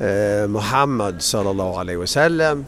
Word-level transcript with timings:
eh, 0.00 0.48
Muhammad 0.48 1.22
sallallahu 1.22 1.76
alaihi 1.76 1.98
wasallam. 1.98 2.64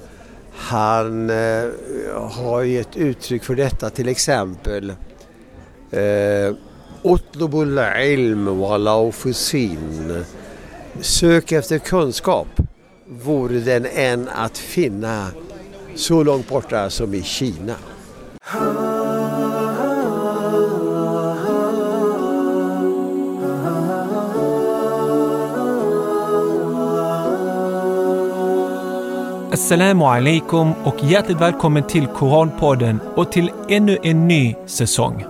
Han 0.57 1.31
eh, 1.31 1.71
har 2.15 2.63
gett 2.63 2.97
uttryck 2.97 3.45
för 3.45 3.55
detta 3.55 3.91
till 3.91 4.09
exempel 4.09 4.91
eh, 5.91 6.55
Utlubul 7.05 7.81
ilm 8.03 8.59
walau 8.59 9.13
fusin. 9.13 10.25
Sök 11.01 11.53
efter 11.53 11.79
kunskap 11.79 12.49
vore 13.07 13.59
den 13.59 13.87
än 13.87 14.29
att 14.29 14.59
finna 14.59 15.27
så 15.95 16.23
långt 16.23 16.49
borta 16.49 16.91
som 16.91 17.15
i 17.15 17.23
Kina. 17.23 17.75
Assalamu 29.63 30.05
alaikum 30.05 30.73
och 30.85 31.05
hjärtligt 31.05 31.41
välkommen 31.41 31.87
till 31.87 32.07
Koranpodden 32.07 33.01
och 33.17 33.33
till 33.33 33.51
ännu 33.69 33.99
en 34.03 34.29
ny 34.29 34.55
säsong. 34.67 35.25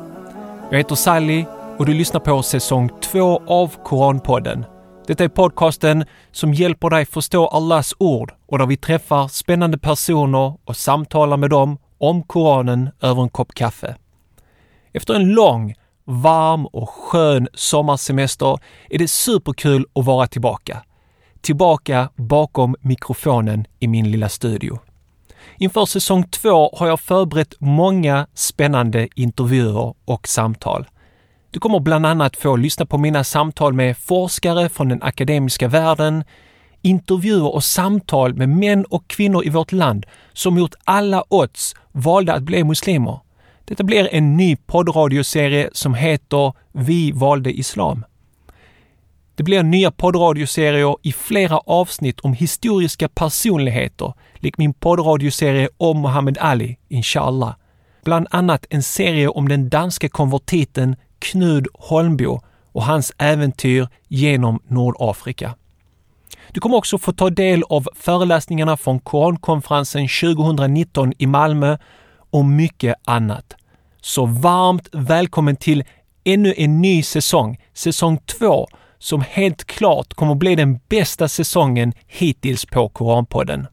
Jag 0.71 0.79
heter 0.79 0.95
Sally 0.95 1.45
och 1.79 1.87
du 1.87 1.95
lyssnar 1.95 2.21
på 2.21 2.43
säsong 2.43 2.91
två 3.01 3.43
av 3.47 3.75
Koranpodden. 3.85 4.65
Detta 5.07 5.25
är 5.25 5.29
podcasten 5.29 6.05
som 6.31 6.55
hjälper 6.55 6.91
dig 6.91 7.07
förstå 7.07 7.47
Allahs 7.47 7.95
ord 7.99 8.33
och 8.47 8.59
där 8.59 8.67
vi 8.67 8.77
träffar 8.77 9.29
spännande 9.29 9.79
personer 9.79 10.57
och 10.65 10.77
samtalar 10.77 11.37
med 11.37 11.51
dem 11.51 11.79
om 11.99 12.23
Koranen 12.23 12.91
över 13.01 13.23
en 13.23 13.31
kopp 13.31 13.55
kaffe. 13.55 13.97
Efter 14.93 15.15
en 15.15 15.29
lång, 15.29 15.75
varm 16.05 16.67
och 16.67 16.91
skön 16.91 17.49
sommarsemester 17.55 18.59
är 18.91 18.99
det 18.99 19.09
superkul 19.09 19.87
att 19.95 20.05
vara 20.05 20.27
tillbaka 20.27 20.83
tillbaka 21.43 22.09
bakom 22.17 22.77
mikrofonen 22.81 23.67
i 23.79 23.89
min 23.89 24.11
lilla 24.11 24.29
studio. 24.29 24.79
Inför 25.59 25.87
säsong 25.87 26.25
två 26.25 26.71
har 26.77 26.87
jag 26.87 27.01
förberett 27.01 27.55
många 27.59 28.27
spännande 28.35 29.09
intervjuer 29.15 29.95
och 30.05 30.29
samtal. 30.29 30.87
Du 31.51 31.61
kommer 31.61 31.81
bland 31.81 32.07
annat 32.07 32.37
få 32.37 32.57
lyssna 32.57 32.87
på 32.87 32.99
mina 32.99 33.25
samtal 33.25 33.73
med 33.73 33.97
forskare 33.97 34.69
från 34.69 34.89
den 34.89 35.03
akademiska 35.03 35.69
världen, 35.69 36.25
intervjuer 36.83 37.55
och 37.55 37.65
samtal 37.65 38.35
med 38.35 38.49
män 38.49 38.85
och 38.85 39.09
kvinnor 39.09 39.47
i 39.47 39.49
vårt 39.49 39.73
land 39.73 40.07
som 40.33 40.55
mot 40.55 40.75
alla 40.85 41.25
odds 41.29 41.75
valde 41.93 42.33
att 42.33 42.43
bli 42.43 42.65
muslimer. 42.65 43.21
Detta 43.65 43.85
blir 43.85 44.15
en 44.15 44.37
ny 44.37 44.57
poddradioserie 44.57 45.71
som 45.73 45.95
heter 45.95 46.53
Vi 46.73 47.13
valde 47.13 47.53
Islam. 47.53 48.05
Det 49.43 49.45
blir 49.45 49.63
nya 49.63 49.91
poddradioserier 49.91 50.97
i 51.03 51.13
flera 51.13 51.59
avsnitt 51.59 52.21
om 52.21 52.33
historiska 52.33 53.09
personligheter, 53.09 54.13
lik 54.35 54.59
min 54.59 54.75
poddradioserie 54.75 55.69
om 55.77 56.03
Muhammad 56.03 56.39
Ali, 56.39 56.77
inshallah. 56.89 57.55
Bland 58.05 58.27
annat 58.31 58.67
en 58.71 58.83
serie 58.83 59.29
om 59.29 59.49
den 59.49 59.69
danska 59.69 60.09
konvertiten 60.09 60.97
Knud 61.19 61.67
Holmbo 61.75 62.41
och 62.73 62.85
hans 62.85 63.13
äventyr 63.19 63.89
genom 64.09 64.61
Nordafrika. 64.67 65.55
Du 66.53 66.61
kommer 66.61 66.77
också 66.77 66.99
få 66.99 67.13
ta 67.13 67.31
del 67.31 67.63
av 67.69 67.89
föreläsningarna 67.95 68.77
från 68.77 69.01
Korankonferensen 69.01 70.09
2019 70.09 71.13
i 71.19 71.27
Malmö 71.27 71.79
och 72.31 72.45
mycket 72.45 72.95
annat. 73.05 73.55
Så 74.01 74.27
varmt 74.27 74.89
välkommen 74.93 75.57
till 75.57 75.85
ännu 76.25 76.55
en 76.57 76.83
ny 76.83 77.03
säsong, 77.03 77.61
säsong 77.75 78.19
två 78.27 78.69
som 79.03 79.25
helt 79.29 79.65
klart 79.65 80.15
kommer 80.15 80.35
bli 80.35 80.55
den 80.55 80.81
bästa 80.89 81.29
säsongen 81.29 81.93
hittills 82.07 82.67
på 82.67 82.89
Koranpodden. 82.89 83.67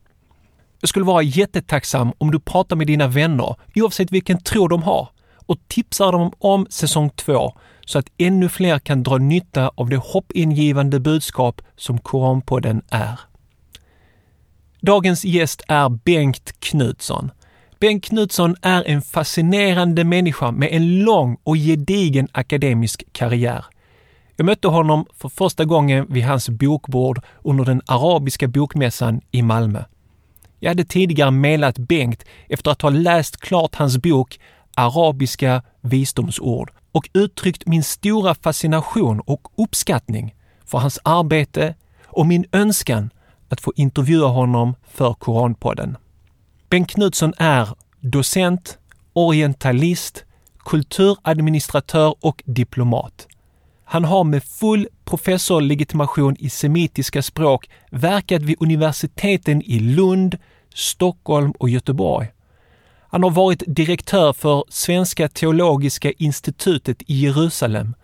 Jag 0.81 0.89
skulle 0.89 1.05
vara 1.05 1.21
jättetacksam 1.21 2.13
om 2.17 2.31
du 2.31 2.39
pratar 2.39 2.75
med 2.75 2.87
dina 2.87 3.07
vänner, 3.07 3.55
oavsett 3.75 4.11
vilken 4.11 4.41
tro 4.41 4.67
de 4.67 4.83
har, 4.83 5.09
och 5.45 5.57
tipsar 5.67 6.11
dem 6.11 6.31
om 6.39 6.67
säsong 6.69 7.09
2 7.09 7.53
så 7.85 7.99
att 7.99 8.05
ännu 8.17 8.49
fler 8.49 8.79
kan 8.79 9.03
dra 9.03 9.17
nytta 9.17 9.71
av 9.75 9.89
det 9.89 9.97
hoppingivande 9.97 10.99
budskap 10.99 11.61
som 11.75 11.97
Koranpodden 11.97 12.81
är. 12.89 13.19
Dagens 14.81 15.25
gäst 15.25 15.61
är 15.67 15.89
Bengt 15.89 16.59
Knutsson. 16.59 17.31
Bengt 17.79 18.05
Knutsson 18.05 18.55
är 18.61 18.83
en 18.83 19.01
fascinerande 19.01 20.03
människa 20.03 20.51
med 20.51 20.69
en 20.71 20.99
lång 20.99 21.37
och 21.43 21.55
gedigen 21.55 22.27
akademisk 22.31 23.03
karriär. 23.11 23.65
Jag 24.39 24.45
mötte 24.45 24.67
honom 24.67 25.05
för 25.13 25.29
första 25.29 25.65
gången 25.65 26.05
vid 26.09 26.23
hans 26.23 26.49
bokbord 26.49 27.21
under 27.43 27.65
den 27.65 27.81
arabiska 27.85 28.47
bokmässan 28.47 29.21
i 29.31 29.41
Malmö. 29.41 29.83
Jag 30.59 30.69
hade 30.69 30.85
tidigare 30.85 31.31
mejlat 31.31 31.77
Bengt 31.77 32.25
efter 32.49 32.71
att 32.71 32.81
ha 32.81 32.89
läst 32.89 33.37
klart 33.37 33.75
hans 33.75 33.97
bok 33.97 34.39
Arabiska 34.75 35.63
visdomsord 35.81 36.71
och 36.91 37.09
uttryckt 37.13 37.67
min 37.67 37.83
stora 37.83 38.35
fascination 38.35 39.19
och 39.19 39.47
uppskattning 39.55 40.35
för 40.65 40.77
hans 40.77 40.99
arbete 41.03 41.75
och 42.05 42.25
min 42.25 42.45
önskan 42.51 43.09
att 43.49 43.61
få 43.61 43.73
intervjua 43.75 44.27
honom 44.27 44.75
för 44.91 45.13
Koranpodden. 45.13 45.97
Bengt 46.69 46.91
Knutsson 46.91 47.33
är 47.37 47.69
docent, 47.99 48.77
orientalist, 49.13 50.25
kulturadministratör 50.59 52.15
och 52.19 52.43
diplomat. 52.45 53.27
Han 53.91 54.05
har 54.05 54.23
med 54.23 54.43
full 54.43 54.87
professorlegitimation 55.05 56.35
i 56.39 56.49
semitiska 56.49 57.21
språk 57.21 57.69
verkat 57.91 58.41
vid 58.41 58.55
universiteten 58.59 59.61
i 59.61 59.79
Lund, 59.79 60.37
Stockholm 60.73 61.51
och 61.51 61.69
Göteborg. 61.69 62.27
Han 63.01 63.23
har 63.23 63.29
varit 63.29 63.63
direktör 63.67 64.33
för 64.33 64.63
Svenska 64.69 65.27
teologiska 65.27 66.11
institutet 66.11 67.01
i 67.01 67.13
Jerusalem, 67.15 67.95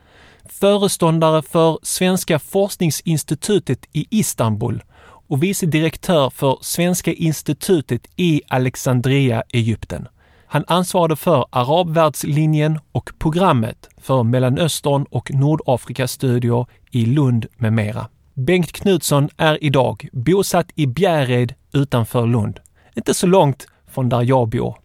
föreståndare 0.49 1.41
för 1.41 1.79
Svenska 1.83 2.39
forskningsinstitutet 2.39 3.85
i 3.93 4.07
Istanbul 4.09 4.83
och 5.27 5.43
vice 5.43 5.65
direktör 5.65 6.29
för 6.29 6.57
Svenska 6.61 7.13
institutet 7.13 8.07
i 8.15 8.41
Alexandria, 8.47 9.43
Egypten. 9.49 10.07
Han 10.47 10.63
ansvarade 10.67 11.15
för 11.15 11.45
arabvärldslinjen 11.49 12.79
och 12.91 13.09
programmet 13.19 13.89
för 13.97 14.23
Mellanöstern 14.23 15.05
och 15.09 15.33
Nordafrikas 15.33 16.11
studier 16.11 16.65
i 16.91 17.05
Lund 17.05 17.45
med 17.57 17.73
mera. 17.73 18.07
Bengt 18.33 18.71
Knutsson 18.71 19.29
är 19.37 19.63
idag 19.63 20.09
bosatt 20.11 20.67
i 20.75 20.87
Bjärred 20.87 21.53
utanför 21.73 22.27
Lund, 22.27 22.59
inte 22.95 23.13
så 23.13 23.27
långt 23.27 23.67
från 23.87 24.09
där 24.09 24.21
jag 24.21 24.49
bor. 24.49 24.77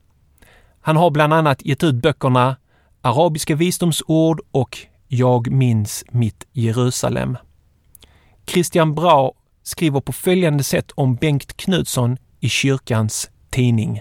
Han 0.81 0.97
har 0.97 1.11
bland 1.11 1.35
annat 1.35 1.65
gett 1.65 1.85
ut 1.85 1.95
böckerna 1.95 2.57
Arabiska 3.03 3.55
visdomsord 3.55 4.41
och 4.51 4.79
Jag 5.09 5.51
minns 5.51 6.05
mitt 6.11 6.47
Jerusalem. 6.53 7.39
Christian 8.47 8.95
Brau 8.95 9.33
skriver 9.63 10.01
på 10.01 10.13
följande 10.13 10.63
sätt 10.63 10.91
om 10.95 11.15
Bengt 11.15 11.57
Knutsson 11.57 12.17
i 12.41 12.49
kyrkans 12.49 13.31
tidning. 13.51 14.01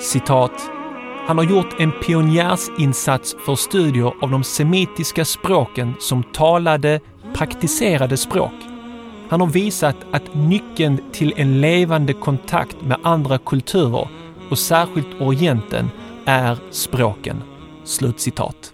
Citat. 0.00 0.70
Han 1.26 1.38
har 1.38 1.44
gjort 1.44 1.80
en 1.80 1.92
pionjärsinsats 1.92 3.36
för 3.46 3.54
studier 3.54 4.12
av 4.22 4.30
de 4.30 4.44
semitiska 4.44 5.24
språken 5.24 5.94
som 6.00 6.22
talade, 6.22 7.00
praktiserade 7.34 8.16
språk. 8.16 8.52
Han 9.28 9.40
har 9.40 9.48
visat 9.48 9.96
att 10.12 10.34
nyckeln 10.34 11.00
till 11.12 11.34
en 11.36 11.60
levande 11.60 12.12
kontakt 12.12 12.76
med 12.82 12.98
andra 13.02 13.38
kulturer 13.38 14.08
och 14.50 14.58
särskilt 14.58 15.20
Orienten 15.20 15.90
är 16.24 16.58
språken.” 16.70 17.42
Slutcitat. 17.84 18.72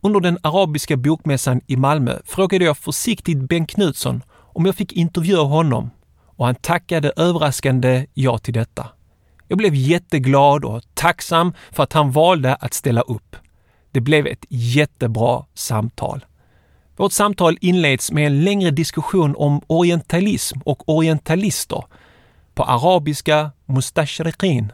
Under 0.00 0.20
den 0.20 0.38
arabiska 0.42 0.96
bokmässan 0.96 1.60
i 1.66 1.76
Malmö 1.76 2.12
frågade 2.24 2.64
jag 2.64 2.78
försiktigt 2.78 3.38
Bengt 3.38 3.70
Knutsson 3.70 4.22
om 4.54 4.66
jag 4.66 4.74
fick 4.74 4.92
intervjua 4.92 5.42
honom 5.42 5.90
och 6.36 6.46
han 6.46 6.54
tackade 6.54 7.12
överraskande 7.16 8.06
ja 8.14 8.38
till 8.38 8.54
detta. 8.54 8.86
Jag 9.48 9.58
blev 9.58 9.74
jätteglad 9.74 10.64
och 10.64 10.82
tacksam 10.94 11.52
för 11.72 11.82
att 11.82 11.92
han 11.92 12.12
valde 12.12 12.54
att 12.54 12.74
ställa 12.74 13.00
upp. 13.00 13.36
Det 13.92 14.00
blev 14.00 14.26
ett 14.26 14.44
jättebra 14.48 15.44
samtal. 15.54 16.24
Vårt 16.96 17.12
samtal 17.12 17.58
inleds 17.60 18.12
med 18.12 18.26
en 18.26 18.44
längre 18.44 18.70
diskussion 18.70 19.34
om 19.36 19.60
orientalism 19.66 20.58
och 20.64 20.88
orientalister. 20.88 21.84
På 22.54 22.64
arabiska 22.64 23.50
mustashriqin. 23.66 24.72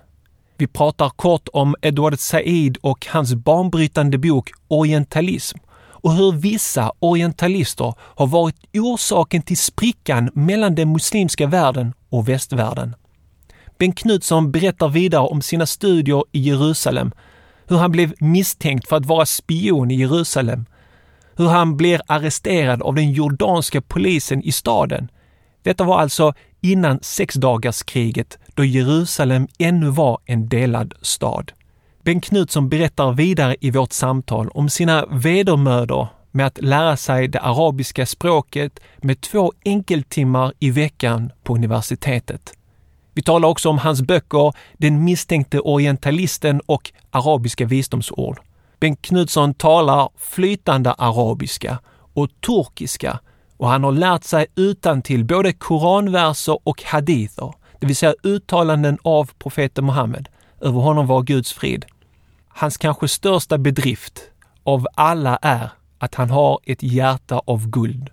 Vi 0.57 0.67
pratar 0.67 1.09
kort 1.09 1.49
om 1.53 1.75
Edward 1.83 2.19
Said 2.19 2.77
och 2.77 3.07
hans 3.11 3.35
banbrytande 3.35 4.19
bok 4.19 4.51
Orientalism 4.69 5.59
och 6.05 6.13
hur 6.13 6.33
vissa 6.33 6.93
orientalister 6.99 7.95
har 7.99 8.27
varit 8.27 8.57
orsaken 8.73 9.43
till 9.43 9.57
sprickan 9.57 10.31
mellan 10.35 10.75
den 10.75 10.93
muslimska 10.93 11.47
världen 11.47 11.93
och 12.09 12.29
västvärlden. 12.29 12.95
Bengt 13.85 13.99
Knutsson 13.99 14.53
berättar 14.53 14.89
vidare 14.89 15.23
om 15.23 15.43
sina 15.43 15.67
studier 15.67 16.25
i 16.33 16.39
Jerusalem, 16.39 17.13
hur 17.69 17.77
han 17.77 17.93
blev 17.93 18.15
misstänkt 18.19 18.89
för 18.89 18.97
att 18.97 19.07
vara 19.07 19.27
spion 19.27 19.91
i 19.91 19.95
Jerusalem, 19.95 20.67
hur 21.37 21.49
han 21.49 21.77
blir 21.77 22.01
arresterad 22.07 22.83
av 22.83 22.95
den 22.95 23.13
jordanska 23.13 23.81
polisen 23.81 24.43
i 24.43 24.53
staden. 24.53 25.09
Detta 25.63 25.85
var 25.85 25.99
alltså 25.99 26.33
innan 26.61 26.99
sexdagarskriget 27.03 28.39
då 28.55 28.65
Jerusalem 28.65 29.49
ännu 29.59 29.89
var 29.89 30.19
en 30.25 30.49
delad 30.49 30.95
stad. 31.01 31.53
Bengt 32.05 32.25
Knutsson 32.25 32.69
berättar 32.69 33.13
vidare 33.13 33.57
i 33.61 33.71
vårt 33.71 33.93
samtal 33.93 34.49
om 34.49 34.69
sina 34.69 35.07
vedermödor 35.07 36.09
med 36.31 36.47
att 36.47 36.63
lära 36.63 36.97
sig 36.97 37.29
det 37.29 37.41
arabiska 37.41 38.07
språket 38.07 38.81
med 38.97 39.21
två 39.21 39.53
enkeltimmar 39.65 40.53
i 40.59 40.71
veckan 40.71 41.33
på 41.43 41.55
universitetet. 41.55 42.55
Vi 43.15 43.23
talar 43.23 43.49
också 43.49 43.69
om 43.69 43.79
hans 43.79 44.03
böcker 44.03 44.53
Den 44.79 45.05
misstänkte 45.05 45.61
orientalisten 45.61 46.61
och 46.67 46.93
Arabiska 47.11 47.65
visdomsord. 47.67 48.41
Bengt 48.81 49.03
Knutsson 49.03 49.55
talar 49.55 50.09
flytande 50.17 50.93
arabiska 50.93 51.79
och 52.15 52.29
turkiska 52.47 53.19
och 53.57 53.69
han 53.69 53.85
har 53.85 53.93
lärt 53.93 54.25
sig 54.25 54.47
utan 54.55 55.03
till 55.03 55.25
både 55.25 55.53
koranverser 55.53 56.59
och 56.65 56.83
hadither, 56.83 57.55
det 57.81 57.87
vill 57.87 57.97
säga 57.97 58.15
uttalanden 58.23 58.99
av 59.03 59.31
profeten 59.39 59.87
Muhammed. 59.87 60.29
Över 60.61 60.81
honom 60.81 61.07
var 61.07 61.23
Guds 61.23 61.53
frid. 61.53 61.85
Hans 62.49 62.77
kanske 62.77 63.09
största 63.09 63.59
bedrift 63.59 64.23
av 64.63 64.87
alla 64.95 65.39
är 65.43 65.71
att 65.99 66.15
han 66.15 66.31
har 66.31 66.59
ett 66.65 66.83
hjärta 66.83 67.43
av 67.47 67.69
guld. 67.69 68.11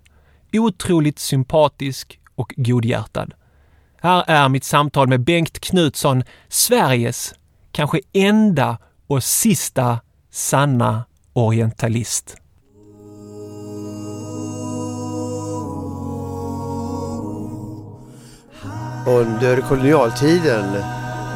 Otroligt 0.52 1.18
sympatisk 1.18 2.18
och 2.34 2.54
godhjärtad. 2.56 3.34
Här 4.02 4.24
är 4.26 4.48
mitt 4.48 4.64
samtal 4.64 5.08
med 5.08 5.20
Bengt 5.20 5.60
Knutsson, 5.60 6.22
Sveriges 6.48 7.34
kanske 7.72 8.00
enda 8.12 8.78
och 9.06 9.24
sista 9.24 9.98
sanna 10.30 11.04
orientalist. 11.32 12.36
Under 19.06 19.60
kolonialtiden 19.60 20.74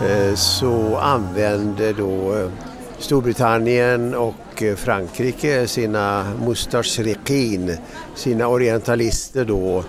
eh, 0.09 0.35
så 0.35 0.97
använde 0.97 1.93
då 1.93 2.37
eh, 2.37 2.51
Storbritannien 2.99 4.15
och 4.15 4.63
eh, 4.63 4.77
Frankrike 4.77 5.67
sina 5.67 6.33
mustashriqin, 6.47 7.77
sina 8.15 8.49
orientalister 8.49 9.45
då 9.45 9.85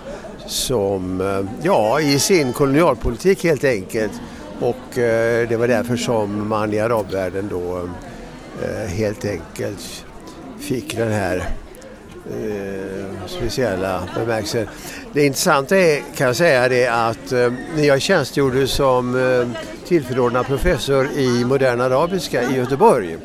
som, 0.48 1.20
eh, 1.20 1.50
ja, 1.62 2.00
i 2.00 2.18
sin 2.18 2.52
kolonialpolitik 2.52 3.44
helt 3.44 3.64
enkelt. 3.64 4.12
Och 4.60 4.98
eh, 4.98 5.48
det 5.48 5.56
var 5.56 5.68
därför 5.68 5.96
som 5.96 6.48
man 6.48 6.72
i 6.74 6.80
arabvärlden 6.80 7.48
då 7.50 7.88
eh, 8.62 8.88
helt 8.88 9.24
enkelt 9.24 10.04
fick 10.60 10.96
den 10.96 11.12
här 11.12 11.48
speciella 13.26 14.02
bemärkelsen. 14.14 14.66
Det 15.12 15.26
intressanta 15.26 15.76
är, 15.76 16.02
kan 16.16 16.26
jag 16.26 16.36
säga, 16.36 16.68
det 16.68 16.86
att 16.86 17.32
eh, 17.32 17.52
när 17.76 17.84
jag 17.84 18.02
tjänstgjorde 18.02 18.66
som 18.66 19.16
eh, 19.16 19.48
tillförordnad 19.86 20.46
professor 20.46 21.08
i 21.16 21.44
modern 21.44 21.80
arabiska 21.80 22.42
i 22.42 22.56
Göteborg 22.56 23.16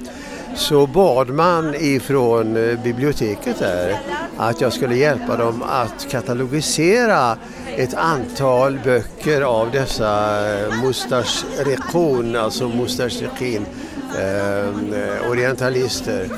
så 0.55 0.87
bad 0.87 1.29
man 1.29 1.75
ifrån 1.75 2.57
eh, 2.57 2.79
biblioteket 2.83 3.59
där 3.59 3.99
att 4.37 4.61
jag 4.61 4.73
skulle 4.73 4.95
hjälpa 4.95 5.37
dem 5.37 5.63
att 5.69 6.07
katalogisera 6.09 7.37
ett 7.77 7.93
antal 7.93 8.79
böcker 8.83 9.41
av 9.41 9.71
dessa 9.71 10.41
eh, 10.53 10.83
mustashriqun, 10.83 12.35
alltså 12.35 12.67
mustashriqin, 12.67 13.65
eh, 14.19 15.29
orientalister. 15.31 16.29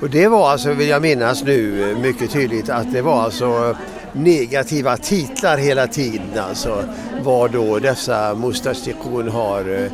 Och 0.00 0.10
det 0.10 0.28
var 0.28 0.50
alltså, 0.50 0.72
vill 0.72 0.88
jag 0.88 1.02
minnas 1.02 1.44
nu 1.44 1.96
mycket 2.02 2.30
tydligt, 2.30 2.70
att 2.70 2.92
det 2.92 3.02
var 3.02 3.22
alltså 3.22 3.76
negativa 4.12 4.96
titlar 4.96 5.56
hela 5.56 5.86
tiden. 5.86 6.38
Alltså 6.48 6.84
vad 7.22 7.50
då 7.50 7.78
dessa 7.78 8.34
Mustastikon 8.34 9.28
har, 9.28 9.84
eh, 9.84 9.92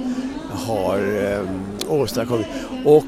har 0.66 0.98
eh, 0.98 1.92
åstadkommit. 1.92 2.46
Och 2.84 3.04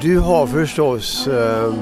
du 0.00 0.18
har 0.18 0.46
förstås 0.46 1.28
uh, 1.28 1.34
uh, 1.34 1.74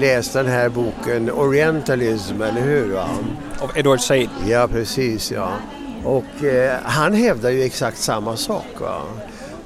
läst 0.00 0.32
den 0.32 0.46
här 0.46 0.68
boken 0.68 1.30
Orientalism, 1.30 2.42
eller 2.42 2.60
hur? 2.60 2.92
Va? 2.92 3.08
Av 3.60 3.70
Edward 3.74 4.00
Said. 4.00 4.30
Ja, 4.46 4.68
precis. 4.68 5.32
ja. 5.32 5.50
Och 6.04 6.42
uh, 6.42 6.72
han 6.82 7.14
hävdar 7.14 7.50
ju 7.50 7.62
exakt 7.62 7.98
samma 7.98 8.36
sak. 8.36 8.80
Va? 8.80 9.02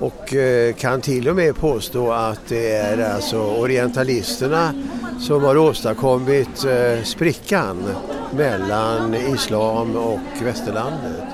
och 0.02 0.34
kan 0.76 1.00
till 1.00 1.28
och 1.28 1.36
med 1.36 1.56
påstå 1.56 2.12
att 2.12 2.40
det 2.48 2.72
är 2.72 3.14
alltså 3.14 3.38
orientalisterna 3.40 4.74
som 5.20 5.44
har 5.44 5.56
åstadkommit 5.56 6.64
eh, 6.64 7.02
sprickan 7.04 7.94
mellan 8.30 9.14
islam 9.14 9.96
och 9.96 10.42
västerlandet. 10.42 11.31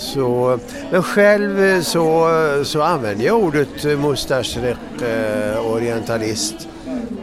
Så, 0.00 0.58
men 0.90 1.02
själv 1.02 1.64
eh, 1.64 1.80
så, 1.80 2.28
så 2.64 2.82
använder 2.82 3.26
jag 3.26 3.38
ordet 3.38 3.84
eh, 3.84 3.98
mustaschrek 3.98 4.76
eh, 5.02 5.66
orientalist, 5.66 6.54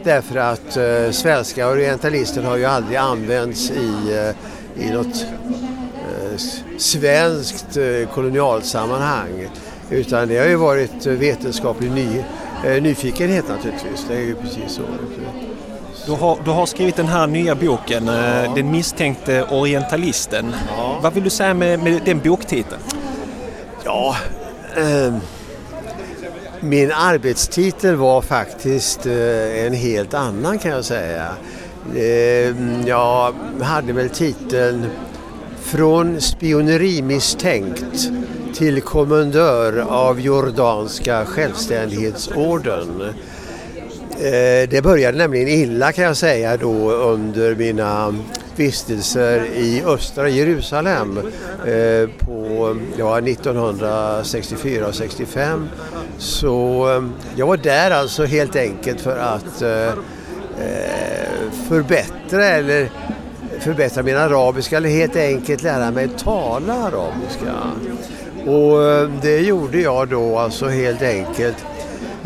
därför 0.04 0.36
att 0.36 0.76
eh, 0.76 1.10
svenska 1.10 1.68
orientalister 1.68 2.42
har 2.42 2.56
ju 2.56 2.64
aldrig 2.64 2.96
använts 2.96 3.70
i, 3.70 3.92
eh, 4.76 4.84
i 4.86 4.90
något 4.92 5.26
eh, 5.94 6.38
svenskt 6.78 7.76
eh, 7.76 8.14
kolonialsammanhang. 8.14 9.48
Utan 9.90 10.28
det 10.28 10.38
har 10.38 10.46
ju 10.46 10.56
varit 10.56 11.06
vetenskaplig 11.06 11.90
ny, 11.90 12.24
eh, 12.64 12.82
nyfikenhet 12.82 13.48
naturligtvis. 13.48 14.06
Det 14.08 14.14
är 14.14 14.20
ju 14.20 14.34
precis 14.34 14.72
så. 14.72 14.82
Du 16.08 16.14
har, 16.14 16.38
du 16.44 16.50
har 16.50 16.66
skrivit 16.66 16.96
den 16.96 17.06
här 17.06 17.26
nya 17.26 17.54
boken, 17.54 18.08
eh, 18.08 18.14
ja. 18.14 18.52
Den 18.54 18.70
misstänkte 18.70 19.44
orientalisten. 19.44 20.54
Ja. 20.76 20.98
Vad 21.02 21.14
vill 21.14 21.24
du 21.24 21.30
säga 21.30 21.54
med, 21.54 21.82
med 21.82 22.02
den 22.04 22.20
boktiteln? 22.20 22.80
Ja, 23.84 24.16
eh, 24.76 25.14
min 26.60 26.92
arbetstitel 26.92 27.96
var 27.96 28.22
faktiskt 28.22 29.06
eh, 29.06 29.66
en 29.66 29.74
helt 29.74 30.14
annan 30.14 30.58
kan 30.58 30.70
jag 30.70 30.84
säga. 30.84 31.28
Eh, 31.94 32.86
jag 32.86 33.34
hade 33.60 33.92
väl 33.92 34.08
titeln 34.08 34.86
Från 35.62 36.20
spionerimisstänkt 36.20 38.10
till 38.54 38.80
kommendör 38.80 39.86
av 39.88 40.20
jordanska 40.20 41.24
självständighetsorden. 41.24 43.14
Eh, 44.20 44.68
det 44.68 44.82
började 44.82 45.18
nämligen 45.18 45.48
illa 45.48 45.92
kan 45.92 46.04
jag 46.04 46.16
säga 46.16 46.56
då 46.56 46.90
under 46.92 47.54
mina 47.54 48.14
vistelser 48.56 49.44
i 49.44 49.82
östra 49.86 50.28
Jerusalem 50.28 51.18
eh, 51.66 52.08
på 52.26 52.76
ja, 52.96 53.18
1964 53.18 54.86
och 54.86 54.94
65. 54.94 55.68
Så 56.18 56.88
eh, 56.96 57.04
jag 57.36 57.46
var 57.46 57.56
där 57.56 57.90
alltså 57.90 58.24
helt 58.24 58.56
enkelt 58.56 59.00
för 59.00 59.16
att 59.16 59.62
förbättra 61.68 62.44
eller 62.44 62.90
förbättra 63.60 64.02
min 64.02 64.16
arabiska 64.16 64.76
eller 64.76 64.88
helt 64.88 65.16
enkelt 65.16 65.62
lära 65.62 65.90
mig 65.90 66.08
tala 66.08 66.72
arabiska. 66.72 67.54
Och 68.46 69.10
det 69.22 69.38
gjorde 69.38 69.80
jag 69.80 70.08
då 70.08 70.38
alltså 70.38 70.68
helt 70.68 71.02
enkelt 71.02 71.56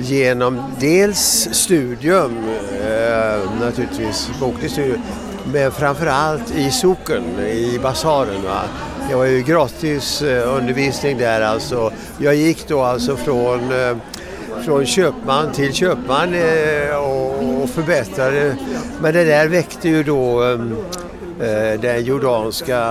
genom 0.03 0.63
dels 0.81 1.49
studium, 1.53 2.39
eh, 2.81 3.61
naturligtvis 3.61 4.31
bokligt 4.41 4.73
studium, 4.73 5.01
men 5.53 5.73
framförallt 5.73 6.55
i 6.57 6.71
socken, 6.71 7.23
i 7.41 7.79
basaren. 7.83 8.43
Va? 8.43 8.63
Det 9.09 9.15
var 9.15 9.25
ju 9.25 9.43
gratis 9.43 10.23
eh, 10.23 10.57
undervisning 10.57 11.19
där 11.19 11.41
alltså. 11.41 11.93
Jag 12.19 12.35
gick 12.35 12.69
då 12.69 12.83
alltså 12.83 13.17
från, 13.17 13.73
eh, 13.73 13.97
från 14.65 14.87
köpman 14.87 15.53
till 15.53 15.73
köpman 15.73 16.35
eh, 16.35 16.97
och, 16.97 17.63
och 17.63 17.71
förbättrade. 17.71 18.57
Men 19.01 19.15
det 19.15 19.25
där 19.25 19.49
väckte 19.49 19.89
ju 19.89 20.03
då 20.03 20.43
eh, 20.43 20.61
eh 21.49 21.81
den 21.81 22.05
jordanska 22.05 22.83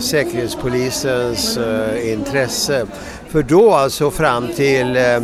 säkerhetspolisens 0.00 1.56
eh, 1.56 2.12
intresse. 2.12 2.86
För 3.28 3.42
då 3.42 3.72
alltså 3.72 4.10
fram 4.10 4.48
till 4.48 4.96
eh, 4.96 5.20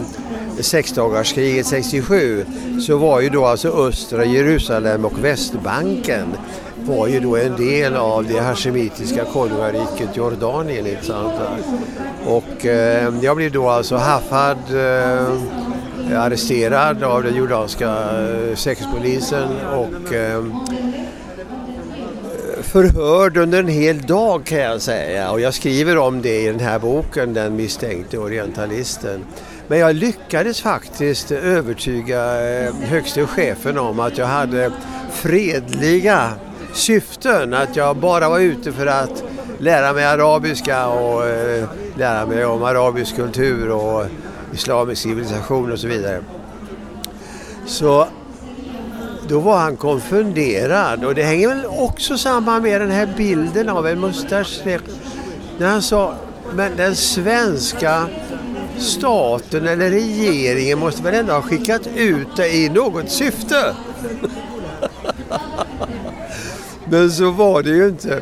sexdagarskriget 0.60 1.66
67 1.66 2.44
så 2.86 2.96
var 2.96 3.20
ju 3.20 3.28
då 3.28 3.46
alltså 3.46 3.68
östra 3.68 4.24
Jerusalem 4.24 5.04
och 5.04 5.24
Västbanken 5.24 6.34
var 6.86 7.06
ju 7.06 7.20
då 7.20 7.36
en 7.36 7.56
del 7.56 7.96
av 7.96 8.24
det 8.24 8.40
hashemitiska 8.40 9.24
konungariket 9.24 10.16
Jordanien. 10.16 10.86
Inte 10.86 11.04
sant? 11.04 11.34
Och 12.26 12.66
eh, 12.66 13.14
jag 13.22 13.36
blev 13.36 13.52
då 13.52 13.68
alltså 13.68 13.96
haffad, 13.96 14.58
eh, 14.74 15.26
arresterad 16.14 17.02
av 17.02 17.22
den 17.22 17.36
jordanska 17.36 17.88
eh, 17.88 18.54
säkerhetspolisen 18.56 19.48
och 19.74 20.12
eh, 20.14 20.44
förhörd 22.62 23.36
under 23.36 23.58
en 23.58 23.68
hel 23.68 24.02
dag 24.02 24.44
kan 24.44 24.58
jag 24.58 24.82
säga 24.82 25.30
och 25.30 25.40
jag 25.40 25.54
skriver 25.54 25.98
om 25.98 26.22
det 26.22 26.42
i 26.42 26.46
den 26.46 26.60
här 26.60 26.78
boken 26.78 27.34
Den 27.34 27.56
misstänkte 27.56 28.18
orientalisten. 28.18 29.24
Men 29.68 29.78
jag 29.78 29.96
lyckades 29.96 30.60
faktiskt 30.60 31.30
övertyga 31.32 32.50
eh, 32.50 32.74
högste 32.74 33.26
chefen 33.26 33.78
om 33.78 34.00
att 34.00 34.18
jag 34.18 34.26
hade 34.26 34.72
fredliga 35.12 36.32
syften. 36.72 37.54
Att 37.54 37.76
jag 37.76 37.96
bara 37.96 38.28
var 38.28 38.38
ute 38.38 38.72
för 38.72 38.86
att 38.86 39.24
lära 39.58 39.92
mig 39.92 40.04
arabiska 40.04 40.88
och 40.88 41.26
eh, 41.26 41.68
lära 41.96 42.26
mig 42.26 42.44
om 42.44 42.62
arabisk 42.62 43.16
kultur 43.16 43.70
och 43.70 44.06
islamisk 44.54 45.02
civilisation 45.02 45.72
och 45.72 45.78
så 45.78 45.88
vidare. 45.88 46.20
Så 47.66 48.08
då 49.28 49.40
var 49.40 49.58
han 49.58 49.76
konfunderad 49.76 51.04
och 51.04 51.14
det 51.14 51.22
hänger 51.22 51.48
väl 51.48 51.66
också 51.66 52.18
samman 52.18 52.62
med 52.62 52.80
den 52.80 52.90
här 52.90 53.08
bilden 53.16 53.68
av 53.68 53.86
en 53.86 54.00
mustasch 54.00 54.60
när 55.58 55.66
han 55.66 55.82
sa 55.82 56.14
men 56.54 56.76
den 56.76 56.96
svenska 56.96 58.08
staten 58.78 59.68
eller 59.68 59.90
regeringen 59.90 60.78
måste 60.78 61.02
väl 61.02 61.14
ändå 61.14 61.32
ha 61.32 61.42
skickat 61.42 61.88
ut 61.96 62.36
det 62.36 62.54
i 62.54 62.68
något 62.68 63.10
syfte. 63.10 63.56
men 66.90 67.10
så 67.10 67.30
var 67.30 67.62
det 67.62 67.70
ju 67.70 67.88
inte. 67.88 68.20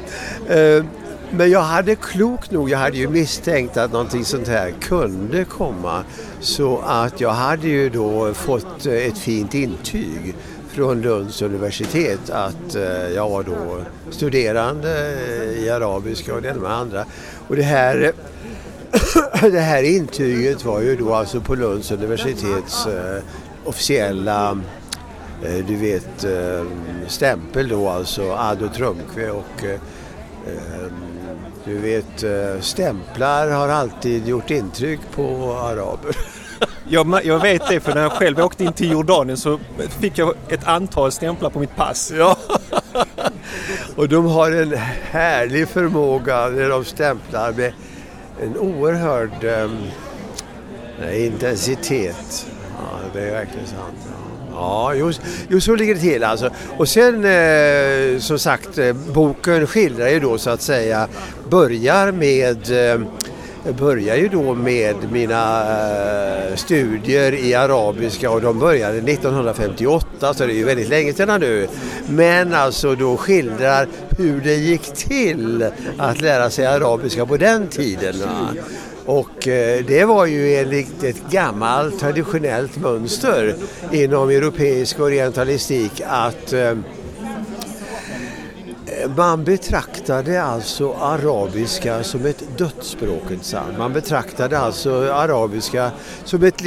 Eh, 0.48 0.84
men 1.30 1.50
jag 1.50 1.62
hade 1.62 1.96
klokt 1.96 2.50
nog, 2.50 2.70
jag 2.70 2.78
hade 2.78 2.96
ju 2.96 3.08
misstänkt 3.08 3.76
att 3.76 3.92
någonting 3.92 4.24
sånt 4.24 4.48
här 4.48 4.74
kunde 4.80 5.44
komma. 5.44 6.04
Så 6.40 6.82
att 6.86 7.20
jag 7.20 7.30
hade 7.30 7.68
ju 7.68 7.90
då 7.90 8.34
fått 8.34 8.86
eh, 8.86 8.92
ett 8.92 9.18
fint 9.18 9.54
intyg 9.54 10.34
från 10.68 11.02
Lunds 11.02 11.42
universitet 11.42 12.30
att 12.30 12.74
eh, 12.74 13.08
jag 13.14 13.30
var 13.30 13.42
då 13.42 13.78
studerande 14.10 15.16
i 15.58 15.70
arabiska 15.70 16.34
och 16.34 16.42
det 16.42 16.48
ena 16.48 16.60
med 16.60 16.72
andra. 16.72 17.04
Och 17.48 17.56
det 17.56 17.62
här, 17.62 18.12
det 19.40 19.60
här 19.60 19.82
intyget 19.82 20.64
var 20.64 20.80
ju 20.80 20.96
då 20.96 21.14
alltså 21.14 21.40
på 21.40 21.54
Lunds 21.54 21.90
universitets 21.90 22.86
eh, 22.86 23.22
officiella 23.64 24.60
eh, 25.44 25.66
du 25.66 25.76
vet 25.76 26.24
stämpel 27.06 27.68
då 27.68 27.88
alltså 27.88 28.32
Ado 28.32 28.68
Trunkve 28.68 29.30
och 29.30 29.64
du 31.64 31.78
vet 31.78 32.24
stämplar 32.60 33.50
har 33.50 33.68
alltid 33.68 34.28
gjort 34.28 34.50
intryck 34.50 35.00
på 35.14 35.56
araber. 35.62 36.16
Jag, 36.88 37.20
jag, 37.24 37.38
vet 37.38 37.68
det 37.68 37.80
för 37.80 37.94
när 37.94 38.02
jag 38.02 38.12
själv 38.12 38.40
åkte 38.40 38.64
in 38.64 38.72
till 38.72 38.92
Jordanien 38.92 39.36
så 39.36 39.58
fick 40.00 40.18
jag 40.18 40.34
ett 40.48 40.64
antal 40.64 41.12
stämplar 41.12 41.50
på 41.50 41.58
mitt 41.58 41.76
pass. 41.76 42.12
Ja. 42.18 42.36
Och 43.96 44.08
de 44.08 44.26
har 44.26 44.50
en 44.50 44.72
härlig 45.10 45.68
förmåga 45.68 46.48
när 46.48 46.68
de 46.68 46.84
stämplar 46.84 47.52
med 47.52 47.72
en 48.42 48.58
oerhörd 48.58 49.44
eh, 49.44 51.26
intensitet. 51.26 52.46
Ja, 52.78 52.98
det 53.12 53.20
är 53.20 53.30
verkligen 53.30 53.66
sant. 53.66 54.14
Ja, 54.52 54.94
just, 54.94 55.20
just 55.48 55.66
så 55.66 55.74
ligger 55.74 55.94
det 55.94 56.00
till 56.00 56.24
alltså. 56.24 56.50
Och 56.76 56.88
sen 56.88 57.24
eh, 57.24 58.18
som 58.18 58.38
sagt, 58.38 58.78
eh, 58.78 58.92
boken 58.92 59.66
skildrar 59.66 60.08
ju 60.08 60.20
då 60.20 60.38
så 60.38 60.50
att 60.50 60.62
säga, 60.62 61.08
börjar 61.48 62.12
med 62.12 62.90
eh, 62.92 63.00
jag 63.66 63.74
började 63.74 64.20
ju 64.20 64.28
då 64.28 64.54
med 64.54 64.96
mina 65.12 65.62
eh, 66.50 66.56
studier 66.56 67.34
i 67.34 67.54
arabiska 67.54 68.30
och 68.30 68.40
de 68.40 68.58
började 68.58 68.98
1958 68.98 70.34
så 70.34 70.46
det 70.46 70.52
är 70.52 70.56
ju 70.56 70.64
väldigt 70.64 70.88
länge 70.88 71.12
sedan 71.12 71.40
nu. 71.40 71.68
Men 72.08 72.54
alltså 72.54 72.94
då 72.94 73.16
skildrar 73.16 73.88
hur 74.18 74.40
det 74.40 74.54
gick 74.54 74.82
till 74.82 75.66
att 75.98 76.20
lära 76.20 76.50
sig 76.50 76.66
arabiska 76.66 77.26
på 77.26 77.36
den 77.36 77.68
tiden. 77.68 78.14
Och 79.06 79.48
eh, 79.48 79.84
det 79.86 80.04
var 80.04 80.26
ju 80.26 80.54
enligt 80.54 81.04
ett 81.04 81.30
gammalt 81.30 82.00
traditionellt 82.00 82.76
mönster 82.76 83.54
inom 83.92 84.28
europeisk 84.28 85.00
orientalistik 85.00 86.02
att 86.06 86.52
eh, 86.52 86.74
man 89.16 89.44
betraktade 89.44 90.42
alltså 90.42 90.92
arabiska 90.92 92.04
som 92.04 92.26
ett 92.26 92.58
dödsspråk. 92.58 93.22
Man 93.78 93.92
betraktade 93.92 94.58
alltså 94.58 95.12
arabiska 95.12 95.90
som 96.24 96.42
ett 96.42 96.60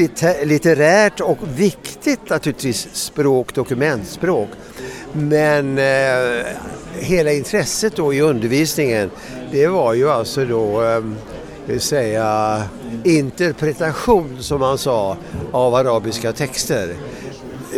litterärt 0.45 1.19
och 1.19 1.37
viktigt 1.55 2.29
naturligtvis 2.29 2.87
språk, 2.93 3.55
dokumentspråk. 3.55 4.49
Men 5.13 5.77
eh, 5.77 6.45
hela 6.99 7.31
intresset 7.31 7.95
då 7.95 8.13
i 8.13 8.21
undervisningen 8.21 9.11
det 9.51 9.67
var 9.67 9.93
ju 9.93 10.09
alltså 10.09 10.45
då 10.45 10.83
eh, 10.83 11.03
vill 11.65 11.81
säga 11.81 12.63
interpretation 13.03 14.37
som 14.39 14.59
man 14.59 14.77
sa 14.77 15.17
av 15.51 15.75
arabiska 15.75 16.33
texter 16.33 16.95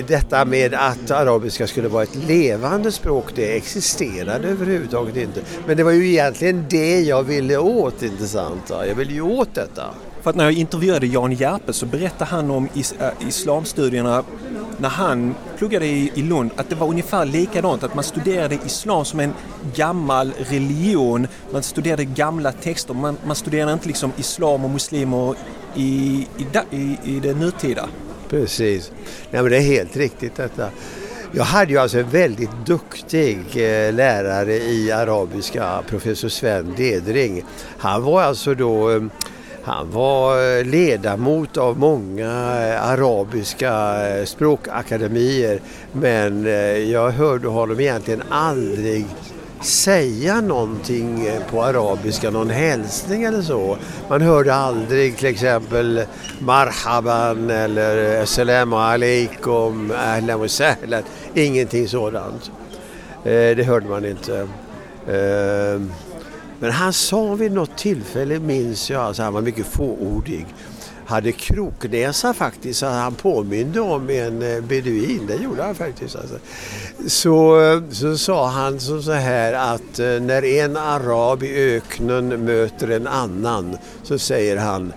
detta 0.08 0.46
med 0.46 0.74
att 0.74 1.12
arabiska 1.12 1.68
skulle 1.68 1.88
vara 1.88 2.04
ett 2.04 2.16
levande 2.16 2.92
språk, 2.92 3.26
det 3.36 3.58
existerade 3.58 4.48
överhuvudtaget 4.48 5.18
inte. 5.18 5.42
Men 5.68 5.78
det 5.78 5.84
var 5.84 5.92
ju 5.92 6.10
egentligen 6.10 6.66
det 6.70 7.02
jag 7.02 7.24
ville 7.24 7.58
åt, 7.58 8.04
inte 8.04 8.28
sant? 8.28 8.64
Jag 8.70 8.96
ville 8.96 9.14
ju 9.14 9.22
åt 9.22 9.56
detta. 9.56 9.84
För 10.22 10.30
att 10.30 10.36
när 10.36 10.44
jag 10.44 10.54
intervjuade 10.54 11.08
Jan 11.08 11.34
Järpe 11.34 11.74
så 11.74 11.86
berättade 11.86 12.32
han 12.32 12.52
om 12.52 12.70
is 12.74 12.94
äh, 13.00 13.28
islamstudierna 13.28 14.24
när 14.78 14.90
han 14.90 15.36
pluggade 15.58 15.86
i, 15.86 16.12
i 16.16 16.22
Lund 16.22 16.52
att 16.56 16.70
det 16.70 16.76
var 16.76 16.88
ungefär 16.88 17.26
likadant, 17.26 17.84
att 17.84 17.96
man 17.96 18.04
studerade 18.04 18.60
islam 18.66 19.06
som 19.06 19.20
en 19.20 19.34
gammal 19.76 20.34
religion, 20.38 21.28
man 21.52 21.64
studerade 21.64 22.06
gamla 22.06 22.52
texter, 22.52 22.94
man, 22.94 23.18
man 23.26 23.36
studerade 23.36 23.74
inte 23.74 23.88
liksom 23.88 24.12
islam 24.18 24.64
och 24.64 24.70
muslimer 24.70 25.36
i, 25.76 26.28
i, 26.38 26.78
i, 26.78 26.98
i 27.04 27.20
det 27.20 27.34
nutida. 27.34 27.90
Precis. 28.30 28.92
Nej, 29.32 29.42
men 29.42 29.52
det 29.52 29.58
är 29.58 29.62
helt 29.62 29.98
riktigt 29.98 30.36
detta. 30.36 30.70
Jag 31.32 31.44
hade 31.44 31.72
ju 31.72 31.78
alltså 31.78 32.00
en 32.00 32.10
väldigt 32.10 32.66
duktig 32.66 33.38
eh, 33.38 33.94
lärare 33.94 34.54
i 34.54 34.92
arabiska, 34.92 35.84
professor 35.88 36.30
Sven 36.30 36.74
Dedring. 36.78 37.44
Han 37.78 38.04
var 38.04 38.22
alltså 38.22 38.54
då 38.54 38.92
eh, 38.92 39.02
han 39.64 39.92
var 39.92 40.58
eh, 40.58 40.66
ledamot 40.66 41.58
av 41.58 41.80
många 41.80 42.32
arabiska 42.82 43.96
språkakademier 44.26 45.62
men 45.92 46.46
jag 46.92 47.12
hörde 47.12 47.48
honom 47.48 47.80
egentligen 47.80 48.24
aldrig 48.30 49.06
säga 49.62 50.42
någonting 50.42 51.30
på 51.52 51.64
arabiska, 51.64 52.30
någon 52.30 52.50
hälsning 52.50 53.24
eller 53.24 53.42
så. 53.42 53.78
Man 54.10 54.22
hörde 54.22 54.54
aldrig 54.54 55.18
till 55.18 55.28
exempel 55.28 56.04
marhaban 56.40 57.50
eller 57.50 58.22
assalamu 58.22 58.76
alaikum, 58.76 59.94
ahlan 59.98 60.40
wa 60.40 60.48
sahlan. 60.48 61.04
Ingenting 61.34 61.88
sådant. 61.88 62.52
Eh, 63.24 63.56
det 63.56 63.68
hörde 63.68 63.88
man 63.88 64.06
inte. 64.06 64.48
Eh, 65.08 65.82
men 66.60 66.72
han 66.72 66.94
sa 66.94 67.34
vid 67.34 67.52
något 67.52 67.78
tillfälle, 67.78 68.40
minns 68.40 68.90
jag, 68.90 69.02
alltså 69.02 69.24
han 69.24 69.34
var 69.34 69.42
mycket 69.42 69.66
fåordig 69.66 70.46
hade 71.10 71.32
kroknäsa 71.32 72.34
faktiskt, 72.34 72.80
så 72.80 72.86
han 72.86 73.16
påminde 73.16 73.82
om 73.82 74.10
en 74.10 74.42
eh, 74.42 74.62
beduin. 74.62 75.26
Det 75.28 75.36
gjorde 75.36 75.64
han 75.64 75.76
faktiskt. 75.76 76.16
Alltså. 76.16 76.36
Så, 77.08 77.82
så 77.92 78.18
sa 78.18 78.48
han 78.48 78.80
så, 78.80 79.02
så 79.02 79.12
här 79.12 79.54
att 79.54 80.00
eh, 80.00 80.06
när 80.06 80.46
en 80.46 80.78
arab 80.78 81.44
i 81.44 81.76
öknen 81.76 82.46
möter 82.46 82.92
en 82.92 83.08
annan 83.08 83.78
så 84.04 84.20
säger 84.20 84.58
han 84.58 84.94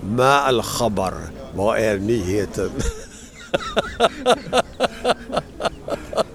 Ma 0.00 0.40
al-khabar, 0.40 1.14
vad 1.54 1.78
är 1.78 1.98
nyheten? 1.98 2.70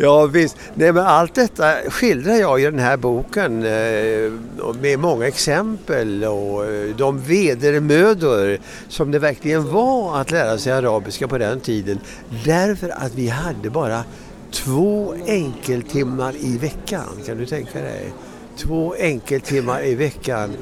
Ja 0.00 0.26
visst, 0.26 0.56
Nej, 0.74 0.92
men 0.92 1.06
allt 1.06 1.34
detta 1.34 1.74
skildrar 1.90 2.34
jag 2.34 2.60
i 2.60 2.64
den 2.64 2.78
här 2.78 2.96
boken 2.96 3.62
eh, 3.62 4.32
med 4.80 4.98
många 4.98 5.26
exempel 5.26 6.24
och 6.24 6.66
eh, 6.66 6.96
de 6.96 7.20
vedermödor 7.20 8.58
som 8.88 9.10
det 9.10 9.18
verkligen 9.18 9.72
var 9.72 10.20
att 10.20 10.30
lära 10.30 10.58
sig 10.58 10.72
arabiska 10.72 11.28
på 11.28 11.38
den 11.38 11.60
tiden. 11.60 11.98
Därför 12.44 12.88
att 12.88 13.14
vi 13.14 13.28
hade 13.28 13.70
bara 13.70 14.04
två 14.52 15.14
enkeltimmar 15.26 16.34
i 16.40 16.58
veckan, 16.58 17.06
kan 17.26 17.38
du 17.38 17.46
tänka 17.46 17.80
dig? 17.80 18.12
Två 18.56 18.94
enkeltimmar 18.98 19.84
i 19.84 19.94
veckan. 19.94 20.56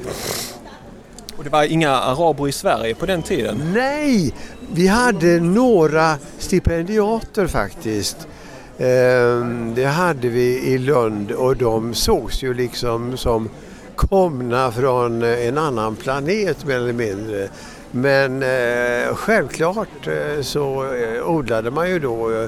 Och 1.37 1.43
det 1.43 1.49
var 1.49 1.63
inga 1.63 1.91
araber 1.91 2.47
i 2.47 2.51
Sverige 2.51 2.95
på 2.95 3.05
den 3.05 3.21
tiden? 3.21 3.71
Nej, 3.73 4.33
vi 4.73 4.87
hade 4.87 5.39
några 5.39 6.17
stipendiater 6.39 7.47
faktiskt 7.47 8.27
Ehm, 8.77 9.75
det 9.75 9.85
hade 9.85 10.29
vi 10.29 10.59
i 10.59 10.77
Lund 10.77 11.31
och 11.31 11.57
de 11.57 11.93
sågs 11.93 12.43
ju 12.43 12.53
liksom 12.53 13.17
som 13.17 13.49
komna 13.95 14.71
från 14.71 15.23
en 15.23 15.57
annan 15.57 15.95
planet 15.95 16.65
mer 16.65 16.75
eller 16.75 16.93
mindre. 16.93 17.47
Men 17.91 18.43
eh, 18.43 19.15
självklart 19.15 20.07
eh, 20.07 20.41
så 20.41 20.93
eh, 20.93 21.29
odlade 21.29 21.71
man 21.71 21.89
ju 21.89 21.99
då 21.99 22.47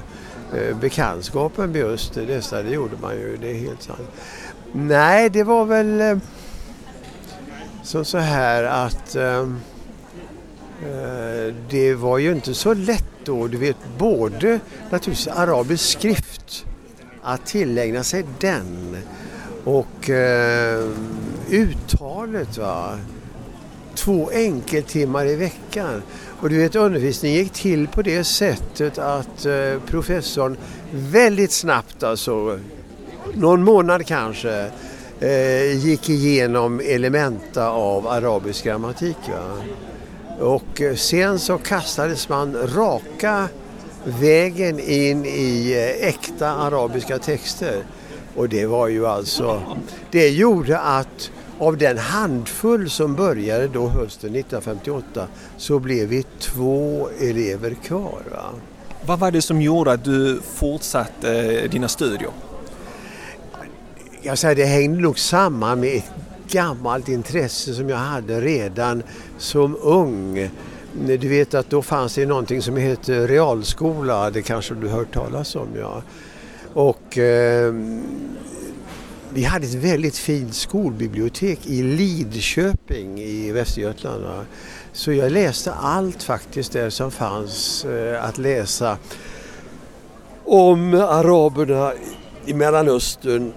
bekantskapen 0.81 1.71
med 1.71 1.81
just 1.81 2.13
dessa, 2.13 2.61
det 2.61 2.69
gjorde 2.69 2.95
man 3.01 3.15
ju, 3.15 3.37
det 3.41 3.49
är 3.51 3.59
helt 3.59 3.83
sant. 3.83 4.11
Nej, 4.71 5.29
det 5.29 5.43
var 5.43 5.65
väl 5.65 6.19
som 7.83 8.05
så 8.05 8.17
här 8.17 8.63
att 8.63 9.15
ehm, 9.15 9.59
Eh, 10.83 11.53
det 11.69 11.93
var 11.93 12.17
ju 12.17 12.31
inte 12.31 12.53
så 12.53 12.73
lätt 12.73 13.05
då, 13.23 13.47
du 13.47 13.57
vet, 13.57 13.77
både 13.97 14.59
naturligtvis 14.89 15.27
arabisk 15.27 15.99
skrift, 15.99 16.65
att 17.21 17.45
tillägna 17.45 18.03
sig 18.03 18.25
den 18.39 18.97
och 19.63 20.09
eh, 20.09 20.87
uttalet. 21.49 22.57
Va? 22.57 22.99
Två 23.95 24.29
enkeltimmar 24.33 25.25
i 25.25 25.35
veckan. 25.35 26.01
Och 26.41 26.49
du 26.49 26.57
vet 26.57 26.75
undervisningen 26.75 27.37
gick 27.37 27.53
till 27.53 27.87
på 27.87 28.01
det 28.01 28.23
sättet 28.23 28.97
att 28.97 29.45
eh, 29.45 29.79
professorn 29.85 30.57
väldigt 30.91 31.51
snabbt, 31.51 32.03
alltså 32.03 32.59
någon 33.33 33.63
månad 33.63 34.05
kanske, 34.05 34.71
eh, 35.19 35.77
gick 35.77 36.09
igenom 36.09 36.79
elementa 36.79 37.69
av 37.69 38.07
arabisk 38.07 38.63
grammatik. 38.63 39.17
Va? 39.29 39.63
Och 40.39 40.81
eh, 40.81 40.95
sen 40.95 41.39
så 41.39 41.57
kastades 41.57 42.29
man 42.29 42.57
raka 42.75 43.47
vägen 44.03 44.79
in 44.79 45.25
i 45.25 45.73
äkta 46.01 46.49
arabiska 46.49 47.19
texter. 47.19 47.83
Och 48.35 48.49
det 48.49 48.65
var 48.65 48.87
ju 48.87 49.07
alltså, 49.07 49.61
det 50.11 50.29
gjorde 50.29 50.79
att 50.79 51.31
av 51.59 51.77
den 51.77 51.97
handfull 51.97 52.89
som 52.89 53.15
började 53.15 53.67
då 53.67 53.87
hösten 53.87 54.35
1958 54.35 55.27
så 55.57 55.79
blev 55.79 56.07
vi 56.07 56.23
två 56.39 57.09
elever 57.19 57.73
kvar. 57.73 58.21
Va? 58.31 58.49
Vad 59.05 59.19
var 59.19 59.31
det 59.31 59.41
som 59.41 59.61
gjorde 59.61 59.91
att 59.91 60.03
du 60.03 60.41
fortsatte 60.53 61.67
dina 61.67 61.87
studier? 61.87 62.29
Jag 64.21 64.37
säger, 64.37 64.55
det 64.55 64.65
hängde 64.65 65.01
nog 65.01 65.19
samman 65.19 65.79
med 65.79 65.97
ett 65.97 66.11
gammalt 66.51 67.09
intresse 67.09 67.73
som 67.73 67.89
jag 67.89 67.97
hade 67.97 68.41
redan 68.41 69.03
som 69.37 69.77
ung. 69.81 70.49
Du 70.93 71.29
vet 71.29 71.53
att 71.53 71.69
då 71.69 71.81
fanns 71.81 72.15
det 72.15 72.25
någonting 72.25 72.61
som 72.61 72.77
heter 72.77 73.27
realskola, 73.27 74.29
det 74.29 74.41
kanske 74.41 74.73
du 74.73 74.87
hört 74.87 75.13
talas 75.13 75.55
om 75.55 75.67
ja. 75.79 76.01
Och 76.73 77.17
eh, 77.17 77.73
vi 79.33 79.43
hade 79.43 79.65
ett 79.65 79.73
väldigt 79.73 80.17
fint 80.17 80.55
skolbibliotek 80.55 81.67
i 81.67 81.83
Lidköping 81.83 83.19
i 83.19 83.51
Västergötland. 83.51 84.23
Va? 84.23 84.45
Så 84.93 85.13
jag 85.13 85.31
läste 85.31 85.73
allt 85.73 86.23
faktiskt 86.23 86.71
där 86.71 86.89
som 86.89 87.11
fanns 87.11 87.85
eh, 87.85 88.25
att 88.25 88.37
läsa 88.37 88.97
om 90.45 90.93
araberna 90.93 91.93
i 92.45 92.53
Mellanöstern 92.53 93.53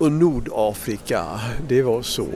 och 0.00 0.12
Nordafrika. 0.12 1.24
Det 1.68 1.82
var 1.82 2.02
så. 2.02 2.26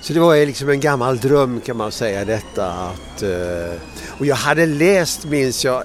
Så 0.00 0.12
det 0.12 0.20
var 0.20 0.46
liksom 0.46 0.68
en 0.68 0.80
gammal 0.80 1.18
dröm 1.18 1.60
kan 1.60 1.76
man 1.76 1.92
säga 1.92 2.24
detta. 2.24 2.72
Att, 2.72 3.22
eh, 3.22 3.74
och 4.18 4.26
jag 4.26 4.36
hade 4.36 4.66
läst, 4.66 5.24
minns 5.24 5.64
jag, 5.64 5.84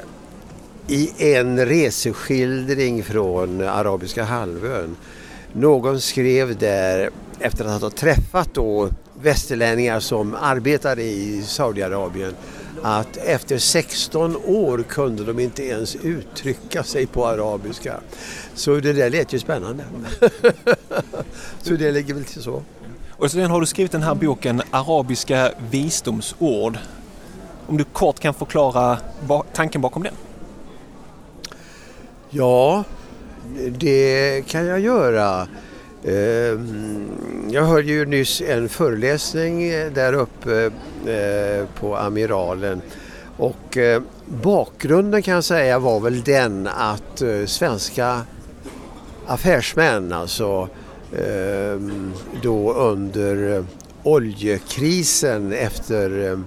i 0.87 1.33
en 1.35 1.65
reseskildring 1.65 3.03
från 3.03 3.61
Arabiska 3.61 4.23
halvön. 4.23 4.95
Någon 5.53 6.01
skrev 6.01 6.57
där 6.57 7.09
efter 7.39 7.65
att 7.65 7.81
ha 7.81 7.89
träffat 7.89 8.53
då 8.53 8.89
västerlänningar 9.21 9.99
som 9.99 10.35
arbetade 10.35 11.03
i 11.03 11.43
Saudiarabien 11.43 12.33
att 12.81 13.17
efter 13.17 13.57
16 13.57 14.35
år 14.45 14.83
kunde 14.89 15.23
de 15.23 15.39
inte 15.39 15.63
ens 15.63 15.95
uttrycka 15.95 16.83
sig 16.83 17.07
på 17.07 17.27
arabiska. 17.27 17.99
Så 18.53 18.75
det 18.75 18.93
där 18.93 19.09
lät 19.09 19.33
ju 19.33 19.39
spännande. 19.39 19.83
så 21.61 21.73
det 21.73 21.91
ligger 21.91 22.13
väl 22.13 22.25
till 22.25 22.41
så. 22.41 22.63
Och 23.11 23.31
sen 23.31 23.51
har 23.51 23.59
du 23.59 23.65
skrivit 23.65 23.91
den 23.91 24.03
här 24.03 24.15
boken 24.15 24.61
Arabiska 24.71 25.51
visdomsord. 25.71 26.77
Om 27.67 27.77
du 27.77 27.83
kort 27.83 28.19
kan 28.19 28.33
förklara 28.33 28.97
tanken 29.53 29.81
bakom 29.81 30.03
den? 30.03 30.13
Ja, 32.29 32.83
det 33.69 34.43
kan 34.47 34.65
jag 34.65 34.79
göra. 34.79 35.47
Ehm, 36.03 37.09
jag 37.49 37.63
hörde 37.63 37.87
ju 37.87 38.05
nyss 38.05 38.41
en 38.41 38.69
föreläsning 38.69 39.63
eh, 39.63 39.91
där 39.91 40.13
uppe 40.13 40.71
eh, 41.05 41.65
på 41.79 41.95
Amiralen. 41.95 42.81
Och 43.37 43.77
eh, 43.77 44.01
bakgrunden 44.25 45.21
kan 45.21 45.33
jag 45.33 45.43
säga 45.43 45.79
var 45.79 45.99
väl 45.99 46.23
den 46.23 46.67
att 46.67 47.21
svenska 47.45 48.21
affärsmän 49.27 50.13
alltså 50.13 50.69
ehm, 51.17 52.13
då 52.41 52.73
under 52.73 53.65
oljekrisen 54.03 55.53
efter 55.53 56.39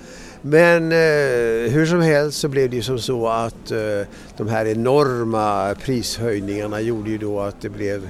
Men 0.42 0.92
eh, 0.92 1.72
hur 1.72 1.86
som 1.86 2.00
helst 2.00 2.38
så 2.38 2.48
blev 2.48 2.70
det 2.70 2.76
ju 2.76 2.82
som 2.82 2.98
så 2.98 3.28
att 3.28 3.70
eh, 3.70 4.06
de 4.36 4.48
här 4.48 4.66
enorma 4.66 5.74
prishöjningarna 5.74 6.80
gjorde 6.80 7.10
ju 7.10 7.18
då 7.18 7.40
att 7.40 7.60
det 7.60 7.68
blev 7.68 8.08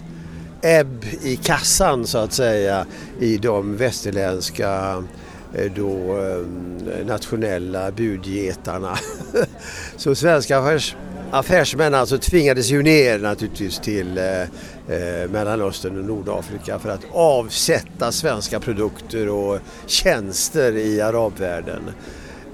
ebb 0.63 1.05
i 1.23 1.37
kassan 1.37 2.07
så 2.07 2.19
att 2.19 2.33
säga 2.33 2.87
i 3.21 3.37
de 3.37 3.77
västerländska 3.77 4.69
Eh, 4.97 5.30
Eh, 5.55 5.73
då 5.77 6.19
eh, 6.19 7.07
nationella 7.07 7.91
budgetarna. 7.91 8.99
Så 9.97 10.15
svenska 10.15 10.59
affärs, 10.59 10.97
affärsmän 11.31 11.95
alltså 11.95 12.19
tvingades 12.19 12.71
ju 12.71 12.83
ner 12.83 13.19
naturligtvis 13.19 13.79
till 13.79 14.19
eh, 14.19 14.41
eh, 14.41 15.31
Mellanöstern 15.31 15.99
och 15.99 16.05
Nordafrika 16.05 16.79
för 16.79 16.91
att 16.91 17.05
avsätta 17.13 18.13
svenska 18.13 18.61
produkter 18.61 19.29
och 19.29 19.59
tjänster 19.87 20.77
i 20.77 21.01
arabvärlden. 21.01 21.83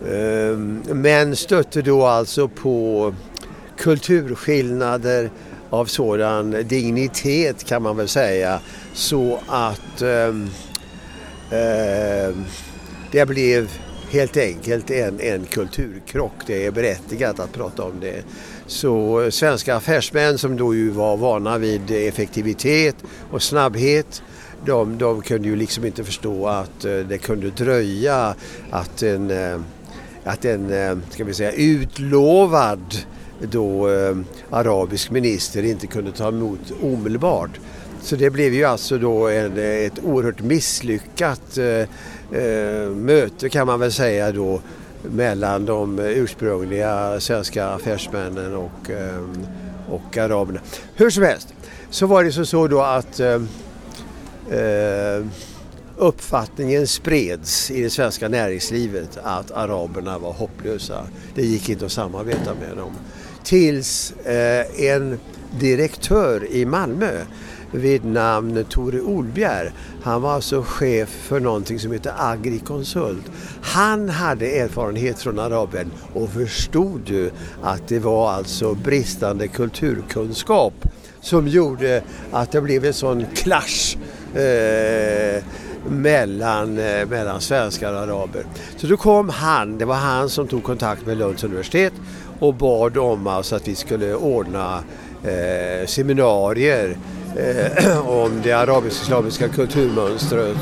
Eh, 0.08 0.58
men 0.94 1.36
stötte 1.36 1.82
då 1.82 2.06
alltså 2.06 2.48
på 2.48 3.14
kulturskillnader 3.78 5.30
av 5.70 5.86
sådan 5.86 6.50
dignitet 6.50 7.64
kan 7.64 7.82
man 7.82 7.96
väl 7.96 8.08
säga 8.08 8.60
så 8.92 9.40
att 9.46 10.02
eh, 10.02 10.34
det 13.16 13.26
blev 13.26 13.70
helt 14.10 14.36
enkelt 14.36 14.90
en, 14.90 15.20
en 15.20 15.44
kulturkrock. 15.44 16.32
Det 16.46 16.66
är 16.66 16.70
berättigat 16.70 17.40
att 17.40 17.52
prata 17.52 17.82
om 17.82 18.00
det. 18.00 18.24
Så 18.66 19.22
eh, 19.22 19.30
svenska 19.30 19.76
affärsmän 19.76 20.38
som 20.38 20.56
då 20.56 20.74
ju 20.74 20.90
var 20.90 21.16
vana 21.16 21.58
vid 21.58 21.90
effektivitet 21.90 22.96
och 23.30 23.42
snabbhet 23.42 24.22
de, 24.66 24.98
de 24.98 25.22
kunde 25.22 25.48
ju 25.48 25.56
liksom 25.56 25.84
inte 25.84 26.04
förstå 26.04 26.46
att 26.46 26.84
eh, 26.84 26.98
det 26.98 27.18
kunde 27.18 27.50
dröja 27.50 28.34
att 28.70 29.02
en, 29.02 29.30
eh, 29.30 29.60
att 30.24 30.44
en 30.44 31.02
ska 31.10 31.24
vi 31.24 31.34
säga, 31.34 31.52
utlovad 31.52 32.94
då, 33.40 33.88
arabisk 34.50 35.10
minister 35.10 35.62
inte 35.62 35.86
kunde 35.86 36.12
ta 36.12 36.28
emot 36.28 36.72
omedelbart. 36.82 37.60
Så 38.02 38.16
det 38.16 38.30
blev 38.30 38.54
ju 38.54 38.64
alltså 38.64 38.98
då 38.98 39.28
en, 39.28 39.58
ett 39.58 40.04
oerhört 40.04 40.40
misslyckat 40.40 41.58
eh, 42.32 42.90
möte 42.90 43.48
kan 43.48 43.66
man 43.66 43.80
väl 43.80 43.92
säga 43.92 44.32
då 44.32 44.60
mellan 45.02 45.66
de 45.66 45.98
ursprungliga 45.98 47.20
svenska 47.20 47.66
affärsmännen 47.66 48.56
och, 48.56 48.90
eh, 48.90 49.24
och 49.88 50.16
araberna. 50.16 50.60
Hur 50.94 51.10
som 51.10 51.22
helst 51.22 51.54
så 51.90 52.06
var 52.06 52.24
det 52.24 52.32
så, 52.32 52.46
så 52.46 52.68
då 52.68 52.80
att 52.80 53.20
eh, 53.20 53.42
eh, 54.50 55.24
uppfattningen 55.96 56.86
spreds 56.86 57.70
i 57.70 57.82
det 57.82 57.90
svenska 57.90 58.28
näringslivet 58.28 59.18
att 59.22 59.50
araberna 59.50 60.18
var 60.18 60.32
hopplösa. 60.32 61.06
Det 61.34 61.42
gick 61.42 61.68
inte 61.68 61.86
att 61.86 61.92
samarbeta 61.92 62.54
med 62.54 62.76
dem. 62.76 62.92
Tills 63.44 64.12
eh, 64.12 64.84
en 64.84 65.20
direktör 65.60 66.46
i 66.50 66.66
Malmö 66.66 67.12
vid 67.76 68.04
namn 68.04 68.64
Tore 68.64 69.00
Olbjer. 69.00 69.72
Han 70.02 70.22
var 70.22 70.32
alltså 70.32 70.62
chef 70.62 71.08
för 71.08 71.40
någonting 71.40 71.78
som 71.78 71.92
heter 71.92 72.12
Agrikonsult. 72.18 73.24
Han 73.62 74.08
hade 74.08 74.46
erfarenhet 74.46 75.18
från 75.18 75.38
arabvärlden 75.38 75.92
och 76.14 76.30
förstod 76.30 77.08
ju 77.08 77.30
att 77.62 77.88
det 77.88 77.98
var 77.98 78.32
alltså 78.32 78.74
bristande 78.74 79.48
kulturkunskap 79.48 80.74
som 81.20 81.48
gjorde 81.48 82.02
att 82.32 82.52
det 82.52 82.60
blev 82.60 82.84
en 82.84 82.94
sån 82.94 83.26
clash 83.34 83.96
eh, 84.34 85.42
mellan, 85.88 86.78
eh, 86.78 87.06
mellan 87.08 87.40
svenskar 87.40 87.92
och 87.92 87.98
araber. 88.00 88.44
Så 88.76 88.86
då 88.86 88.96
kom 88.96 89.28
han, 89.28 89.78
det 89.78 89.84
var 89.84 89.94
han 89.94 90.28
som 90.28 90.48
tog 90.48 90.62
kontakt 90.62 91.06
med 91.06 91.16
Lunds 91.16 91.44
universitet 91.44 91.92
och 92.38 92.54
bad 92.54 92.96
om 92.96 93.26
alltså 93.26 93.56
att 93.56 93.68
vi 93.68 93.74
skulle 93.74 94.14
ordna 94.14 94.82
eh, 95.24 95.86
seminarier 95.86 96.96
eh, 97.36 98.08
om 98.08 98.40
det 98.42 98.52
arabisk-islamiska 98.52 99.48
kulturmönstret. 99.48 100.56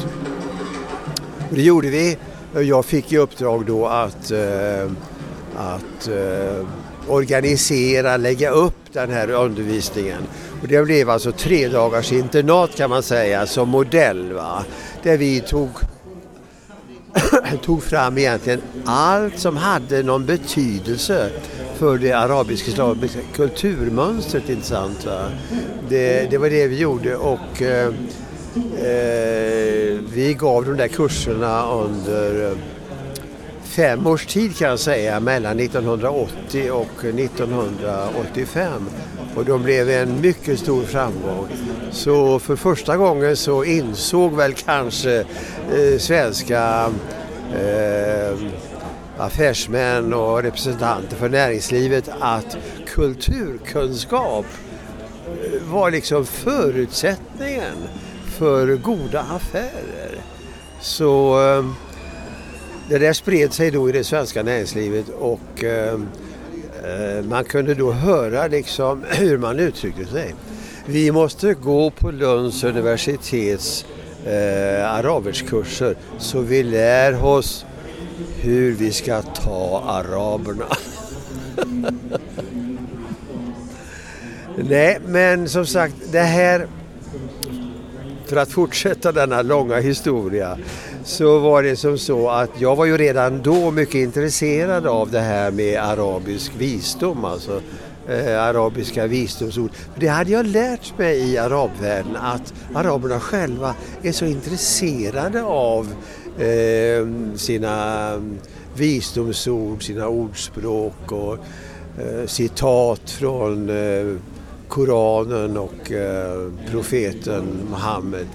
Och 1.50 1.56
det 1.56 1.62
gjorde 1.62 1.88
vi. 1.88 2.18
Jag 2.62 2.84
fick 2.84 3.12
i 3.12 3.18
uppdrag 3.18 3.66
då 3.66 3.86
att, 3.86 4.30
eh, 4.30 4.90
att 5.56 6.08
eh, 6.08 6.66
organisera, 7.08 8.16
lägga 8.16 8.50
upp 8.50 8.76
den 8.92 9.10
här 9.10 9.30
undervisningen. 9.30 10.22
Och 10.62 10.68
det 10.68 10.82
blev 10.82 11.10
alltså 11.10 11.32
tre 11.32 11.68
dagars 11.68 12.12
internat 12.12 12.76
kan 12.76 12.90
man 12.90 13.02
säga 13.02 13.46
som 13.46 13.68
modell. 13.68 14.32
Va? 14.32 14.64
Där 15.02 15.16
vi 15.16 15.40
tog, 15.40 15.70
tog 17.62 17.82
fram 17.82 18.18
egentligen 18.18 18.62
allt 18.84 19.38
som 19.38 19.56
hade 19.56 20.02
någon 20.02 20.26
betydelse 20.26 21.30
för 21.74 21.98
det 21.98 22.12
arabisk-islamiska 22.12 23.18
kulturmönstret. 23.34 24.50
Intressant, 24.50 25.06
va? 25.06 25.30
Det, 25.88 26.30
det 26.30 26.38
var 26.38 26.50
det 26.50 26.66
vi 26.66 26.78
gjorde 26.78 27.16
och 27.16 27.62
eh, 27.62 27.86
eh 27.86 27.94
vi 30.14 30.36
gav 30.38 30.64
de 30.64 30.76
där 30.76 30.88
kurserna 30.88 31.72
under 31.72 32.50
eh, 32.50 32.56
fem 33.62 34.06
års 34.06 34.26
tid 34.26 34.56
kan 34.56 34.68
jag 34.68 34.78
säga, 34.78 35.20
mellan 35.20 35.60
1980 35.60 36.70
och 36.70 37.04
1985. 37.04 38.72
Och 39.36 39.44
de 39.44 39.62
blev 39.62 39.90
en 39.90 40.20
mycket 40.20 40.58
stor 40.58 40.82
framgång. 40.82 41.46
Så 41.90 42.38
för 42.38 42.56
första 42.56 42.96
gången 42.96 43.36
så 43.36 43.64
insåg 43.64 44.36
väl 44.36 44.52
kanske 44.52 45.24
eh, 45.72 45.98
svenska 45.98 46.92
eh, 47.54 48.38
affärsmän 49.18 50.14
och 50.14 50.42
representanter 50.42 51.16
för 51.16 51.28
näringslivet 51.28 52.10
att 52.20 52.56
kulturkunskap 52.86 54.46
eh, 55.26 55.62
var 55.62 55.90
liksom 55.90 56.26
förutsättningen 56.26 57.76
för 58.38 58.76
goda 58.76 59.20
affärer. 59.20 60.18
Så 60.80 61.42
eh, 61.42 61.64
det 62.88 62.98
där 62.98 63.12
spred 63.12 63.52
sig 63.52 63.70
då 63.70 63.88
i 63.88 63.92
det 63.92 64.04
svenska 64.04 64.42
näringslivet 64.42 65.08
och 65.08 65.64
eh, 65.64 65.98
man 67.22 67.44
kunde 67.44 67.74
då 67.74 67.92
höra 67.92 68.46
liksom 68.46 69.04
hur 69.10 69.38
man 69.38 69.58
uttryckte 69.58 70.06
sig. 70.06 70.34
Vi 70.86 71.12
måste 71.12 71.54
gå 71.54 71.90
på 71.90 72.10
Lunds 72.10 72.64
universitets 72.64 73.86
eh, 74.26 74.94
araberskurser 74.94 75.96
så 76.18 76.40
vi 76.40 76.62
lär 76.62 77.24
oss 77.24 77.66
hur 78.44 78.72
vi 78.72 78.92
ska 78.92 79.22
ta 79.22 79.82
araberna. 79.86 80.66
Nej, 84.56 84.98
men 85.06 85.48
som 85.48 85.66
sagt, 85.66 85.94
det 86.12 86.20
här, 86.20 86.66
för 88.26 88.36
att 88.36 88.50
fortsätta 88.50 89.12
denna 89.12 89.42
långa 89.42 89.76
historia, 89.76 90.58
så 91.04 91.38
var 91.38 91.62
det 91.62 91.76
som 91.76 91.98
så 91.98 92.30
att 92.30 92.50
jag 92.58 92.76
var 92.76 92.84
ju 92.84 92.98
redan 92.98 93.42
då 93.42 93.70
mycket 93.70 93.94
intresserad 93.94 94.86
av 94.86 95.10
det 95.10 95.20
här 95.20 95.50
med 95.50 95.80
arabisk 95.80 96.52
visdom, 96.58 97.24
alltså 97.24 97.60
eh, 98.08 98.42
arabiska 98.42 99.06
visdomsord. 99.06 99.70
Det 99.96 100.06
hade 100.06 100.30
jag 100.30 100.46
lärt 100.46 100.98
mig 100.98 101.32
i 101.32 101.38
arabvärlden 101.38 102.16
att 102.16 102.54
araberna 102.74 103.20
själva 103.20 103.74
är 104.02 104.12
så 104.12 104.24
intresserade 104.24 105.42
av 105.42 105.94
eh, 106.38 107.36
sina 107.36 108.10
visdomsord, 108.76 109.86
sina 109.86 110.08
ordspråk 110.08 111.12
och 111.12 111.34
eh, 111.98 112.26
citat 112.26 113.10
från 113.10 113.70
eh, 113.70 114.16
Koranen 114.68 115.56
och 115.56 115.92
eh, 115.92 116.50
profeten 116.70 117.44
Muhammed. 117.70 118.26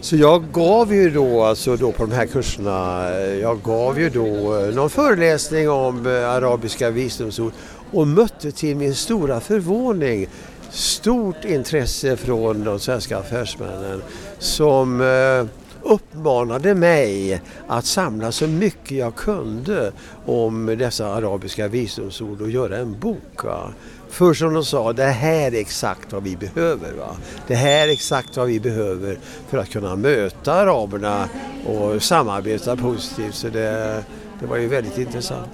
Så 0.00 0.16
jag 0.16 0.44
gav 0.52 0.94
ju 0.94 1.10
då, 1.10 1.42
alltså 1.42 1.76
då 1.76 1.92
på 1.92 2.06
de 2.06 2.14
här 2.14 2.26
kurserna, 2.26 3.08
eh, 3.10 3.34
jag 3.40 3.62
gav 3.62 4.00
ju 4.00 4.10
då 4.10 4.58
eh, 4.60 4.74
någon 4.74 4.90
föreläsning 4.90 5.70
om 5.70 6.06
eh, 6.06 6.30
arabiska 6.30 6.90
visdomsord 6.90 7.52
och 7.92 8.08
mötte 8.08 8.52
till 8.52 8.76
min 8.76 8.94
stora 8.94 9.40
förvåning 9.40 10.28
stort 10.70 11.44
intresse 11.44 12.16
från 12.16 12.64
de 12.64 12.80
svenska 12.80 13.18
affärsmännen 13.18 14.02
som 14.38 15.00
eh, 15.00 15.46
uppmanade 15.82 16.74
mig 16.74 17.40
att 17.68 17.84
samla 17.84 18.32
så 18.32 18.46
mycket 18.46 18.98
jag 18.98 19.14
kunde 19.14 19.92
om 20.26 20.66
dessa 20.66 21.06
arabiska 21.06 21.68
visdomsord 21.68 22.40
och 22.40 22.50
göra 22.50 22.76
en 22.76 23.00
bok. 23.00 23.44
Va? 23.44 23.72
För 24.10 24.34
som 24.34 24.54
de 24.54 24.64
sa, 24.64 24.92
det 24.92 25.04
här 25.04 25.54
är 25.54 25.60
exakt 25.60 26.12
vad 26.12 26.22
vi 26.22 26.36
behöver. 26.36 26.92
Va? 26.92 27.16
Det 27.46 27.54
här 27.54 27.88
är 27.88 27.92
exakt 27.92 28.36
vad 28.36 28.46
vi 28.46 28.60
behöver 28.60 29.18
för 29.48 29.58
att 29.58 29.70
kunna 29.70 29.96
möta 29.96 30.52
araberna 30.52 31.28
och 31.66 32.02
samarbeta 32.02 32.76
positivt. 32.76 33.34
Så 33.34 33.48
det, 33.48 34.04
det 34.40 34.46
var 34.46 34.56
ju 34.56 34.68
väldigt 34.68 34.98
intressant. 34.98 35.48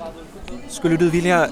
Skulle 0.69 0.97
du 0.97 1.11
vilja 1.11 1.49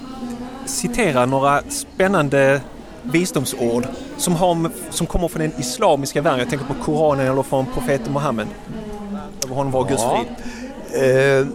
citera 0.67 1.25
några 1.25 1.61
spännande 1.69 2.61
visdomsord 3.03 3.87
som, 4.17 4.35
har, 4.35 4.69
som 4.89 5.07
kommer 5.07 5.27
från 5.27 5.41
den 5.41 5.51
islamiska 5.59 6.21
världen? 6.21 6.39
Jag 6.39 6.49
tänker 6.49 6.65
på 6.65 6.73
Koranen 6.83 7.27
eller 7.27 7.43
från 7.43 7.65
profeten 7.65 8.13
Muhammed. 8.13 8.47
Över 9.45 9.55
honom 9.55 9.71
var 9.71 9.89
Guds 9.89 10.03
ja. 10.03 10.17
frid. 10.17 10.27
Eh, 11.39 11.47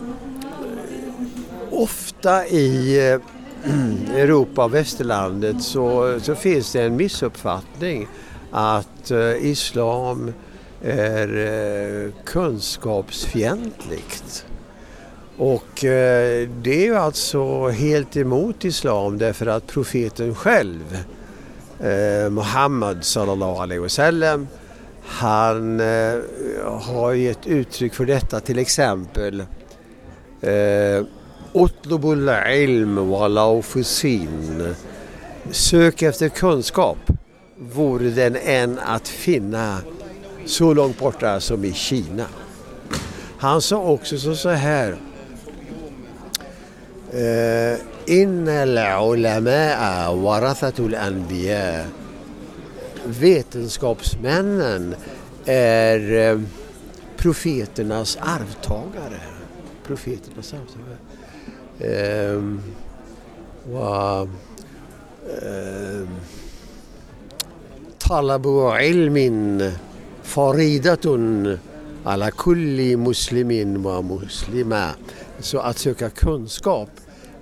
ofta 1.70 2.46
i 2.46 2.98
eh, 3.10 3.20
Europa 4.14 4.64
och 4.64 4.74
västerlandet 4.74 5.62
så, 5.62 6.18
så 6.22 6.34
finns 6.34 6.72
det 6.72 6.82
en 6.82 6.96
missuppfattning 6.96 8.08
att 8.50 9.10
eh, 9.10 9.46
islam 9.46 10.32
är 10.82 11.36
eh, 11.36 12.10
kunskapsfientligt. 12.24 14.46
Och 15.36 15.84
eh, 15.84 16.48
det 16.62 16.82
är 16.82 16.84
ju 16.84 16.96
alltså 16.96 17.68
helt 17.68 18.16
emot 18.16 18.64
islam 18.64 19.18
därför 19.18 19.46
att 19.46 19.66
profeten 19.66 20.34
själv, 20.34 21.04
eh, 21.80 22.30
Muhammad 22.30 23.04
sallallahu 23.04 23.56
alaihi 23.56 23.80
wasallam, 23.80 24.48
han 25.06 25.80
eh, 25.80 26.18
har 26.64 27.12
gett 27.12 27.46
uttryck 27.46 27.94
för 27.94 28.04
detta 28.04 28.40
till 28.40 28.58
exempel 28.58 29.40
eh, 30.40 31.04
Utlubul 31.54 32.30
ilm 32.52 33.08
walau 33.08 33.62
fusin. 33.62 34.74
Sök 35.50 36.02
efter 36.02 36.28
kunskap 36.28 36.98
vore 37.58 38.10
den 38.10 38.36
än 38.36 38.78
att 38.78 39.08
finna 39.08 39.78
så 40.46 40.74
långt 40.74 40.98
borta 40.98 41.40
som 41.40 41.64
i 41.64 41.72
Kina. 41.72 42.26
Han 43.38 43.62
sa 43.62 43.76
också 43.76 44.34
så 44.34 44.48
här. 44.48 44.96
Eh, 47.13 47.77
Innal 48.05 48.77
ulama'a 49.01 50.11
warathatul 50.11 50.95
anbiya. 50.95 51.85
Vetenskapsmännen 53.05 54.95
är 55.45 56.13
eh, 56.13 56.39
profeternas 57.17 58.17
arvtagare. 58.21 59.21
Profeternas 59.83 60.53
arvtagare. 60.53 60.97
و 63.71 64.25
طلب 67.99 68.47
علم 68.47 69.17
فريدة 70.23 71.19
على 72.05 72.31
كل 72.31 72.97
مسلم 72.97 73.85
ومسلمة. 73.85 74.95
Så 75.40 75.58
att 75.58 75.78
söka 75.78 76.10
kunskap 76.10 76.90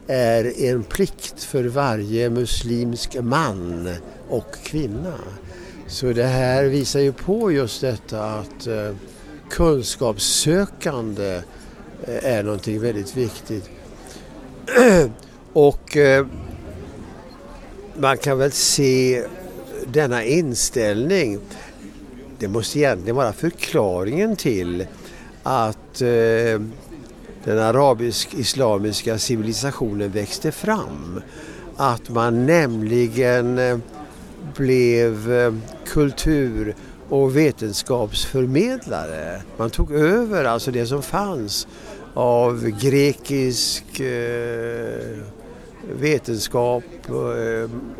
är 0.06 0.64
en 0.64 0.82
plikt 0.82 1.42
för 1.42 1.64
varje 1.64 2.30
muslimsk 2.30 3.16
man 3.22 3.88
och 4.28 4.54
kvinna. 4.64 5.14
Så 5.86 6.12
det 6.12 6.24
här 6.24 6.64
visar 6.64 7.00
ju 7.00 7.12
på 7.12 7.52
just 7.52 7.80
detta 7.80 8.24
att 8.24 8.66
eh, 8.66 8.94
kunskapssökande 9.50 11.42
eh, 12.06 12.24
är 12.24 12.42
någonting 12.42 12.80
väldigt 12.80 13.16
viktigt. 13.16 13.70
och 15.52 15.96
eh, 15.96 16.26
man 17.96 18.18
kan 18.18 18.38
väl 18.38 18.52
se 18.52 19.24
denna 19.86 20.24
inställning 20.24 21.40
det 22.40 22.48
måste 22.48 22.78
egentligen 22.78 23.16
vara 23.16 23.32
förklaringen 23.32 24.36
till 24.36 24.86
att 25.42 26.02
den 27.44 27.58
arabisk-islamiska 27.58 29.18
civilisationen 29.18 30.10
växte 30.10 30.52
fram. 30.52 31.22
Att 31.76 32.08
man 32.08 32.46
nämligen 32.46 33.58
eh, 33.58 33.78
blev 34.56 35.32
eh, 35.32 35.54
kultur 35.86 36.74
och 37.08 37.36
vetenskapsförmedlare. 37.36 39.42
Man 39.56 39.70
tog 39.70 39.92
över 39.92 40.44
alltså 40.44 40.70
det 40.70 40.86
som 40.86 41.02
fanns 41.02 41.66
av 42.14 42.70
grekisk 42.70 44.00
eh, 44.00 45.18
vetenskap, 45.92 46.84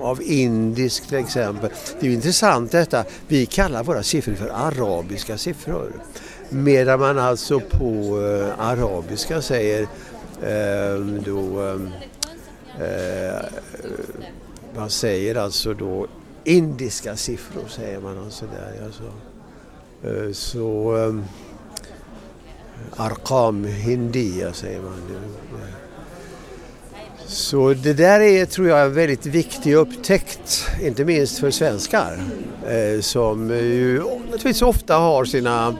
av 0.00 0.22
indisk 0.22 1.08
till 1.08 1.18
exempel. 1.18 1.70
Det 2.00 2.06
är 2.06 2.10
intressant 2.10 2.72
detta, 2.72 3.04
vi 3.28 3.46
kallar 3.46 3.84
våra 3.84 4.02
siffror 4.02 4.34
för 4.34 4.48
arabiska 4.48 5.38
siffror. 5.38 5.92
Medan 6.50 7.00
man 7.00 7.18
alltså 7.18 7.60
på 7.60 8.20
eh, 8.20 8.66
arabiska 8.66 9.42
säger 9.42 9.86
ehm, 10.44 11.22
då 11.24 11.60
ehm, 11.60 11.90
eh, 12.80 13.44
man 14.76 14.90
säger 14.90 15.34
alltså 15.34 15.74
då 15.74 16.06
indiska 16.44 17.16
siffror 17.16 17.68
säger 17.68 18.00
man 18.00 18.18
alltså 18.18 18.44
där. 18.46 18.84
Alltså. 18.84 19.02
Eh, 20.04 20.32
så 20.32 20.96
ehm, 20.96 21.08
um, 21.08 21.24
Arkam 22.96 23.64
Hindia 23.64 24.52
säger 24.52 24.80
man. 24.80 25.02
Så 27.26 27.74
det 27.74 27.92
där 27.92 28.20
är, 28.20 28.46
tror 28.46 28.68
jag, 28.68 28.82
en 28.82 28.94
väldigt 28.94 29.26
viktig 29.26 29.74
upptäckt, 29.74 30.66
inte 30.82 31.04
minst 31.04 31.38
för 31.38 31.50
svenskar, 31.50 32.18
eh, 32.68 33.00
som 33.00 33.50
ju 33.50 33.98
naturligtvis 33.98 34.62
ofta 34.62 34.94
har 34.94 35.24
sina 35.24 35.76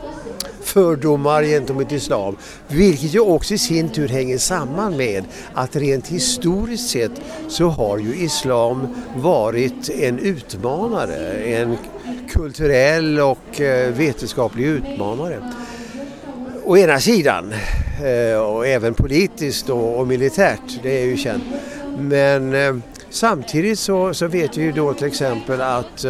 fördomar 0.71 1.43
gentemot 1.43 1.93
islam. 1.93 2.37
Vilket 2.69 3.15
ju 3.15 3.21
också 3.21 3.55
i 3.55 3.59
sin 3.59 3.89
tur 3.89 4.09
hänger 4.09 4.39
samman 4.39 4.97
med 4.97 5.25
att 5.55 5.77
rent 5.77 6.09
historiskt 6.09 6.91
sett 6.91 7.13
så 7.49 7.69
har 7.69 7.99
ju 7.99 8.17
islam 8.17 8.87
varit 9.17 9.91
en 9.91 10.19
utmanare, 10.19 11.33
en 11.35 11.77
kulturell 12.31 13.21
och 13.21 13.61
eh, 13.61 13.93
vetenskaplig 13.93 14.65
utmanare. 14.65 15.43
Å 16.65 16.77
ena 16.77 17.01
sidan, 17.01 17.53
eh, 18.05 18.41
och 18.41 18.67
även 18.67 18.95
politiskt 18.95 19.71
och 19.71 20.07
militärt, 20.07 20.83
det 20.83 21.03
är 21.03 21.07
ju 21.07 21.17
känt. 21.17 21.45
Men 21.99 22.55
eh, 22.55 22.77
samtidigt 23.11 23.79
så, 23.79 24.15
så 24.15 24.27
vet 24.27 24.57
vi 24.57 24.63
ju 24.63 24.73
då 24.73 24.95
till 24.95 25.07
exempel 25.07 25.61
att 25.61 26.05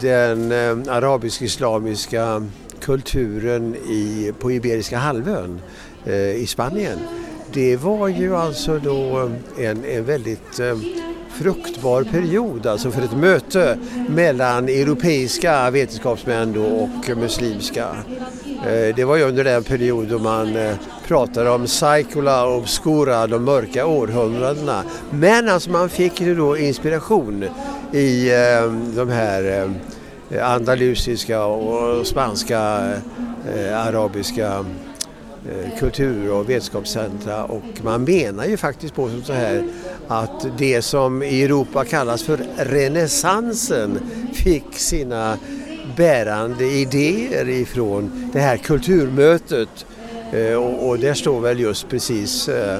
den 0.00 0.52
arabisk-islamiska 0.88 2.46
kulturen 2.82 3.74
i, 3.74 4.32
på 4.38 4.52
Iberiska 4.52 4.98
halvön 4.98 5.60
eh, 6.04 6.14
i 6.14 6.46
Spanien. 6.46 6.98
Det 7.52 7.76
var 7.76 8.08
ju 8.08 8.36
alltså 8.36 8.78
då 8.78 9.30
en, 9.58 9.84
en 9.84 10.04
väldigt 10.04 10.60
eh, 10.60 10.76
fruktbar 11.32 12.02
period 12.02 12.66
alltså 12.66 12.90
för 12.90 13.02
ett 13.02 13.16
möte 13.16 13.78
mellan 14.08 14.68
europeiska 14.68 15.70
vetenskapsmän 15.70 16.56
och 16.56 17.16
muslimska. 17.16 17.96
Eh, 18.66 18.96
det 18.96 19.04
var 19.04 19.16
ju 19.16 19.22
under 19.22 19.44
den 19.44 19.64
period 19.64 20.08
då 20.08 20.18
man 20.18 20.56
eh, 20.56 20.74
pratade 21.06 21.50
om 21.50 21.66
Saikula 21.66 22.46
Obscura, 22.46 23.26
de 23.26 23.44
mörka 23.44 23.86
århundradena. 23.86 24.82
Men 25.10 25.48
alltså 25.48 25.70
man 25.70 25.88
fick 25.88 26.20
ju 26.20 26.34
då 26.34 26.56
inspiration 26.56 27.44
i 27.92 28.30
eh, 28.30 28.72
de 28.96 29.08
här 29.08 29.62
Eh, 29.62 29.70
Eh, 30.32 30.50
andalusiska 30.50 31.44
och 31.44 32.06
spanska, 32.06 32.92
eh, 33.54 33.86
arabiska 33.86 34.64
eh, 35.50 35.78
kultur 35.78 36.32
och 36.32 36.50
vetenskapscentra 36.50 37.44
och 37.44 37.62
man 37.82 38.04
menar 38.04 38.44
ju 38.44 38.56
faktiskt 38.56 38.94
på 38.94 39.10
så 39.24 39.32
här 39.32 39.64
att 40.08 40.46
det 40.58 40.82
som 40.82 41.22
i 41.22 41.42
Europa 41.42 41.84
kallas 41.84 42.22
för 42.22 42.40
renässansen 42.56 43.98
fick 44.32 44.74
sina 44.74 45.38
bärande 45.96 46.64
idéer 46.64 47.48
ifrån 47.48 48.30
det 48.32 48.40
här 48.40 48.56
kulturmötet. 48.56 49.86
Eh, 50.32 50.54
och 50.54 50.98
där 50.98 51.14
står 51.14 51.40
väl 51.40 51.60
just 51.60 51.88
precis 51.88 52.48
eh, 52.48 52.78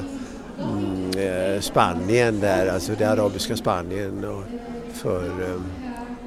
mm, 0.59 1.63
Spanien 1.63 2.41
där, 2.41 2.67
alltså 2.67 2.93
det 2.99 3.05
arabiska 3.05 3.57
Spanien 3.57 4.27
för 4.95 5.31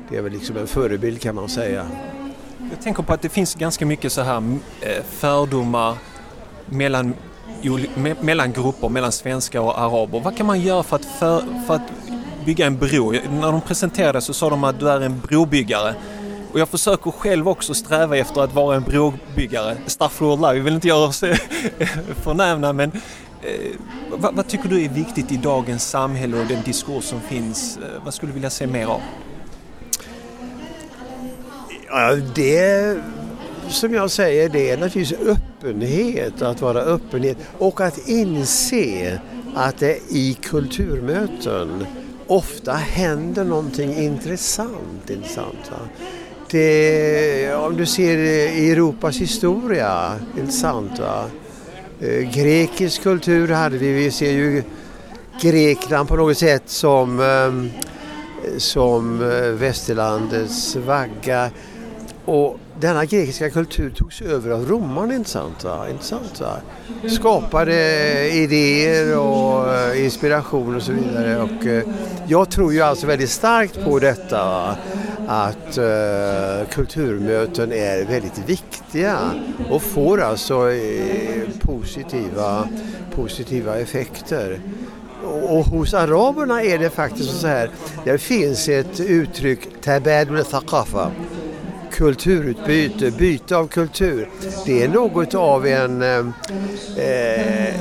det 0.10 0.18
är 0.18 0.22
väl 0.22 0.32
liksom 0.32 0.58
en 0.58 0.68
förebild 0.68 1.22
kan 1.22 1.36
man 1.36 1.50
säga. 1.50 1.88
Jag 2.70 2.82
tänker 2.82 3.04
på 3.04 3.13
att 3.13 3.22
det 3.22 3.30
finns 3.30 3.56
ganska 3.56 3.86
mycket 3.86 4.12
så 4.12 4.22
här 4.22 4.38
eh, 4.82 5.04
fördomar 5.10 5.98
mellan, 6.65 7.13
mellan 8.22 8.54
grupper, 8.54 8.89
mellan 8.89 9.12
svenskar 9.12 9.60
och 9.60 9.80
araber. 9.80 10.20
Vad 10.20 10.38
kan 10.38 10.46
man 10.46 10.62
göra 10.62 10.84
för 10.84 10.96
att, 10.96 11.06
för, 11.06 11.44
för 11.68 11.76
att 11.76 11.91
bygga 12.46 12.65
en 12.65 12.78
bro? 12.78 13.12
När 13.12 13.52
de 13.52 13.62
presenterade 13.62 14.22
så 14.22 14.34
sa 14.34 14.50
de 14.50 14.63
att 14.63 14.80
du 14.80 14.89
är 14.89 15.02
en 15.02 15.20
brobyggare. 15.20 15.96
Och 16.52 16.60
jag 16.60 16.70
försöker 16.70 17.12
själv 17.12 17.50
också 17.50 17.74
sträva 17.74 18.18
efter 18.18 18.41
att 18.41 18.54
vara 18.54 18.76
en 18.76 18.84
brobyggare. 18.84 19.78
Staffrullah, 19.86 20.54
vi 20.54 20.60
vill 20.60 20.74
inte 20.74 20.88
göra 20.88 21.08
oss 21.08 21.24
eh, 21.24 21.38
förnämna 22.24 22.74
men 22.74 22.91
eh, 23.41 23.76
vad, 24.18 24.36
vad, 24.36 24.48
tycker 24.48 24.70
du 24.70 24.84
är 24.84 24.89
viktigt 24.89 25.32
i 25.32 25.38
dagens 25.38 25.89
samhälle 25.89 26.39
och 26.39 26.46
den 26.46 26.63
diskurs 26.63 27.04
som 27.04 27.22
finns? 27.22 27.78
Eh, 27.78 28.04
vad 28.04 28.13
skulle 28.13 28.32
du 28.32 28.34
vilja 28.34 28.50
se 28.50 28.68
mer 28.68 28.86
av? 28.86 29.02
Ja, 31.88 32.15
det 32.36 32.98
som 33.69 33.93
jag 33.93 34.12
säger, 34.12 34.50
det 34.50 34.69
är 34.69 34.78
naturligtvis 34.78 35.19
öppenhet, 35.19 36.41
att 36.41 36.62
vara 36.62 36.80
öppenhet 36.80 37.38
och 37.58 37.82
att 37.82 38.08
inse 38.08 39.19
att 39.56 39.78
det 39.78 40.00
i 40.10 40.38
kulturmöten 40.41 41.86
ofta 42.28 42.74
händer 42.74 43.43
någonting 43.43 43.95
intressant. 43.95 45.10
intressant 45.10 45.71
det, 46.52 47.56
om 47.56 47.78
du 47.78 47.86
ser 47.86 48.17
i 48.17 48.71
Europas 48.71 49.17
historia, 49.17 50.19
intressant 50.38 51.00
va? 51.00 51.26
Eh, 52.00 52.32
grekisk 52.32 53.04
kultur 53.04 53.48
hade 53.48 53.78
vi, 53.78 53.93
vi 53.93 54.12
ser 54.12 54.32
ju 54.32 54.63
Grekland 55.41 56.10
på 56.10 56.15
något 56.15 56.38
sätt 56.38 56.63
som, 56.65 57.19
eh, 57.19 58.58
som 58.58 59.21
eh, 59.21 59.50
västerlandets 59.50 60.76
vagga. 60.76 61.50
Och 62.25 62.59
denna 62.79 63.05
grekiska 63.05 63.49
kultur 63.49 63.89
togs 63.89 64.21
över 64.21 64.51
av 64.51 64.65
romarna, 64.65 65.15
intressant 65.15 65.63
va? 65.63 65.89
Intressant, 65.89 66.41
va? 66.41 66.57
Skapade 67.09 68.29
idéer 68.29 69.17
och 69.19 69.73
eh, 69.73 70.05
inspiration 70.05 70.75
och 70.75 70.81
så 70.81 70.91
vidare. 70.91 71.41
Och, 71.41 71.65
eh, 71.65 71.83
jag 72.27 72.49
tror 72.49 72.73
ju 72.73 72.81
alltså 72.81 73.07
väldigt 73.07 73.29
starkt 73.29 73.83
på 73.83 73.99
detta 73.99 74.45
va? 74.45 74.75
att 75.27 75.77
uh, 75.77 76.67
kulturmöten 76.69 77.71
är 77.71 78.05
väldigt 78.05 78.49
viktiga 78.49 79.17
och 79.69 79.81
får 79.81 80.21
alltså 80.21 80.69
uh, 80.69 81.49
positiva, 81.59 82.67
positiva 83.15 83.77
effekter. 83.77 84.59
Och 85.49 85.65
hos 85.65 85.93
araberna 85.93 86.63
är 86.63 86.77
det 86.77 86.89
faktiskt 86.89 87.41
så 87.41 87.47
här, 87.47 87.69
det 88.03 88.17
finns 88.17 88.69
ett 88.69 88.99
uttryck, 88.99 89.81
tabadul 89.81 90.45
thaqafa 90.45 91.11
kulturutbyte, 91.95 93.12
byte 93.12 93.58
av 93.58 93.67
kultur. 93.67 94.29
Det 94.65 94.84
är 94.84 94.88
något 94.88 95.36
av 95.36 95.67
en, 95.67 96.01
eh, 96.01 96.19
eh, 96.97 97.75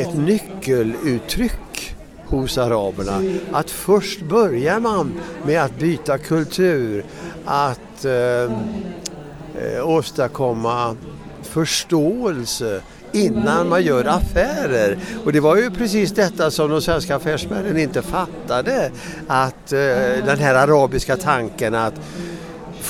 ett 0.00 0.14
nyckeluttryck 0.14 1.96
hos 2.26 2.58
araberna. 2.58 3.22
Att 3.52 3.70
först 3.70 4.22
börjar 4.22 4.80
man 4.80 5.12
med 5.46 5.62
att 5.62 5.78
byta 5.78 6.18
kultur, 6.18 7.04
att 7.44 8.04
eh, 8.04 8.12
eh, 8.12 9.88
åstadkomma 9.88 10.96
förståelse 11.42 12.80
innan 13.12 13.68
man 13.68 13.82
gör 13.82 14.04
affärer. 14.04 14.98
Och 15.24 15.32
det 15.32 15.40
var 15.40 15.56
ju 15.56 15.70
precis 15.70 16.12
detta 16.12 16.50
som 16.50 16.70
de 16.70 16.82
svenska 16.82 17.16
affärsmännen 17.16 17.78
inte 17.78 18.02
fattade. 18.02 18.90
Att 19.26 19.72
eh, 19.72 19.78
den 20.26 20.38
här 20.38 20.54
arabiska 20.54 21.16
tanken 21.16 21.74
att 21.74 21.94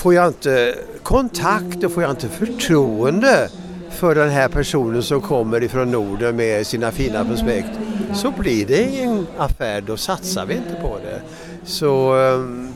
får 0.00 0.14
jag 0.14 0.26
inte 0.26 0.74
kontakt 1.02 1.84
och 1.84 1.92
får 1.92 2.02
jag 2.02 2.12
inte 2.12 2.28
förtroende 2.28 3.48
för 3.90 4.14
den 4.14 4.30
här 4.30 4.48
personen 4.48 5.02
som 5.02 5.20
kommer 5.20 5.62
ifrån 5.62 5.90
Norden 5.90 6.36
med 6.36 6.66
sina 6.66 6.90
fina 6.90 7.24
prospekt 7.24 7.68
så 8.14 8.30
blir 8.30 8.66
det 8.66 8.82
ingen 8.82 9.26
affär, 9.38 9.80
då 9.80 9.96
satsar 9.96 10.46
vi 10.46 10.54
inte 10.54 10.74
på 10.82 10.98
det. 11.04 11.20
Så 11.64 12.14
ehm, 12.14 12.68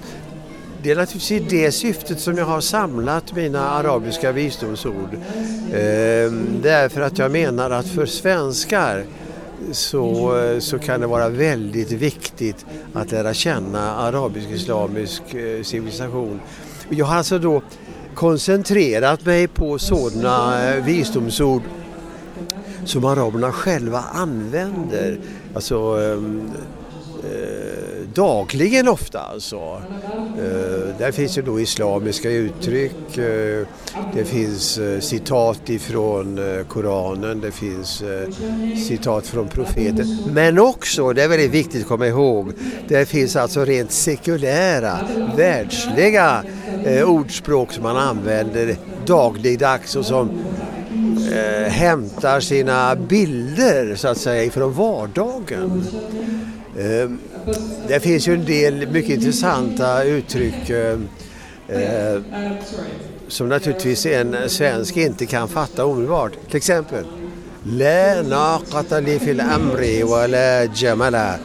det 0.82 0.90
är 0.90 0.96
naturligtvis 0.96 1.30
i 1.30 1.46
det 1.50 1.72
syftet 1.72 2.20
som 2.20 2.38
jag 2.38 2.44
har 2.44 2.60
samlat 2.60 3.34
mina 3.34 3.70
arabiska 3.70 4.32
visdomsord. 4.32 5.14
Ehm, 5.74 6.46
därför 6.62 7.00
att 7.00 7.18
jag 7.18 7.30
menar 7.30 7.70
att 7.70 7.86
för 7.86 8.06
svenskar 8.06 9.04
så, 9.72 10.32
så 10.60 10.78
kan 10.78 11.00
det 11.00 11.06
vara 11.06 11.28
väldigt 11.28 11.92
viktigt 11.92 12.66
att 12.92 13.12
lära 13.12 13.34
känna 13.34 13.94
arabisk-islamisk 13.94 15.34
eh, 15.34 15.62
civilisation. 15.62 16.40
Jag 16.88 17.06
har 17.06 17.16
alltså 17.16 17.38
då 17.38 17.62
koncentrerat 18.14 19.26
mig 19.26 19.48
på 19.48 19.78
sådana 19.78 20.68
eh, 20.70 20.84
visdomsord 20.84 21.62
som 22.84 23.04
araberna 23.04 23.52
själva 23.52 23.98
använder. 24.12 25.18
Alltså 25.54 25.76
ehm, 25.76 26.50
eh, 27.22 28.08
dagligen 28.14 28.88
ofta 28.88 29.20
alltså. 29.20 29.82
Eh, 30.38 30.98
där 30.98 31.12
finns 31.12 31.38
ju 31.38 31.42
då 31.42 31.60
islamiska 31.60 32.30
uttryck, 32.30 33.18
eh, 33.18 33.66
det 34.14 34.24
finns 34.24 34.78
eh, 34.78 35.00
citat 35.00 35.70
ifrån 35.70 36.38
eh, 36.38 36.64
Koranen, 36.64 37.40
det 37.40 37.50
finns 37.50 38.02
eh, 38.02 38.28
citat 38.86 39.26
från 39.26 39.48
profeten. 39.48 40.18
Men 40.32 40.58
också, 40.58 41.12
det 41.12 41.22
är 41.22 41.28
väldigt 41.28 41.50
viktigt 41.50 41.82
att 41.82 41.88
komma 41.88 42.06
ihåg, 42.06 42.52
det 42.88 43.06
finns 43.06 43.36
alltså 43.36 43.64
rent 43.64 43.92
sekulära, 43.92 44.98
världsliga 45.36 46.44
Eh, 46.84 47.10
ordspråk 47.10 47.72
som 47.72 47.82
man 47.82 47.96
använder 47.96 48.76
dagligdags 49.06 49.96
och 49.96 50.06
som 50.06 50.30
eh, 51.32 51.70
hämtar 51.72 52.40
sina 52.40 52.96
bilder 52.96 53.96
så 53.96 54.08
att 54.08 54.18
säga 54.18 54.44
ifrån 54.44 54.72
vardagen. 54.72 55.84
Eh, 56.78 57.10
det 57.88 58.00
finns 58.00 58.28
ju 58.28 58.34
en 58.34 58.44
del 58.44 58.88
mycket 58.90 59.10
intressanta 59.10 60.04
uttryck 60.04 60.70
eh, 60.70 60.98
eh 61.68 62.20
som 63.28 63.48
naturligtvis 63.48 64.06
en 64.06 64.36
svensk 64.48 64.96
inte 64.96 65.26
kan 65.26 65.48
fatta 65.48 65.84
omedelbart. 65.84 66.32
Till 66.48 66.56
exempel 66.56 67.04
La 67.62 68.22
naqata 68.22 69.00
li 69.00 69.18
fil 69.18 69.40
amri 69.40 70.02
wa 70.02 70.26
la 70.26 70.64
jamala. 70.74 71.38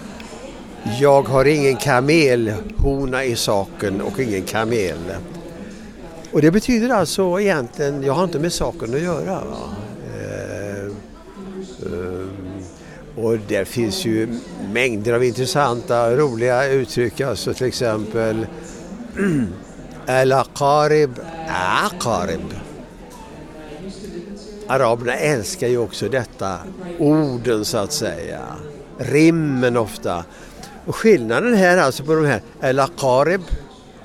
Jag 0.84 1.28
har 1.28 1.46
ingen 1.46 1.76
kamelhona 1.76 3.24
i 3.24 3.36
saken 3.36 4.02
och 4.02 4.20
ingen 4.20 4.44
kamel. 4.44 4.98
Och 6.32 6.42
det 6.42 6.52
betyder 6.52 6.90
alltså 6.90 7.40
egentligen, 7.40 8.04
jag 8.04 8.14
har 8.14 8.24
inte 8.24 8.40
med 8.40 8.54
saken 8.54 8.94
att 8.94 9.02
göra. 9.02 9.42
Eh, 10.16 10.86
eh, 11.86 12.28
och 13.16 13.38
det 13.48 13.66
finns 13.66 14.06
ju 14.06 14.28
mängder 14.74 15.14
av 15.14 15.24
intressanta, 15.24 16.16
roliga 16.16 16.68
uttryck. 16.68 17.22
Alltså 17.22 17.54
till 17.54 17.68
exempel 17.68 18.48
Al-Aqarib, 20.08 21.20
Aqarib. 21.84 22.54
Araberna 24.68 25.14
älskar 25.14 25.68
ju 25.68 25.78
också 25.78 26.10
detta 26.10 26.58
orden 27.00 27.66
så 27.66 27.78
att 27.78 27.92
säga. 27.92 28.42
Rimmen 28.98 29.78
ofta. 29.78 30.24
Och 30.90 30.96
skillnaden 30.96 31.54
här 31.54 31.78
alltså 31.78 32.04
på 32.04 32.16
de 32.16 32.26
här 32.26 32.42
El 32.62 32.80
Aqarib, 32.80 33.42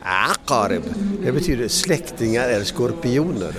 Aqarib. 0.02 0.82
Det 1.24 1.32
betyder 1.32 1.68
släktingar 1.68 2.48
eller 2.48 2.64
skorpioner. 2.64 3.54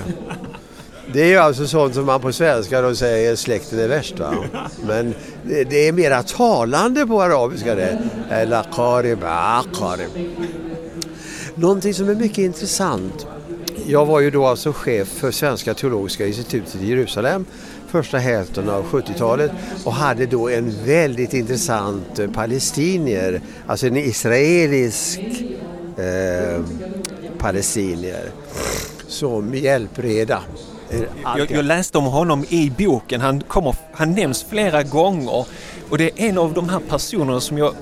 Det 1.13 1.21
är 1.21 1.27
ju 1.27 1.37
alltså 1.37 1.67
sånt 1.67 1.93
som 1.93 2.05
man 2.05 2.21
på 2.21 2.31
svenska 2.31 2.81
då 2.81 2.95
säger 2.95 3.35
släkten 3.35 3.79
är 3.79 3.87
värst 3.87 4.19
va? 4.19 4.35
Men 4.87 5.13
det 5.43 5.87
är 5.87 5.91
mera 5.91 6.23
talande 6.23 7.07
på 7.07 7.21
arabiska 7.21 7.75
det. 7.75 7.97
El 8.31 8.53
Aqarib, 8.53 9.19
Aqarib. 9.23 10.09
Någonting 11.55 11.93
som 11.93 12.09
är 12.09 12.15
mycket 12.15 12.37
intressant. 12.37 13.27
Jag 13.87 14.05
var 14.05 14.19
ju 14.19 14.31
då 14.31 14.45
alltså 14.45 14.73
chef 14.73 15.07
för 15.07 15.31
Svenska 15.31 15.73
teologiska 15.73 16.27
institutet 16.27 16.75
i 16.75 16.89
Jerusalem 16.89 17.45
första 17.87 18.17
hälften 18.17 18.69
av 18.69 18.85
70-talet 18.85 19.51
och 19.85 19.93
hade 19.93 20.25
då 20.25 20.49
en 20.49 20.85
väldigt 20.85 21.33
intressant 21.33 22.33
palestinier, 22.33 23.41
alltså 23.67 23.87
en 23.87 23.97
israelisk 23.97 25.19
eh, 25.97 26.63
palestinier 27.37 28.29
som 29.07 29.55
hjälpreda. 29.55 30.41
Jag, 31.37 31.51
jag, 31.51 31.65
läste 31.65 31.97
om 31.97 32.05
honom 32.05 32.45
i 32.49 32.71
boken. 32.77 33.21
Han, 33.21 33.41
kommer, 33.41 33.75
han 33.93 34.11
nämns 34.11 34.43
flera 34.43 34.83
gånger 34.83 35.45
och 35.89 35.97
det 35.97 36.03
är 36.03 36.29
en 36.29 36.37
av 36.37 36.53
de 36.53 36.69
här 36.69 36.79
personerna 36.89 37.39
som 37.39 37.57
jag 37.57 37.73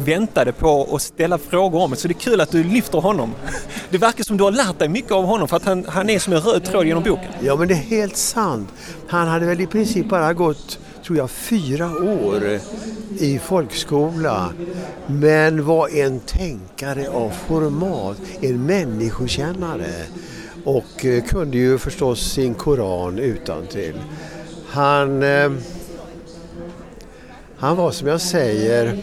väntade 0.00 0.52
på 0.52 0.88
att 0.96 1.02
ställa 1.02 1.38
frågor 1.38 1.80
om. 1.80 1.96
Så 1.96 2.08
det 2.08 2.12
är 2.12 2.20
kul 2.20 2.40
att 2.40 2.50
du 2.50 2.64
lyfter 2.64 2.98
honom. 2.98 3.34
Det 3.90 3.98
verkar 3.98 4.24
som 4.24 4.36
du 4.36 4.44
har 4.44 4.50
lärt 4.50 4.78
dig 4.78 4.88
mycket 4.88 5.12
av 5.12 5.24
honom 5.24 5.48
för 5.48 5.56
att 5.56 5.64
han, 5.64 5.84
han 5.88 6.10
är 6.10 6.18
som 6.18 6.32
en 6.32 6.40
röd 6.40 6.64
tråd 6.64 6.86
genom 6.86 7.02
boken. 7.02 7.32
Ja 7.40 7.56
men 7.56 7.68
det 7.68 7.74
är 7.74 7.78
helt 7.78 8.16
sant. 8.16 8.68
Han 9.08 9.28
hade 9.28 9.46
väl 9.46 9.60
i 9.60 9.66
princip 9.66 10.08
bara 10.08 10.32
gått 10.32 10.78
tror 11.04 11.18
jag, 11.18 11.30
fyra 11.30 11.86
år 11.96 12.60
i 13.18 13.38
folkskola. 13.38 14.52
Men 15.06 15.64
var 15.64 15.88
en 15.88 16.20
tänkare 16.20 17.08
av 17.08 17.30
format, 17.30 18.16
en 18.40 18.66
människokännare 18.66 19.92
och 20.64 21.04
eh, 21.04 21.24
kunde 21.24 21.58
ju 21.58 21.78
förstås 21.78 22.32
sin 22.32 22.54
koran 22.54 23.18
utan 23.18 23.66
till. 23.66 23.94
Han, 24.68 25.22
eh, 25.22 25.52
han 27.56 27.76
var 27.76 27.90
som 27.90 28.08
jag 28.08 28.20
säger 28.20 28.98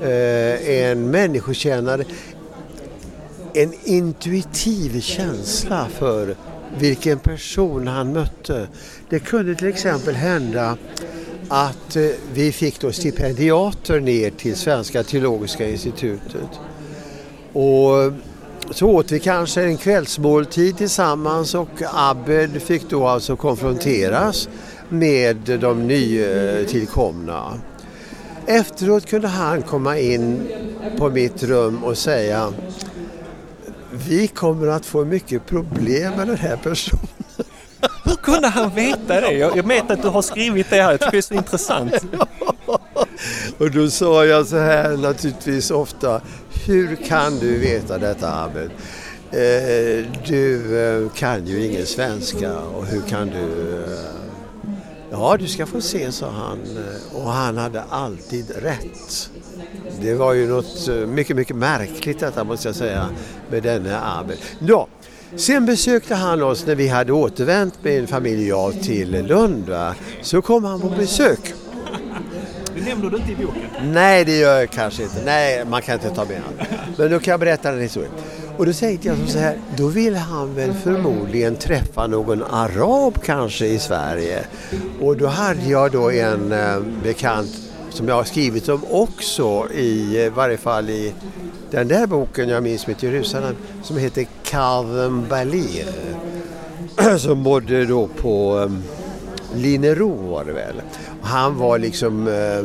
Eh, 0.00 0.68
en 0.68 1.10
människokännare, 1.10 2.04
en 3.54 3.72
intuitiv 3.84 5.00
känsla 5.00 5.86
för 5.98 6.36
vilken 6.78 7.18
person 7.18 7.88
han 7.88 8.12
mötte. 8.12 8.68
Det 9.08 9.18
kunde 9.18 9.54
till 9.54 9.68
exempel 9.68 10.14
hända 10.14 10.76
att 11.48 11.96
eh, 11.96 12.08
vi 12.34 12.52
fick 12.52 12.80
då 12.80 12.92
stipendiater 12.92 14.00
ner 14.00 14.30
till 14.30 14.56
Svenska 14.56 15.02
teologiska 15.02 15.68
institutet. 15.68 16.50
Och 17.52 18.12
så 18.70 18.86
åt 18.90 19.12
vi 19.12 19.18
kanske 19.18 19.62
en 19.62 19.76
kvällsmåltid 19.76 20.76
tillsammans 20.76 21.54
och 21.54 21.82
Abed 21.94 22.62
fick 22.62 22.90
då 22.90 23.06
alltså 23.06 23.36
konfronteras 23.36 24.48
med 24.88 25.36
de 25.60 25.86
nytillkomna. 25.86 27.60
Efteråt 28.46 29.06
kunde 29.06 29.28
han 29.28 29.62
komma 29.62 29.98
in 29.98 30.48
på 30.98 31.10
mitt 31.10 31.42
rum 31.42 31.84
och 31.84 31.98
säga 31.98 32.52
vi 33.90 34.28
kommer 34.28 34.66
att 34.66 34.86
få 34.86 35.04
mycket 35.04 35.46
problem 35.46 36.12
med 36.16 36.26
den 36.26 36.36
här 36.36 36.56
personen. 36.56 37.06
Hur 38.04 38.14
kunde 38.14 38.48
han 38.48 38.74
veta 38.74 39.20
det? 39.20 39.32
Jag, 39.32 39.66
vet 39.66 39.90
att 39.90 40.02
du 40.02 40.08
har 40.08 40.22
skrivit 40.22 40.70
det 40.70 40.82
här, 40.82 40.90
jag 40.90 41.00
tycker 41.00 41.12
det 41.12 41.18
är 41.18 41.22
så 41.22 41.34
intressant. 41.34 41.94
Och 43.58 43.70
då 43.70 43.90
sa 43.90 44.24
jag 44.24 44.46
så 44.46 44.58
här 44.58 44.96
naturligtvis 44.96 45.70
ofta, 45.70 46.20
hur 46.66 46.96
kan 46.96 47.38
du 47.38 47.58
veta 47.58 47.98
detta 47.98 48.32
Ahmed? 48.32 48.70
Eh, 49.30 50.04
du 50.26 50.78
eh, 50.80 51.10
kan 51.10 51.46
ju 51.46 51.66
ingen 51.66 51.86
svenska 51.86 52.58
och 52.58 52.86
hur 52.86 53.00
kan 53.00 53.28
du... 53.28 53.84
Eh, 53.84 54.25
ja, 55.16 55.36
du 55.36 55.48
ska 55.48 55.66
få 55.66 55.80
se, 55.80 56.12
sa 56.12 56.30
han. 56.30 56.58
Och 57.12 57.30
han 57.30 57.56
hade 57.56 57.82
alltid 57.82 58.50
rätt. 58.62 59.30
Det 60.00 60.14
var 60.14 60.32
ju 60.32 60.46
något 60.46 60.88
eh, 60.88 60.94
mycket, 60.94 61.36
mycket 61.36 61.56
märkligt 61.56 62.20
detta 62.20 62.44
måste 62.44 62.68
jag 62.68 62.74
säga 62.74 63.08
med 63.50 63.62
denne 63.62 64.00
Abel. 64.02 64.36
Ja, 64.58 64.88
sen 65.36 65.66
besökte 65.66 66.14
han 66.14 66.42
oss 66.42 66.66
när 66.66 66.74
vi 66.74 66.88
hade 66.88 67.12
återvänt 67.12 67.84
med 67.84 67.98
en 67.98 68.06
familj 68.06 68.48
jag 68.48 68.82
till 68.82 69.26
Lund. 69.26 69.68
Va? 69.68 69.94
Så 70.22 70.42
kom 70.42 70.64
han 70.64 70.80
på 70.80 70.88
besök. 70.88 71.54
Det 72.74 72.84
nämner 72.84 73.10
du 73.10 73.16
inte 73.16 73.32
i 73.32 73.36
boken? 73.36 73.62
Nej, 73.82 74.24
det 74.24 74.38
gör 74.38 74.58
jag 74.58 74.70
kanske 74.70 75.02
inte. 75.02 75.22
Nej, 75.24 75.64
man 75.64 75.82
kan 75.82 75.94
inte 75.94 76.10
ta 76.10 76.24
med 76.24 76.40
allt. 76.48 76.68
Men 76.98 77.10
då 77.10 77.20
kan 77.20 77.30
jag 77.30 77.40
berätta 77.40 77.70
den 77.70 77.80
historien. 77.80 78.12
Och 78.58 78.66
då 78.66 78.72
tänkte 78.72 79.08
jag 79.08 79.16
så 79.28 79.38
här, 79.38 79.58
då 79.76 79.86
vill 79.86 80.16
han 80.16 80.54
väl 80.54 80.72
förmodligen 80.72 81.56
träffa 81.56 82.06
någon 82.06 82.42
arab 82.42 83.22
kanske 83.24 83.66
i 83.66 83.78
Sverige. 83.78 84.44
Och 85.00 85.16
då 85.16 85.26
hade 85.26 85.64
jag 85.68 85.92
då 85.92 86.10
en 86.10 86.52
eh, 86.52 86.80
bekant 87.02 87.56
som 87.90 88.08
jag 88.08 88.14
har 88.14 88.24
skrivit 88.24 88.68
om 88.68 88.80
också 88.90 89.66
i 89.74 90.24
eh, 90.24 90.32
varje 90.32 90.56
fall 90.56 90.90
i 90.90 91.14
den 91.70 91.88
där 91.88 92.06
boken 92.06 92.48
jag 92.48 92.62
minns 92.62 92.86
med 92.86 93.02
Jerusalem 93.02 93.56
som 93.82 93.96
heter 93.96 94.26
Calvin 94.42 95.26
Balir 95.28 95.86
som 97.18 97.42
bodde 97.42 97.84
då 97.84 98.06
på 98.06 98.60
eh, 98.62 98.70
Linero 99.54 100.30
var 100.30 100.44
det 100.44 100.52
väl. 100.52 100.82
Han 101.22 101.56
var 101.56 101.78
liksom 101.78 102.28
eh, 102.28 102.64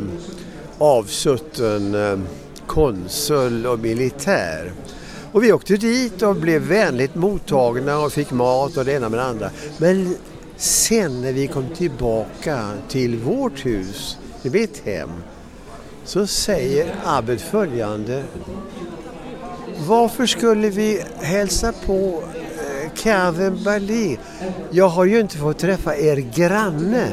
avsutten 0.78 1.94
eh, 1.94 2.18
konsul 2.66 3.66
och 3.66 3.78
militär. 3.78 4.72
Och 5.32 5.44
vi 5.44 5.52
åkte 5.52 5.76
dit 5.76 6.22
och 6.22 6.36
blev 6.36 6.62
vänligt 6.62 7.14
mottagna 7.14 7.98
och 7.98 8.12
fick 8.12 8.30
mat 8.30 8.76
och 8.76 8.84
det 8.84 8.92
ena 8.92 9.08
med 9.08 9.18
det 9.18 9.24
andra. 9.24 9.50
Men 9.78 10.16
sen 10.56 11.20
när 11.20 11.32
vi 11.32 11.46
kom 11.46 11.68
tillbaka 11.68 12.68
till 12.88 13.16
vårt 13.16 13.66
hus 13.66 14.18
till 14.42 14.50
mitt 14.50 14.82
hem 14.84 15.10
så 16.04 16.26
säger 16.26 16.94
Abed 17.04 17.40
följande. 17.40 18.24
Varför 19.86 20.26
skulle 20.26 20.70
vi 20.70 21.02
hälsa 21.20 21.72
på 21.86 22.22
eh, 23.04 23.52
Bali? 23.64 24.18
Jag 24.70 24.88
har 24.88 25.04
ju 25.04 25.20
inte 25.20 25.36
fått 25.36 25.58
träffa 25.58 25.96
er 25.96 26.16
granne. 26.16 27.08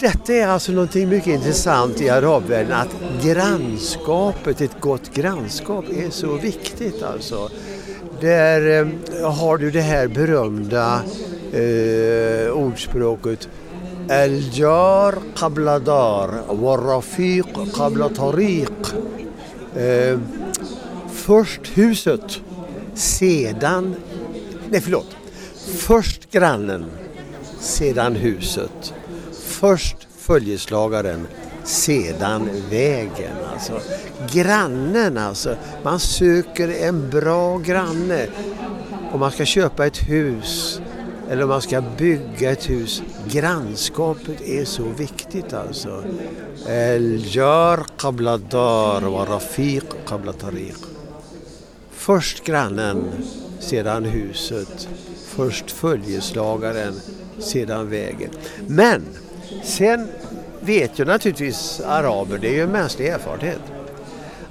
Detta 0.00 0.32
är 0.34 0.46
alltså 0.46 0.72
någonting 0.72 1.08
mycket 1.08 1.26
intressant 1.26 2.00
i 2.00 2.08
arabvärlden 2.08 2.72
att 2.72 2.96
grannskapet, 3.22 4.60
ett 4.60 4.80
gott 4.80 5.14
grannskap 5.14 5.84
är 5.90 6.10
så 6.10 6.32
viktigt 6.36 7.02
alltså. 7.02 7.50
Där 8.20 8.80
eh, 9.20 9.32
har 9.32 9.58
du 9.58 9.70
det 9.70 9.80
här 9.80 10.08
berömda 10.08 11.02
eh, 11.52 12.52
ordspråket 12.52 13.48
Al-jar 14.10 15.14
kabladar, 15.36 15.80
dar, 15.80 16.54
warafiq. 16.54 17.46
Eh, 19.76 20.18
först 21.12 21.60
huset, 21.74 22.40
sedan... 22.94 23.94
Nej, 24.70 24.80
förlåt. 24.80 25.16
Först 25.76 26.30
grannen, 26.30 26.84
sedan 27.60 28.16
huset. 28.16 28.94
Först 29.60 29.96
följeslagaren, 30.16 31.26
sedan 31.64 32.48
vägen. 32.70 33.36
Alltså, 33.52 33.80
grannen 34.32 35.18
alltså. 35.18 35.56
Man 35.82 36.00
söker 36.00 36.68
en 36.68 37.10
bra 37.10 37.58
granne. 37.58 38.26
Om 39.12 39.20
man 39.20 39.30
ska 39.30 39.44
köpa 39.44 39.86
ett 39.86 40.08
hus 40.08 40.80
eller 41.30 41.42
om 41.42 41.48
man 41.48 41.62
ska 41.62 41.82
bygga 41.98 42.50
ett 42.50 42.70
hus. 42.70 43.02
Grannskapet 43.30 44.40
är 44.40 44.64
så 44.64 44.82
viktigt 44.82 45.52
alltså. 45.52 46.04
El-jar 46.68 47.86
qabla 47.98 48.38
dar 48.38 49.00
wa 49.00 49.24
rafiq 49.24 49.84
qabla 50.06 50.32
tariq. 50.32 50.78
Först 51.90 52.44
grannen, 52.44 53.04
sedan 53.60 54.04
huset. 54.04 54.88
Först 55.26 55.70
följeslagaren, 55.70 56.94
sedan 57.38 57.90
vägen. 57.90 58.30
Men 58.66 59.02
sen 59.62 60.08
vet 60.60 60.98
ju 60.98 61.04
naturligtvis 61.04 61.80
araber, 61.80 62.38
det 62.38 62.48
är 62.48 62.52
ju 62.52 62.62
en 62.62 62.72
mänsklig 62.72 63.06
erfarenhet. 63.08 63.60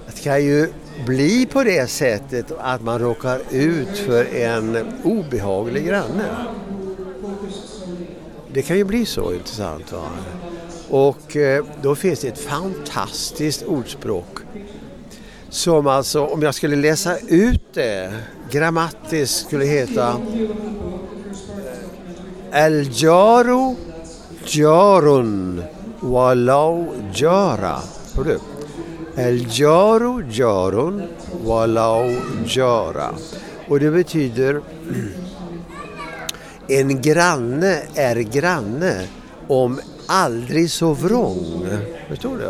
Det 0.08 0.24
kan 0.24 0.46
ju 0.46 0.68
bli 1.06 1.46
på 1.46 1.64
det 1.64 1.90
sättet 1.90 2.52
att 2.60 2.82
man 2.82 3.00
råkar 3.00 3.42
ut 3.52 3.98
för 3.98 4.36
en 4.36 4.88
obehaglig 5.04 5.86
granne. 5.88 6.26
Det 8.54 8.62
kan 8.62 8.78
ju 8.78 8.84
bli 8.84 9.06
så 9.06 9.34
intressant. 9.34 9.92
Va? 9.92 10.10
Och 10.90 11.36
eh, 11.36 11.66
då 11.82 11.96
finns 11.96 12.20
det 12.20 12.28
ett 12.28 12.40
fantastiskt 12.40 13.64
ordspråk 13.64 14.40
som 15.50 15.88
alltså, 15.88 16.26
om 16.26 16.42
jag 16.42 16.56
skulle 16.56 16.76
läsa 16.76 17.18
ut 17.18 17.74
det 17.74 18.14
grammatiskt 18.52 19.46
skulle 19.48 19.66
heta 19.66 20.10
eh, 22.52 22.66
El 22.66 22.90
Jaro 22.94 23.76
Jarun 24.46 25.64
Walau 26.00 26.88
Jara. 27.14 27.80
Hör 28.16 28.24
du? 28.24 28.40
El-Jaru 29.16 30.24
Jarun 30.32 31.04
Walau 31.46 32.16
Jara. 32.46 33.16
Och 33.68 33.80
det 33.80 33.92
betyder 33.92 34.62
en 36.68 37.02
granne 37.02 37.82
är 37.96 38.16
granne 38.16 39.08
om 39.48 39.80
aldrig 40.08 40.72
så 40.72 40.94
vrång. 40.94 41.68
Förstår 42.10 42.38
du? 42.38 42.50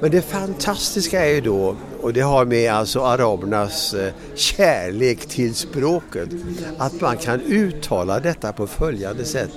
Men 0.00 0.10
det 0.10 0.22
fantastiska 0.22 1.26
är 1.26 1.34
ju 1.34 1.40
då, 1.40 1.76
och 2.00 2.12
det 2.12 2.20
har 2.20 2.44
med 2.44 2.72
alltså 2.72 3.00
arabernas 3.00 3.94
eh, 3.94 4.12
kärlek 4.34 5.26
till 5.26 5.54
språket, 5.54 6.28
att 6.78 7.00
man 7.00 7.16
kan 7.16 7.40
uttala 7.40 8.20
detta 8.20 8.52
på 8.52 8.66
följande 8.66 9.24
sätt. 9.24 9.52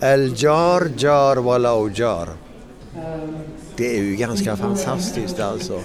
El-jar 0.00 0.90
jar 0.96 1.36
walau 1.36 1.90
jar. 1.94 2.28
Det 3.76 3.96
är 3.98 4.02
ju 4.02 4.16
ganska 4.16 4.56
fantastiskt 4.56 5.40
alltså. 5.40 5.80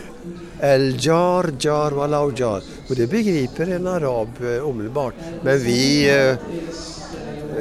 El-jar 0.60 1.52
jar 1.60 1.92
walau 1.92 2.32
jar. 2.36 2.62
Och 2.90 2.96
det 2.96 3.08
begriper 3.08 3.68
en 3.72 3.88
arab 3.88 4.28
eh, 4.42 4.68
omedelbart. 4.68 5.14
Men 5.44 5.60
vi 5.60 6.10
eh, 6.10 6.36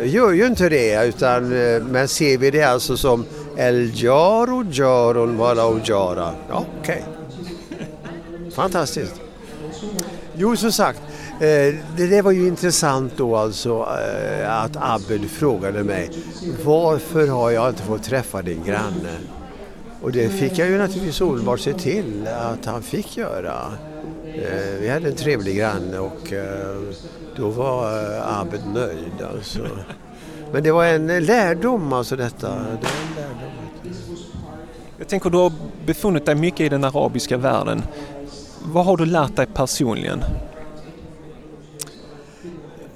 gör 0.07 0.33
ju 0.33 0.47
inte 0.47 0.69
det 0.69 1.07
utan 1.07 1.45
eh, 1.45 1.83
men 1.83 2.09
ser 2.09 2.39
vi 2.39 2.51
det 2.51 2.63
alltså 2.63 2.97
som 2.97 3.25
El 3.57 3.91
Jaro 3.95 4.65
Jaron 4.73 5.37
Walau 5.37 5.81
Jara. 5.85 6.35
Ja, 6.49 6.65
okej. 6.81 7.05
Okay. 7.71 8.51
Fantastiskt. 8.51 9.15
Jo, 10.37 10.57
som 10.57 10.73
sagt. 10.73 11.01
Eh, 11.41 11.75
det 11.97 12.07
där 12.07 12.23
var 12.23 12.31
ju 12.31 12.47
intressant 12.47 13.13
då 13.17 13.37
alltså 13.37 13.89
eh, 14.01 14.63
att 14.63 14.77
Abel 14.77 15.29
frågade 15.29 15.85
mig 15.85 16.11
varför 16.65 17.29
har 17.29 17.51
jag 17.51 17.69
inte 17.69 17.83
fått 17.83 18.03
träffa 18.03 18.43
din 18.43 18.65
granne? 18.65 19.19
Och 20.03 20.13
det 20.13 20.29
fick 20.29 20.59
jag 20.59 20.69
ju 20.69 20.79
naturligtvis 20.79 21.21
omedelbart 21.21 21.61
se 21.61 21.73
till 21.73 22.29
att 22.29 22.65
han 22.65 22.83
fick 22.83 23.17
göra. 23.17 23.73
Eh, 24.25 24.81
vi 24.81 24.89
hade 24.89 25.09
en 25.09 25.15
trevlig 25.15 25.57
granne 25.57 25.99
och 25.99 26.33
då 27.37 27.49
var 27.49 27.87
Abed 28.41 28.61
nöjd 28.75 29.23
alltså. 29.35 29.61
Men 30.53 30.63
det 30.63 30.73
var 30.73 30.85
en 30.85 31.25
lärdom 31.25 31.93
alltså 31.93 32.17
detta. 32.17 32.49
Det 32.49 32.55
var 32.55 32.65
en 32.65 33.17
lärdom. 33.17 33.39
Jag 34.99 35.09
tänker 35.09 35.31
du 35.31 35.39
har 35.39 35.53
befunnit 35.87 36.27
dig 36.27 36.35
mycket 36.35 36.61
i 36.61 36.69
den 36.69 36.85
arabiska 36.85 37.37
världen. 37.37 37.83
Vad 38.63 38.85
har 38.85 38.97
du 38.97 39.07
lärt 39.07 39.37
dig 39.37 39.47
personligen? 39.47 40.25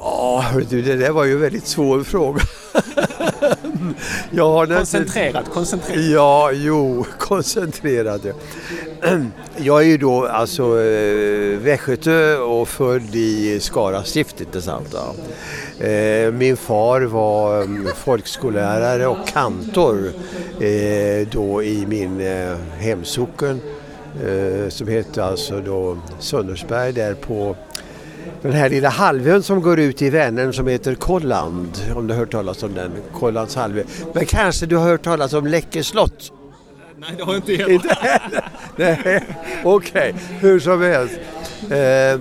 Ja, 0.05 0.45
du, 0.71 0.83
det 0.83 0.97
där 0.97 1.11
var 1.11 1.25
ju 1.25 1.33
en 1.33 1.41
väldigt 1.41 1.67
svår 1.67 2.03
fråga. 2.03 2.41
jag 4.31 4.51
har 4.51 4.67
koncentrerad, 4.67 5.45
koncentrerad. 5.53 6.05
Ja, 6.05 6.53
jo, 6.53 7.07
koncentrerad. 7.19 8.33
Jag 9.57 9.81
är 9.81 9.87
ju 9.87 9.99
då 9.99 10.27
alltså 10.27 10.63
eh, 10.81 11.59
västgöte 11.59 12.37
och 12.37 12.69
född 12.69 13.15
i 13.15 13.61
Skara 13.61 14.03
stift, 14.03 14.41
inte 14.41 14.63
sant? 14.63 14.95
Eh, 15.79 16.33
min 16.33 16.57
far 16.57 17.01
var 17.01 17.63
mm, 17.63 17.89
folkskollärare 17.97 19.07
och 19.07 19.29
kantor 19.29 20.13
eh, 20.61 21.29
då 21.31 21.63
i 21.63 21.87
min 21.87 22.21
hemsocken 22.79 23.61
som 24.69 24.89
hette 24.89 25.25
alltså 25.25 25.61
då 25.61 25.99
Sundersberg 26.19 26.93
där 26.93 27.15
på 27.15 27.57
den 28.43 28.53
här 28.53 28.68
lilla 28.68 28.89
halvön 28.89 29.43
som 29.43 29.62
går 29.62 29.81
ut 29.81 30.03
i 30.03 30.11
Vänern 30.11 30.53
som 30.53 30.66
heter 30.66 30.95
Kolland. 30.95 31.79
Om 31.97 32.07
du 32.07 32.14
har 32.14 32.18
hört 32.18 32.33
talas 32.33 32.62
om 32.62 32.75
den, 32.75 32.93
Kollands 33.14 33.57
halvö. 33.57 33.83
Men 34.12 34.27
kanske 34.27 34.66
du 34.66 34.77
har 34.77 34.85
hört 34.85 35.03
talas 35.03 35.33
om 35.33 35.47
Läckö 35.47 35.83
slott? 35.83 36.33
Nej, 36.97 37.11
det 37.16 37.23
har 37.23 37.33
jag 37.33 37.39
inte 37.39 37.53
heller. 37.62 37.73
Inte 37.73 37.95
heller? 37.95 38.45
Nej, 38.77 39.25
okej. 39.64 40.14
Okay. 40.14 40.39
Hur 40.41 40.61
som 40.61 40.83
helst. 40.83 41.14
Eh, 41.70 42.20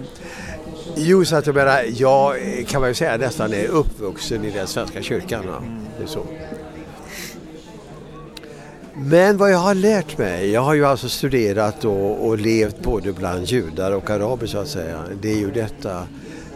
jo, 0.95 1.25
så 1.25 1.35
att 1.35 1.45
jag 1.45 1.55
menar, 1.55 1.83
jag 1.87 2.35
kan 2.67 2.81
man 2.81 2.89
ju 2.89 2.93
säga 2.93 3.17
nästan 3.17 3.53
är 3.53 3.67
uppvuxen 3.67 4.45
i 4.45 4.51
den 4.51 4.67
svenska 4.67 5.01
kyrkan. 5.01 5.43
Mm. 5.43 5.79
Det 5.97 6.03
är 6.03 6.07
så. 6.07 6.25
Men 8.95 9.37
vad 9.37 9.51
jag 9.51 9.57
har 9.57 9.75
lärt 9.75 10.17
mig, 10.17 10.51
jag 10.51 10.61
har 10.61 10.73
ju 10.73 10.85
alltså 10.85 11.09
studerat 11.09 11.85
och, 11.85 12.27
och 12.27 12.37
levt 12.37 12.83
både 12.83 13.13
bland 13.13 13.45
judar 13.45 13.91
och 13.91 14.09
araber 14.09 14.47
så 14.47 14.57
att 14.57 14.67
säga. 14.67 15.03
Det 15.21 15.31
är 15.31 15.37
ju 15.37 15.51
detta. 15.51 16.07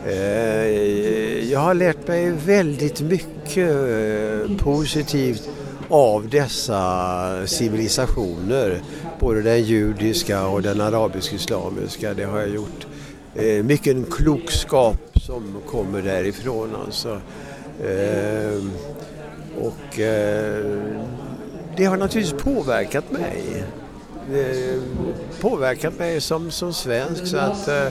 Eh, 0.07 1.51
jag 1.51 1.59
har 1.59 1.73
lärt 1.73 2.07
mig 2.07 2.31
väldigt 2.31 3.01
mycket 3.01 3.69
eh, 3.69 4.57
positivt 4.57 5.49
av 5.89 6.29
dessa 6.29 7.47
civilisationer. 7.47 8.81
Både 9.19 9.41
den 9.41 9.63
judiska 9.63 10.47
och 10.47 10.61
den 10.61 10.81
arabisk-islamiska. 10.81 12.13
Det 12.13 12.23
har 12.23 12.39
jag 12.39 12.49
gjort. 12.49 12.87
Eh, 13.35 13.63
mycket 13.63 14.11
klokskap 14.11 15.19
som 15.21 15.55
kommer 15.67 16.01
därifrån 16.01 16.69
alltså. 16.85 17.21
Eh, 17.83 18.63
och 19.61 19.99
eh, 19.99 20.65
det 21.77 21.85
har 21.85 21.97
naturligtvis 21.97 22.43
påverkat 22.43 23.11
mig. 23.11 23.63
påverkat 25.41 25.99
mig 25.99 26.21
som, 26.21 26.51
som 26.51 26.73
svensk 26.73 27.27
så 27.27 27.37
att 27.37 27.67
eh, 27.67 27.87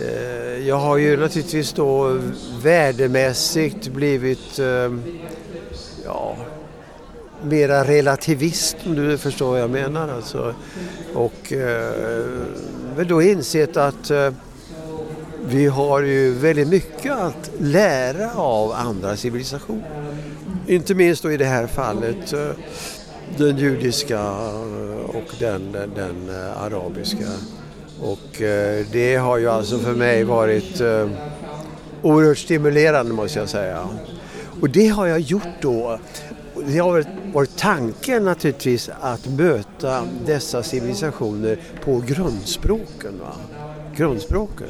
eh, 0.00 0.68
jag 0.68 0.76
har 0.76 0.96
ju 0.96 1.16
naturligtvis 1.16 1.72
då 1.72 2.18
värdemässigt 2.62 3.88
blivit 3.88 4.58
eh, 4.58 4.92
ja, 6.04 6.36
mera 7.42 7.84
relativist 7.84 8.76
om 8.86 8.94
du 8.94 9.18
förstår 9.18 9.50
vad 9.50 9.60
jag 9.60 9.70
menar. 9.70 10.08
Alltså. 10.08 10.54
Och 11.14 11.52
eh, 11.52 11.92
väl 12.96 13.08
då 13.08 13.22
insett 13.22 13.76
att 13.76 14.10
eh, 14.10 14.30
vi 15.46 15.66
har 15.66 16.00
ju 16.00 16.34
väldigt 16.34 16.68
mycket 16.68 17.12
att 17.12 17.50
lära 17.58 18.34
av 18.34 18.72
andra 18.72 19.16
civilisationer. 19.16 20.14
Inte 20.66 20.94
minst 20.94 21.22
då 21.22 21.32
i 21.32 21.36
det 21.36 21.44
här 21.44 21.66
fallet 21.66 22.32
eh, 22.32 22.50
den 23.36 23.58
judiska 23.58 24.20
eh, 24.20 25.16
och 25.16 25.34
den, 25.38 25.72
den, 25.72 25.90
den 25.94 26.30
arabiska. 26.56 27.28
Och 28.00 28.42
eh, 28.42 28.86
det 28.92 29.16
har 29.16 29.38
ju 29.38 29.48
alltså 29.48 29.78
för 29.78 29.94
mig 29.94 30.24
varit 30.24 30.80
eh, 30.80 31.08
oerhört 32.02 32.38
stimulerande 32.38 33.12
måste 33.12 33.38
jag 33.38 33.48
säga. 33.48 33.88
Och 34.60 34.70
det 34.70 34.88
har 34.88 35.06
jag 35.06 35.20
gjort 35.20 35.60
då 35.60 35.98
det 36.66 36.78
har 36.78 37.04
varit 37.32 37.56
tanken 37.56 38.24
naturligtvis 38.24 38.90
att 39.00 39.26
möta 39.26 40.04
dessa 40.26 40.62
civilisationer 40.62 41.58
på 41.84 42.02
grundspråken. 42.06 43.20
Va? 43.20 43.34
Grundspråken. 43.96 44.68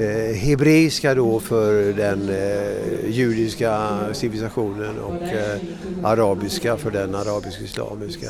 Eh, 0.00 0.34
hebreiska 0.34 1.14
då 1.14 1.40
för 1.40 1.92
den 1.92 2.28
eh, 2.28 3.10
judiska 3.10 3.98
civilisationen 4.12 4.98
och 4.98 5.22
eh, 5.22 5.60
arabiska 6.02 6.76
för 6.76 6.90
den 6.90 7.14
arabisk-islamiska. 7.14 8.26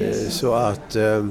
Eh, 0.00 0.28
så 0.28 0.54
att 0.54 0.96
eh, 0.96 1.26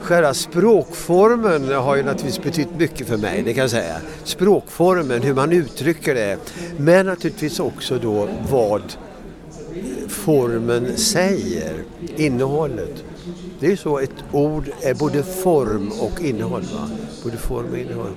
själva 0.00 0.34
språkformen 0.34 1.72
har 1.72 1.96
ju 1.96 2.02
naturligtvis 2.02 2.42
betytt 2.42 2.78
mycket 2.78 3.06
för 3.06 3.16
mig, 3.16 3.42
det 3.42 3.54
kan 3.54 3.60
jag 3.60 3.70
säga. 3.70 3.96
Språkformen, 4.24 5.22
hur 5.22 5.34
man 5.34 5.52
uttrycker 5.52 6.14
det. 6.14 6.38
Men 6.76 7.06
naturligtvis 7.06 7.60
också 7.60 7.98
då 7.98 8.28
vad 8.50 8.82
formen 10.08 10.96
säger, 10.96 11.74
innehållet. 12.16 13.04
Det 13.60 13.72
är 13.72 13.76
så 13.76 13.98
ett 13.98 14.24
ord 14.32 14.64
är 14.80 14.94
både 14.94 15.22
form 15.22 15.92
och 16.00 16.20
innehåll. 16.20 16.62
Va? 16.62 16.90
Både 17.24 17.36
form 17.36 17.66
och 17.72 17.78
innehåll. 17.78 18.12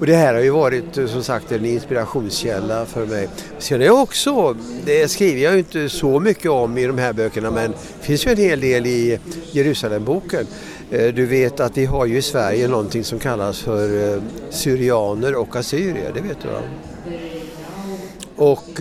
Och 0.00 0.06
det 0.06 0.14
här 0.14 0.34
har 0.34 0.40
ju 0.40 0.50
varit 0.50 0.98
eh, 0.98 1.06
som 1.06 1.22
sagt 1.22 1.52
en 1.52 1.64
inspirationskälla 1.64 2.86
för 2.86 3.06
mig. 3.06 3.28
Sen 3.58 3.82
är 3.82 3.86
jag 3.86 4.02
också, 4.02 4.56
det 4.84 5.08
skriver 5.08 5.42
jag 5.42 5.52
ju 5.52 5.58
inte 5.58 5.88
så 5.88 6.20
mycket 6.20 6.50
om 6.50 6.78
i 6.78 6.86
de 6.86 6.98
här 6.98 7.12
böckerna 7.12 7.50
men 7.50 7.70
det 7.70 8.06
finns 8.06 8.26
ju 8.26 8.30
en 8.30 8.36
hel 8.36 8.60
del 8.60 8.86
i 8.86 9.18
Jerusalemboken. 9.52 10.46
Eh, 10.90 11.14
du 11.14 11.26
vet 11.26 11.60
att 11.60 11.76
vi 11.76 11.84
har 11.84 12.06
ju 12.06 12.16
i 12.16 12.22
Sverige 12.22 12.68
någonting 12.68 13.04
som 13.04 13.18
kallas 13.18 13.60
för 13.60 14.14
eh, 14.14 14.22
syrianer 14.50 15.34
och 15.34 15.56
assyrier, 15.56 16.12
det 16.14 16.20
vet 16.20 16.38
du 16.42 16.48
va? 16.48 16.60
Och 18.36 18.80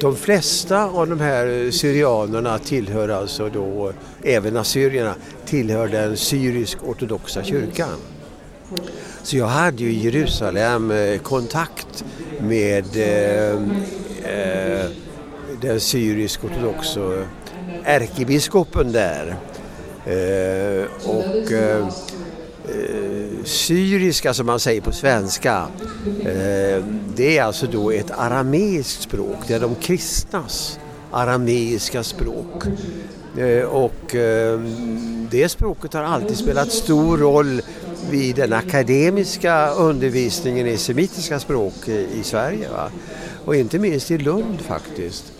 de 0.00 0.16
flesta 0.16 0.84
av 0.84 1.08
de 1.08 1.20
här 1.20 1.70
syrianerna 1.70 2.58
tillhör 2.58 3.08
alltså 3.08 3.48
då, 3.48 3.92
även 4.22 4.56
assyrierna, 4.56 5.14
tillhör 5.46 5.88
den 5.88 6.16
syrisk-ortodoxa 6.16 7.42
kyrkan. 7.42 8.15
Så 9.26 9.36
jag 9.36 9.46
hade 9.46 9.82
ju 9.82 9.90
i 9.90 10.04
Jerusalem 10.04 10.90
eh, 10.90 11.18
kontakt 11.18 12.04
med 12.40 12.84
eh, 12.96 13.52
eh, 14.32 14.86
den 15.60 15.80
syrisk-ortodoxa 15.80 17.24
ärkebiskopen 17.84 18.92
där. 18.92 19.36
Eh, 20.06 20.84
och 21.04 21.52
eh, 21.52 21.86
eh, 22.68 23.44
syriska 23.44 24.34
som 24.34 24.46
man 24.46 24.60
säger 24.60 24.80
på 24.80 24.92
svenska, 24.92 25.66
eh, 26.20 26.84
det 27.16 27.38
är 27.38 27.42
alltså 27.42 27.66
då 27.66 27.90
ett 27.90 28.10
arameiskt 28.10 29.02
språk, 29.02 29.38
det 29.46 29.54
är 29.54 29.60
de 29.60 29.74
kristnas 29.74 30.78
arameiska 31.10 32.02
språk. 32.02 32.62
Eh, 33.38 33.64
och 33.64 34.14
eh, 34.14 34.60
det 35.30 35.48
språket 35.48 35.94
har 35.94 36.02
alltid 36.02 36.36
spelat 36.36 36.72
stor 36.72 37.18
roll 37.18 37.62
vid 38.10 38.36
den 38.36 38.52
akademiska 38.52 39.70
undervisningen 39.70 40.66
i 40.66 40.76
semitiska 40.76 41.40
språk 41.40 41.88
i 41.88 42.22
Sverige. 42.22 42.68
Va? 42.68 42.90
Och 43.44 43.56
inte 43.56 43.78
minst 43.78 44.10
i 44.10 44.18
Lund 44.18 44.60
faktiskt. 44.60 45.32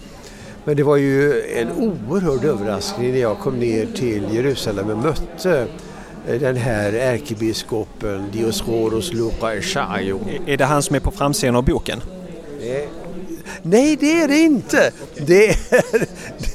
Men 0.65 0.77
det 0.77 0.83
var 0.83 0.97
ju 0.97 1.43
en 1.43 1.73
oerhörd 1.73 2.45
överraskning 2.45 3.13
när 3.13 3.19
jag 3.19 3.39
kom 3.39 3.59
ner 3.59 3.87
till 3.87 4.35
Jerusalem 4.35 4.91
och 4.91 4.99
mötte 4.99 5.67
eh, 6.29 6.41
den 6.41 6.57
här 6.57 6.93
ärkebiskopen 6.93 8.31
Dioscoros 8.33 9.13
Luca. 9.13 9.55
Är 10.47 10.57
det 10.57 10.65
han 10.65 10.83
som 10.83 10.97
är 10.97 11.01
på 11.01 11.11
framsidan 11.11 11.57
av 11.57 11.65
boken? 11.65 12.01
Nej, 13.63 13.97
det 13.97 14.21
är 14.21 14.29
det 14.29 14.39
inte. 14.39 14.93
Det 15.27 15.49
är 15.49 15.57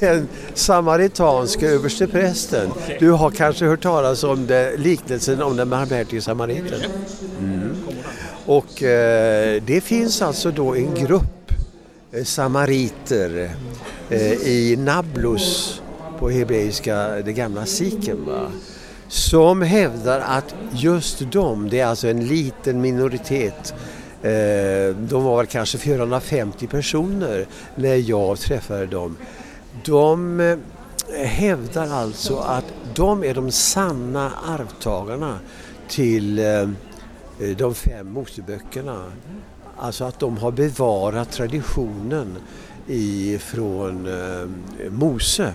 den 0.00 0.28
samaritanska 0.54 1.66
översteprästen. 1.66 2.70
Du 2.98 3.10
har 3.10 3.30
kanske 3.30 3.64
hört 3.64 3.82
talas 3.82 4.24
om 4.24 4.46
det, 4.46 4.76
liknelsen 4.76 5.42
om 5.42 5.56
den 5.56 5.70
barmhärtige 5.70 6.22
samariten. 6.22 6.80
Mm. 7.38 7.76
Och 8.46 8.82
eh, 8.82 9.62
det 9.66 9.80
finns 9.80 10.22
alltså 10.22 10.50
då 10.50 10.74
en 10.74 10.94
grupp 10.94 11.52
eh, 12.12 12.24
samariter 12.24 13.50
eh, 14.10 14.32
i 14.32 14.76
Nablus 14.78 15.80
på 16.18 16.30
hebreiska, 16.30 17.08
det 17.08 17.32
gamla 17.32 17.66
Siken. 17.66 18.28
Som 19.08 19.62
hävdar 19.62 20.20
att 20.20 20.54
just 20.72 21.22
de, 21.32 21.68
det 21.68 21.80
är 21.80 21.86
alltså 21.86 22.08
en 22.08 22.28
liten 22.28 22.80
minoritet 22.80 23.74
Eh, 23.74 23.91
Eh, 24.22 24.96
de 24.96 25.24
var 25.24 25.36
väl 25.36 25.46
kanske 25.46 25.78
450 25.78 26.66
personer 26.66 27.46
när 27.74 28.10
jag 28.10 28.38
träffade 28.38 28.86
dem. 28.86 29.16
De 29.84 30.40
eh, 30.40 30.58
hävdar 31.26 31.88
alltså 31.88 32.36
att 32.36 32.64
de 32.94 33.24
är 33.24 33.34
de 33.34 33.50
sanna 33.50 34.32
arvtagarna 34.48 35.38
till 35.88 36.38
eh, 36.38 36.68
de 37.56 37.74
fem 37.74 38.12
Moseböckerna. 38.12 39.04
Alltså 39.76 40.04
att 40.04 40.18
de 40.18 40.38
har 40.38 40.50
bevarat 40.50 41.32
traditionen 41.32 42.38
ifrån 42.86 44.08
Mose. 44.88 45.52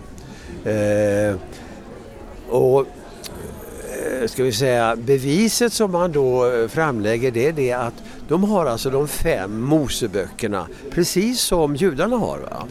Och 2.49 2.85
ska 4.25 4.43
vi 4.43 4.51
säga, 4.51 4.95
beviset 4.95 5.73
som 5.73 5.91
man 5.91 6.11
då 6.11 6.51
framlägger 6.69 7.31
det 7.31 7.47
är 7.47 7.53
det 7.53 7.73
att 7.73 7.93
de 8.27 8.43
har 8.43 8.65
alltså 8.65 8.89
de 8.89 9.07
fem 9.07 9.61
Moseböckerna, 9.61 10.67
precis 10.91 11.41
som 11.41 11.75
judarna 11.75 12.17
har. 12.17 12.39
Va? 12.39 12.63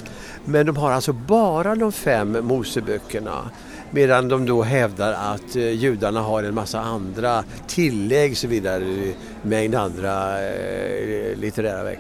Men 0.45 0.67
de 0.67 0.77
har 0.77 0.93
alltså 0.93 1.13
bara 1.13 1.75
de 1.75 1.93
fem 1.93 2.39
Moseböckerna. 2.47 3.51
Medan 3.91 4.29
de 4.29 4.47
då 4.47 4.63
hävdar 4.63 5.13
att 5.13 5.57
eh, 5.57 5.71
judarna 5.71 6.21
har 6.21 6.43
en 6.43 6.55
massa 6.55 6.81
andra 6.81 7.45
tillägg 7.67 8.33
och 8.33 8.37
så 8.37 8.49
vidare, 8.49 9.13
mängd 9.43 9.75
andra 9.75 10.43
eh, 10.47 11.37
litterära 11.37 11.85
verk. 11.85 11.99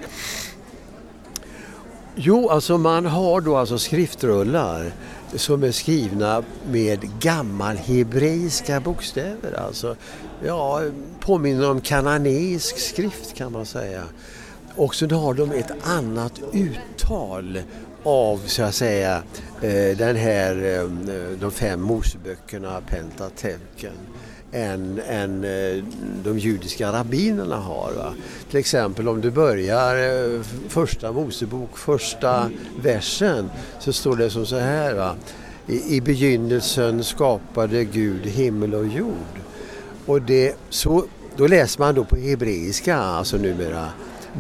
Jo, 2.15 2.49
alltså 2.49 2.79
man 2.79 3.07
har 3.07 3.41
då 3.41 3.57
alltså 3.57 3.79
skriftrullar 3.79 4.93
som 5.35 5.63
är 5.63 5.71
skrivna 5.71 6.43
med 6.71 7.21
gammalhebreiska 7.21 8.81
bokstäver. 8.81 9.61
Alltså, 9.67 9.97
ja, 10.45 10.83
påminner 11.21 11.71
om 11.71 11.81
kananeisk 11.81 12.79
skrift 12.79 13.35
kan 13.35 13.53
man 13.53 13.67
säga. 13.67 14.03
Och 14.77 14.95
så 14.95 15.09
har 15.09 15.35
de 15.35 15.53
ett 15.53 15.73
annat 15.83 16.41
uttal 16.53 17.59
av 18.03 18.41
så 18.47 18.63
att 18.63 18.75
säga 18.75 19.23
eh, 19.63 19.97
den 19.97 20.17
här, 20.17 20.81
eh, 20.81 20.91
de 21.41 21.51
fem 21.51 21.83
Moseböckerna, 21.83 22.81
Pentateuken 22.91 23.93
än, 24.57 25.01
än 25.09 25.45
eh, 25.45 25.85
de 26.25 26.39
judiska 26.39 26.93
rabbinerna 26.93 27.57
har. 27.57 27.93
Va? 27.93 28.15
Till 28.51 28.61
exempel 28.61 29.09
om 29.09 29.21
du 29.21 29.31
börjar 29.31 29.97
eh, 29.97 30.41
första 30.69 31.13
Mosebok, 31.13 31.79
första 31.79 32.51
versen 32.83 33.51
så 33.81 33.93
står 33.93 34.17
det 34.17 34.31
som 34.31 34.47
så 34.47 34.59
här. 34.59 34.95
Va? 34.95 35.15
I, 35.67 35.97
I 35.97 36.01
begynnelsen 36.01 37.05
skapade 37.05 37.85
Gud 37.85 38.27
himmel 38.27 38.75
och 38.75 38.87
jord. 38.87 39.41
Och 40.07 40.23
det, 40.23 40.57
så, 40.69 41.05
då 41.37 41.47
läser 41.47 41.81
man 41.81 41.95
då 41.95 42.05
på 42.05 42.17
hebreiska, 42.17 42.97
alltså 42.97 43.37
numera. 43.37 43.89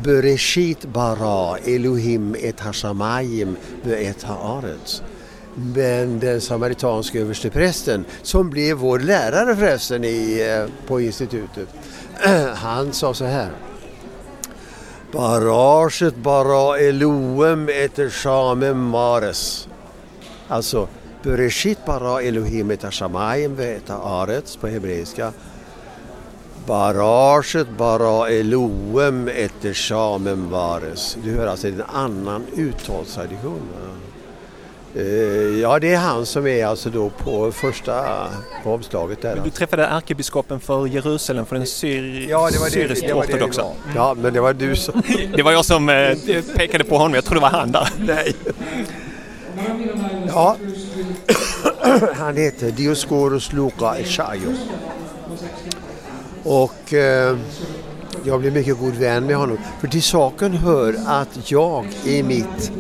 Bereshit 0.04 0.84
bara 0.84 1.58
Elohim 1.58 2.36
et 2.38 2.60
hashamayim 2.60 3.56
et 3.84 4.22
haaretz. 4.22 5.02
Men 5.58 6.20
den 6.20 6.40
samaritanske 6.40 7.20
översteprästen, 7.20 8.04
som 8.22 8.50
blev 8.50 8.76
vår 8.76 8.98
lärare 8.98 9.56
förresten 9.56 10.04
i, 10.04 10.40
eh, 10.40 10.86
på 10.86 11.00
institutet, 11.00 11.68
han 12.54 12.92
sa 12.92 13.14
så 13.14 13.24
här. 13.24 13.50
Baraget 15.12 16.16
bara 16.16 16.78
Elohim 16.78 17.68
eter 17.68 18.10
shamem 18.10 18.82
mares. 18.82 19.68
Alltså, 20.48 20.88
Bereshit 21.22 21.84
bara 21.86 22.22
Elohim 22.22 22.70
et 22.70 22.82
hashamayim 22.82 23.58
et 23.60 23.90
arets 23.90 24.56
på 24.56 24.66
hebreiska. 24.66 25.32
Baraget 26.66 27.68
bara 27.78 28.28
Elohim 28.28 29.28
eter 29.28 29.74
shamen 29.74 30.50
mares. 30.50 31.16
Du 31.24 31.36
hör 31.36 31.46
alltså 31.46 31.68
en 31.68 31.82
annan 31.92 32.46
uttalstradition. 32.56 33.68
Uh, 34.96 35.60
ja, 35.60 35.78
det 35.78 35.92
är 35.92 35.98
han 35.98 36.26
som 36.26 36.46
är 36.46 36.66
alltså 36.66 36.90
då 36.90 37.10
på 37.10 37.52
första 37.52 38.26
på 38.64 38.74
omslaget 38.74 39.22
där. 39.22 39.34
Men 39.34 39.44
du 39.44 39.50
träffade 39.50 39.84
ärkebiskopen 39.84 40.60
för 40.60 40.86
Jerusalem 40.86 41.46
för 41.46 41.56
den 41.56 41.66
syr 41.66 42.26
ja, 42.30 42.50
det 42.52 42.58
var 42.58 42.68
syriskt 42.68 43.12
ortodoxa. 43.12 43.64
Ja, 43.94 44.16
men 44.18 44.32
det 44.32 44.40
var 44.40 44.52
du 44.52 44.76
som... 44.76 45.02
det 45.36 45.42
var 45.42 45.52
jag 45.52 45.64
som 45.64 45.88
eh, 45.88 46.16
pekade 46.56 46.84
på 46.84 46.96
honom, 46.96 47.14
jag 47.14 47.24
tror 47.24 47.34
det 47.34 47.40
var 47.40 47.50
han 47.50 47.72
där. 47.72 47.88
Nej. 47.98 48.34
Ja, 50.28 50.56
han 52.14 52.36
heter 52.36 52.70
Dioscoros 52.70 53.52
Luca 53.52 53.96
Eschaio. 53.96 54.54
Och 56.42 56.94
eh, 56.94 57.36
jag 58.26 58.40
blev 58.40 58.52
mycket 58.52 58.78
god 58.78 58.94
vän 58.94 59.26
med 59.26 59.36
honom. 59.36 59.58
För 59.80 59.88
till 59.88 60.02
saken 60.02 60.52
hör 60.52 60.94
att 61.06 61.50
jag 61.50 61.86
i 62.04 62.22
mitt 62.22 62.72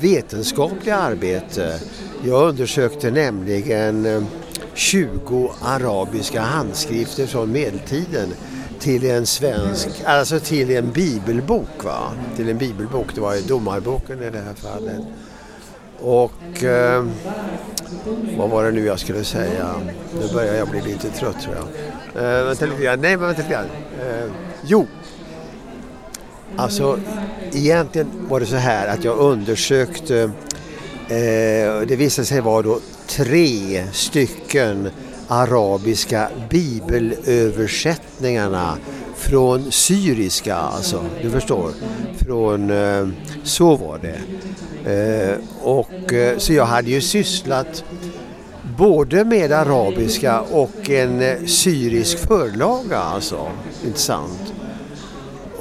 vetenskapliga 0.00 0.96
arbete, 0.96 1.78
jag 2.24 2.48
undersökte 2.48 3.10
nämligen 3.10 4.06
eh, 4.06 4.22
20 4.74 5.52
arabiska 5.62 6.40
handskrifter 6.40 7.26
från 7.26 7.52
medeltiden 7.52 8.28
till 8.78 9.10
en 9.10 9.26
svensk, 9.26 9.88
alltså 10.04 10.40
till 10.40 10.70
en 10.70 10.90
bibelbok. 10.90 11.84
Va? 11.84 12.12
Till 12.36 12.48
en 12.48 12.58
bibelbok, 12.58 13.14
det 13.14 13.20
var 13.20 13.48
domarboken 13.48 14.22
i 14.22 14.30
det 14.30 14.40
här 14.40 14.54
fallet. 14.54 15.00
Och 16.00 16.64
eh, 16.64 17.04
vad 18.36 18.50
var 18.50 18.64
det 18.64 18.70
nu 18.70 18.86
jag 18.86 18.98
skulle 18.98 19.24
säga? 19.24 19.74
Nu 20.20 20.34
börjar 20.34 20.54
jag 20.54 20.68
bli 20.68 20.80
lite 20.80 21.10
trött 21.10 21.40
tror 21.42 21.54
jag. 21.54 21.64
Eh, 22.24 22.44
vänta 22.44 22.66
lite 22.66 22.82
grann, 22.82 23.00
nej 23.00 23.16
men 23.16 23.26
vänta 23.26 23.42
lite 23.42 23.52
grann. 23.52 23.66
Eh, 24.00 24.30
jo, 24.66 24.86
alltså 26.56 26.98
egentligen 27.52 28.08
var 28.28 28.40
det 28.40 28.46
så 28.46 28.56
här 28.56 28.88
att 28.88 29.04
jag 29.04 29.18
undersökte, 29.18 30.30
eh, 31.08 31.80
det 31.88 31.96
visade 31.96 32.26
sig 32.26 32.40
vara 32.40 32.62
då 32.62 32.80
tre 33.06 33.84
stycken 33.92 34.90
arabiska 35.28 36.28
bibelöversättningarna 36.50 38.76
från 39.16 39.72
syriska 39.72 40.56
alltså, 40.56 41.04
du 41.22 41.30
förstår. 41.30 41.70
Från, 42.18 42.70
eh, 42.70 43.08
så 43.42 43.76
var 43.76 43.98
det. 43.98 44.20
Eh, 44.84 45.38
och, 45.62 46.12
eh, 46.12 46.38
så 46.38 46.52
jag 46.52 46.64
hade 46.64 46.90
ju 46.90 47.00
sysslat 47.00 47.84
både 48.78 49.24
med 49.24 49.52
arabiska 49.52 50.40
och 50.40 50.90
en 50.90 51.22
eh, 51.22 51.44
syrisk 51.46 52.18
förlaga 52.18 52.98
alltså. 52.98 53.46
Intressant. 53.84 54.53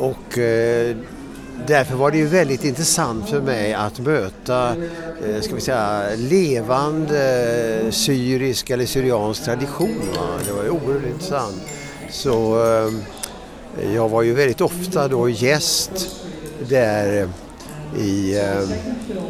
Och 0.04 0.38
eh, 0.38 0.96
därför 1.68 1.96
var 1.96 2.12
det 2.12 2.18
ju 2.18 2.26
väldigt 2.26 2.64
intressant 2.64 3.30
för 3.30 3.42
mig 3.42 3.74
att 3.74 4.00
möta 4.00 4.76
eh, 5.28 5.42
ska 5.42 5.56
vi 5.56 5.62
säga, 5.62 6.04
levande 6.16 7.82
eh, 7.86 7.92
syrisk 7.92 8.70
eller 8.70 8.86
syriansk 8.86 9.44
tradition. 9.44 10.02
Va? 10.16 10.28
Det 10.48 10.54
var 10.54 10.64
ju 10.64 10.70
oerhört 10.70 11.06
intressant. 11.06 11.62
Så 12.10 12.60
jag 13.94 14.10
var 14.10 14.22
ju 14.22 14.34
väldigt 14.34 14.62
ofta 14.62 15.08
då 15.08 15.30
gäst 15.30 16.10
där 16.70 17.30
i 18.00 18.40
eh, 18.40 18.70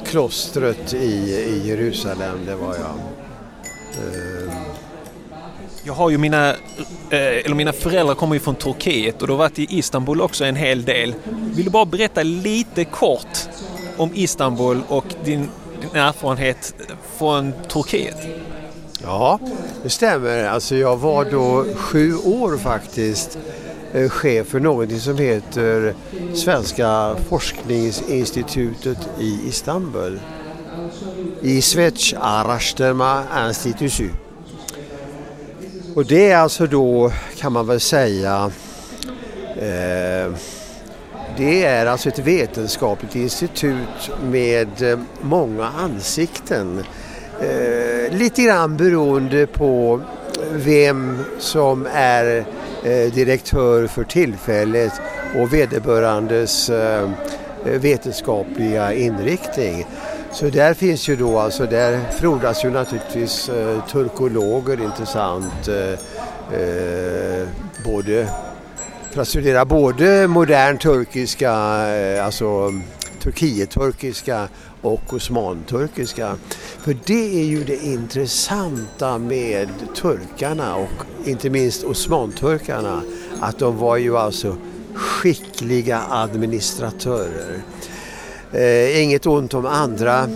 klostret 0.05 0.93
i, 0.93 0.97
i 1.31 1.67
Jerusalem. 1.67 2.45
Det 2.45 2.55
var 2.55 2.75
jag. 2.75 2.99
Jag 5.85 5.93
har 5.93 6.09
ju 6.09 6.17
mina, 6.17 6.49
eh, 6.49 7.45
eller 7.45 7.55
mina 7.55 7.73
föräldrar 7.73 8.15
kommer 8.15 8.33
ju 8.33 8.39
från 8.39 8.55
Turkiet 8.55 9.21
och 9.21 9.27
du 9.27 9.33
har 9.33 9.37
varit 9.37 9.59
i 9.59 9.77
Istanbul 9.77 10.21
också 10.21 10.45
en 10.45 10.55
hel 10.55 10.85
del. 10.85 11.15
Vill 11.55 11.65
du 11.65 11.71
bara 11.71 11.85
berätta 11.85 12.23
lite 12.23 12.85
kort 12.85 13.37
om 13.97 14.09
Istanbul 14.13 14.81
och 14.87 15.05
din, 15.25 15.49
din 15.81 16.01
erfarenhet 16.01 16.73
från 17.17 17.53
Turkiet? 17.67 18.17
Ja, 19.03 19.39
det 19.83 19.89
stämmer. 19.89 20.43
Alltså 20.43 20.75
jag 20.75 20.97
var 20.97 21.25
då 21.25 21.65
sju 21.75 22.15
år 22.15 22.57
faktiskt 22.57 23.37
eh, 23.93 24.09
chef 24.09 24.47
för 24.47 24.59
någonting 24.59 24.99
som 24.99 25.17
heter 25.17 25.93
Svenska 26.33 27.15
forskningsinstitutet 27.29 29.09
i 29.19 29.39
Istanbul. 29.47 30.19
I 31.41 31.61
Svech 31.61 32.15
Araştırma 32.19 33.23
Institut. 33.47 34.22
Och 35.95 36.05
det 36.05 36.31
är 36.31 36.37
alltså 36.37 36.67
då 36.67 37.11
kan 37.37 37.51
man 37.51 37.67
väl 37.67 37.79
säga 37.79 38.51
eh, 39.55 40.33
det 41.37 41.65
är 41.65 41.85
alltså 41.85 42.09
ett 42.09 42.19
vetenskapligt 42.19 43.15
institut 43.15 44.11
med 44.23 44.81
eh, 44.81 44.99
många 45.21 45.65
ansikten. 45.65 46.83
Eh, 47.41 48.17
lite 48.17 48.43
grann 48.43 48.77
beroende 48.77 49.47
på 49.47 50.01
vem 50.51 51.23
som 51.39 51.87
är 51.93 52.45
Eh, 52.85 53.13
direktör 53.13 53.87
för 53.87 54.03
tillfället 54.03 54.93
och 55.37 55.53
vederbörandes 55.53 56.69
eh, 56.69 57.09
vetenskapliga 57.63 58.93
inriktning. 58.93 59.85
Så 60.33 60.49
där 60.49 60.73
finns 60.73 61.07
ju 61.07 61.15
då 61.15 61.39
alltså, 61.39 61.65
där 61.65 62.11
frodas 62.11 62.65
ju 62.65 62.69
naturligtvis 62.69 63.49
eh, 63.49 63.85
turkologer 63.85 64.81
intressant. 64.81 65.67
Eh, 65.67 66.59
eh 66.59 67.47
både 67.85 68.27
för 69.11 69.21
att 69.21 69.27
studera 69.27 69.65
både 69.65 70.27
modern 70.27 70.77
turkiska, 70.77 71.51
eh, 71.87 72.25
alltså 72.25 72.73
turkiet-turkiska 73.23 74.47
och 74.81 75.13
osmanturkiska. 75.13 76.35
För 76.79 76.97
det 77.05 77.41
är 77.41 77.45
ju 77.45 77.63
det 77.63 77.85
intressanta 77.85 79.17
med 79.17 79.69
turkarna 79.95 80.75
och 80.75 81.05
inte 81.25 81.49
minst 81.49 81.83
osmanturkarna 81.83 83.01
att 83.39 83.59
de 83.59 83.77
var 83.77 83.97
ju 83.97 84.17
alltså 84.17 84.55
skickliga 84.93 86.01
administratörer. 86.09 87.61
Eh, 88.53 89.03
inget 89.03 89.25
ont 89.25 89.53
om 89.53 89.65
andra 89.65 90.29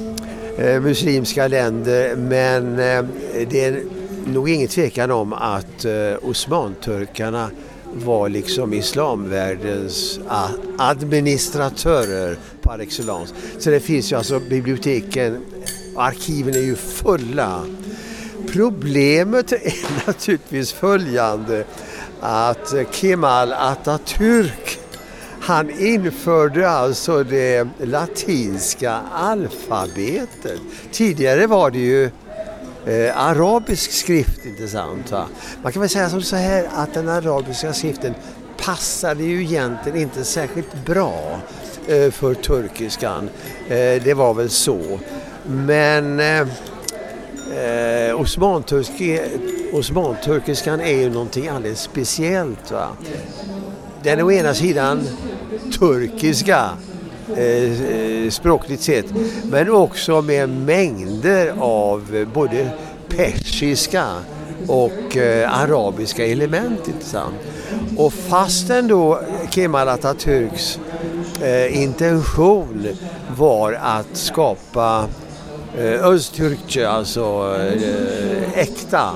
eh, 0.57 0.81
muslimska 0.81 1.47
länder 1.47 2.15
men 2.15 2.79
eh, 2.79 3.05
det 3.49 3.65
är 3.65 3.83
nog 4.25 4.49
ingen 4.49 4.67
tvekan 4.67 5.11
om 5.11 5.33
att 5.33 5.85
eh, 5.85 6.13
osmanturkarna 6.21 7.49
var 7.93 8.29
liksom 8.29 8.73
islamvärldens 8.73 10.19
ah, 10.27 10.49
administratörer 10.77 12.37
par 12.61 12.79
excellence. 12.79 13.33
Så 13.59 13.69
det 13.69 13.79
finns 13.79 14.11
ju 14.11 14.15
alltså 14.15 14.39
biblioteken 14.39 15.45
och 15.95 16.03
arkiven 16.03 16.55
är 16.55 16.59
ju 16.59 16.75
fulla. 16.75 17.63
Problemet 18.51 19.51
är 19.51 19.73
naturligtvis 20.07 20.73
följande 20.73 21.63
att 22.19 22.73
Kemal 22.91 23.53
Atatürk 23.53 24.79
han 25.47 25.69
införde 25.69 26.69
alltså 26.69 27.23
det 27.23 27.67
latinska 27.79 28.91
alfabetet. 29.13 30.59
Tidigare 30.91 31.47
var 31.47 31.71
det 31.71 31.79
ju 31.79 32.05
eh, 32.85 33.27
arabisk 33.27 33.91
skrift, 33.91 34.45
intressant. 34.45 35.11
Va? 35.11 35.27
Man 35.63 35.71
kan 35.71 35.81
väl 35.81 35.89
säga 35.89 36.09
som 36.09 36.21
så 36.21 36.35
här 36.35 36.69
att 36.73 36.93
den 36.93 37.09
arabiska 37.09 37.73
skriften 37.73 38.13
passade 38.65 39.23
ju 39.23 39.43
egentligen 39.43 39.97
inte 39.97 40.23
särskilt 40.23 40.85
bra 40.85 41.41
Eh, 41.87 42.11
för 42.11 42.33
turkiskan. 42.33 43.29
Eh, 43.69 44.03
det 44.03 44.13
var 44.13 44.33
väl 44.33 44.49
så. 44.49 44.99
Men 45.43 46.19
eh, 46.19 46.39
eh 47.57 48.19
osmanturkiskan 49.73 50.81
är 50.81 50.97
ju 50.97 51.09
någonting 51.09 51.47
alldeles 51.47 51.81
speciellt. 51.81 52.71
Va? 52.71 52.87
Den 54.03 54.19
är 54.19 54.23
å 54.23 54.31
ena 54.31 54.53
sidan 54.53 55.07
turkiska 55.71 56.69
eh, 57.35 57.81
eh, 57.91 58.29
språkligt 58.29 58.81
sett 58.81 59.05
men 59.43 59.69
också 59.69 60.21
med 60.21 60.49
mängder 60.49 61.53
av 61.59 62.15
eh, 62.15 62.27
både 62.33 62.69
persiska 63.09 64.05
och 64.67 65.17
eh, 65.17 65.61
arabiska 65.61 66.27
element. 66.27 66.89
Sant? 66.99 67.35
Och 67.97 68.13
fastän 68.13 68.87
då 68.87 69.19
Kemal 69.49 69.87
Atatürks 69.87 70.79
eh, 71.41 71.83
intention 71.83 72.87
var 73.37 73.73
att 73.73 74.17
skapa 74.17 75.05
eh, 75.77 76.05
Öztürkçe, 76.05 76.87
alltså 76.87 77.55
eh, 77.59 78.59
äkta 78.59 79.11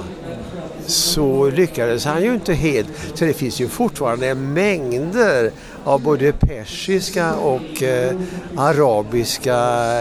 så 0.92 1.50
lyckades 1.50 2.06
han 2.06 2.24
ju 2.24 2.34
inte 2.34 2.54
helt. 2.54 2.88
Så 3.14 3.26
det 3.26 3.34
finns 3.34 3.62
ju 3.62 3.68
fortfarande 3.68 4.36
mängder 4.36 5.52
av 5.84 6.02
både 6.02 6.32
persiska 6.32 7.34
och 7.34 7.84
eh, 7.84 8.16
arabiska 8.58 9.58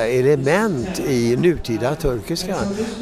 element 0.07 1.01
i 1.09 1.36
nutida 1.36 1.95
turkiska. 1.95 2.57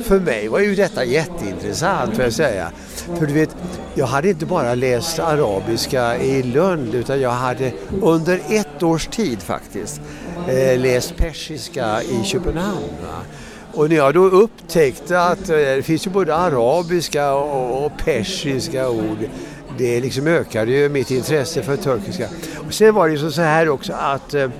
För 0.04 0.20
mig 0.20 0.48
var 0.48 0.60
ju 0.60 0.74
detta 0.74 1.04
jätteintressant 1.04 2.14
får 2.14 2.24
jag 2.24 2.32
säga. 2.32 2.70
För 3.18 3.26
du 3.26 3.32
vet, 3.32 3.56
jag 3.94 4.06
hade 4.06 4.28
inte 4.28 4.46
bara 4.46 4.74
läst 4.74 5.18
arabiska 5.18 6.18
i 6.18 6.42
Lund 6.42 6.94
utan 6.94 7.20
jag 7.20 7.30
hade 7.30 7.72
under 8.02 8.40
ett 8.48 8.82
års 8.82 9.06
tid 9.06 9.42
faktiskt 9.42 10.00
eh, 10.48 10.78
läst 10.78 11.16
persiska 11.16 12.02
i 12.02 12.24
Köpenhamn. 12.24 12.84
Och 13.72 13.88
när 13.88 13.96
jag 13.96 14.14
då 14.14 14.24
upptäckte 14.24 15.20
att 15.20 15.48
eh, 15.48 15.56
det 15.56 15.82
finns 15.82 16.06
ju 16.06 16.10
både 16.10 16.34
arabiska 16.34 17.34
och 17.34 17.92
persiska 18.04 18.90
ord 18.90 19.18
det 19.78 20.00
liksom 20.00 20.26
ökade 20.26 20.72
ju 20.72 20.88
mitt 20.88 21.10
intresse 21.10 21.62
för 21.62 21.76
turkiska. 21.76 22.28
Och 22.66 22.74
sen 22.74 22.94
var 22.94 23.08
det 23.08 23.14
ju 23.14 23.30
så 23.30 23.42
här 23.42 23.68
också 23.68 23.92
att 23.92 24.34
eh, 24.34 24.50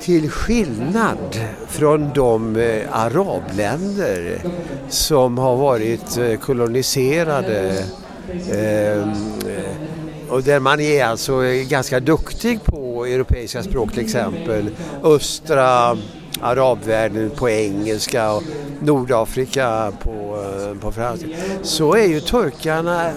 till 0.00 0.30
skillnad 0.30 1.40
från 1.68 2.10
de 2.14 2.56
eh, 2.56 2.82
arabländer 2.92 4.40
som 4.88 5.38
har 5.38 5.56
varit 5.56 6.40
koloniserade 6.40 7.84
och 10.28 10.42
där 10.42 10.60
man 10.60 10.80
är 10.80 11.04
alltså 11.04 11.40
ganska 11.68 12.00
duktig 12.00 12.64
på 12.64 13.06
europeiska 13.06 13.62
språk 13.62 13.92
till 13.92 14.04
exempel. 14.04 14.70
Östra 15.02 15.96
arabvärlden 16.40 17.30
på 17.30 17.50
engelska 17.50 18.32
och 18.32 18.42
Nordafrika 18.80 19.92
på, 20.02 20.10
eh, 20.10 20.80
på 20.80 20.92
franska. 20.92 21.26
Så 21.62 21.94
är 21.94 22.06
ju 22.06 22.20
turkarna 22.20 23.10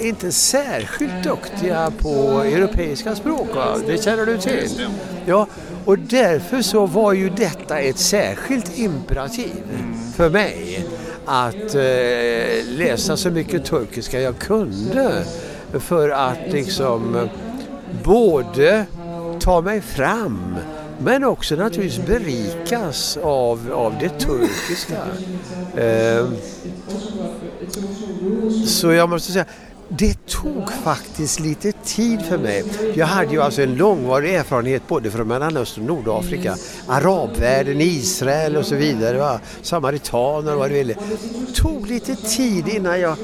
inte 0.00 0.32
särskilt 0.32 1.24
duktiga 1.24 1.92
på 1.98 2.42
europeiska 2.42 3.14
språk. 3.14 3.54
Va? 3.54 3.76
Det 3.86 4.04
känner 4.04 4.26
du 4.26 4.38
till? 4.38 4.86
Ja, 5.26 5.46
och 5.84 5.98
därför 5.98 6.62
så 6.62 6.86
var 6.86 7.12
ju 7.12 7.30
detta 7.30 7.78
ett 7.78 7.98
särskilt 7.98 8.78
imperativ 8.78 9.62
för 10.16 10.30
mig 10.30 10.86
att 11.24 11.74
eh, 11.74 12.76
läsa 12.78 13.16
så 13.16 13.30
mycket 13.30 13.64
turkiska 13.64 14.20
jag 14.20 14.38
kunde 14.38 15.24
för 15.72 16.10
att 16.10 16.52
liksom 16.52 17.28
både 18.04 18.86
ta 19.40 19.60
mig 19.60 19.80
fram 19.80 20.56
men 20.98 21.24
också 21.24 21.56
naturligtvis 21.56 22.06
berikas 22.06 23.16
av, 23.16 23.72
av 23.72 23.94
det 24.00 24.08
turkiska. 24.08 24.98
Eh, 25.76 26.26
så 28.66 28.92
jag 28.92 29.08
måste 29.08 29.32
säga, 29.32 29.44
det 29.88 30.26
tog 30.26 30.72
faktiskt 30.72 31.40
lite 31.40 31.72
tid 31.72 32.22
för 32.22 32.38
mig. 32.38 32.64
Jag 32.94 33.06
hade 33.06 33.32
ju 33.32 33.42
alltså 33.42 33.62
en 33.62 33.76
långvarig 33.76 34.34
erfarenhet 34.34 34.88
både 34.88 35.10
från 35.10 35.28
Mellanöstern 35.28 35.90
och 35.90 35.96
Nordafrika, 35.96 36.56
arabvärlden, 36.86 37.80
Israel 37.80 38.56
och 38.56 38.66
så 38.66 38.74
vidare, 38.74 39.18
va? 39.18 39.40
samaritaner 39.62 40.52
och 40.52 40.58
vad 40.58 40.70
du 40.70 40.74
ville. 40.74 40.94
Det 40.94 41.54
tog 41.54 41.86
lite 41.86 42.14
tid 42.14 42.68
innan 42.68 43.00
jag 43.00 43.16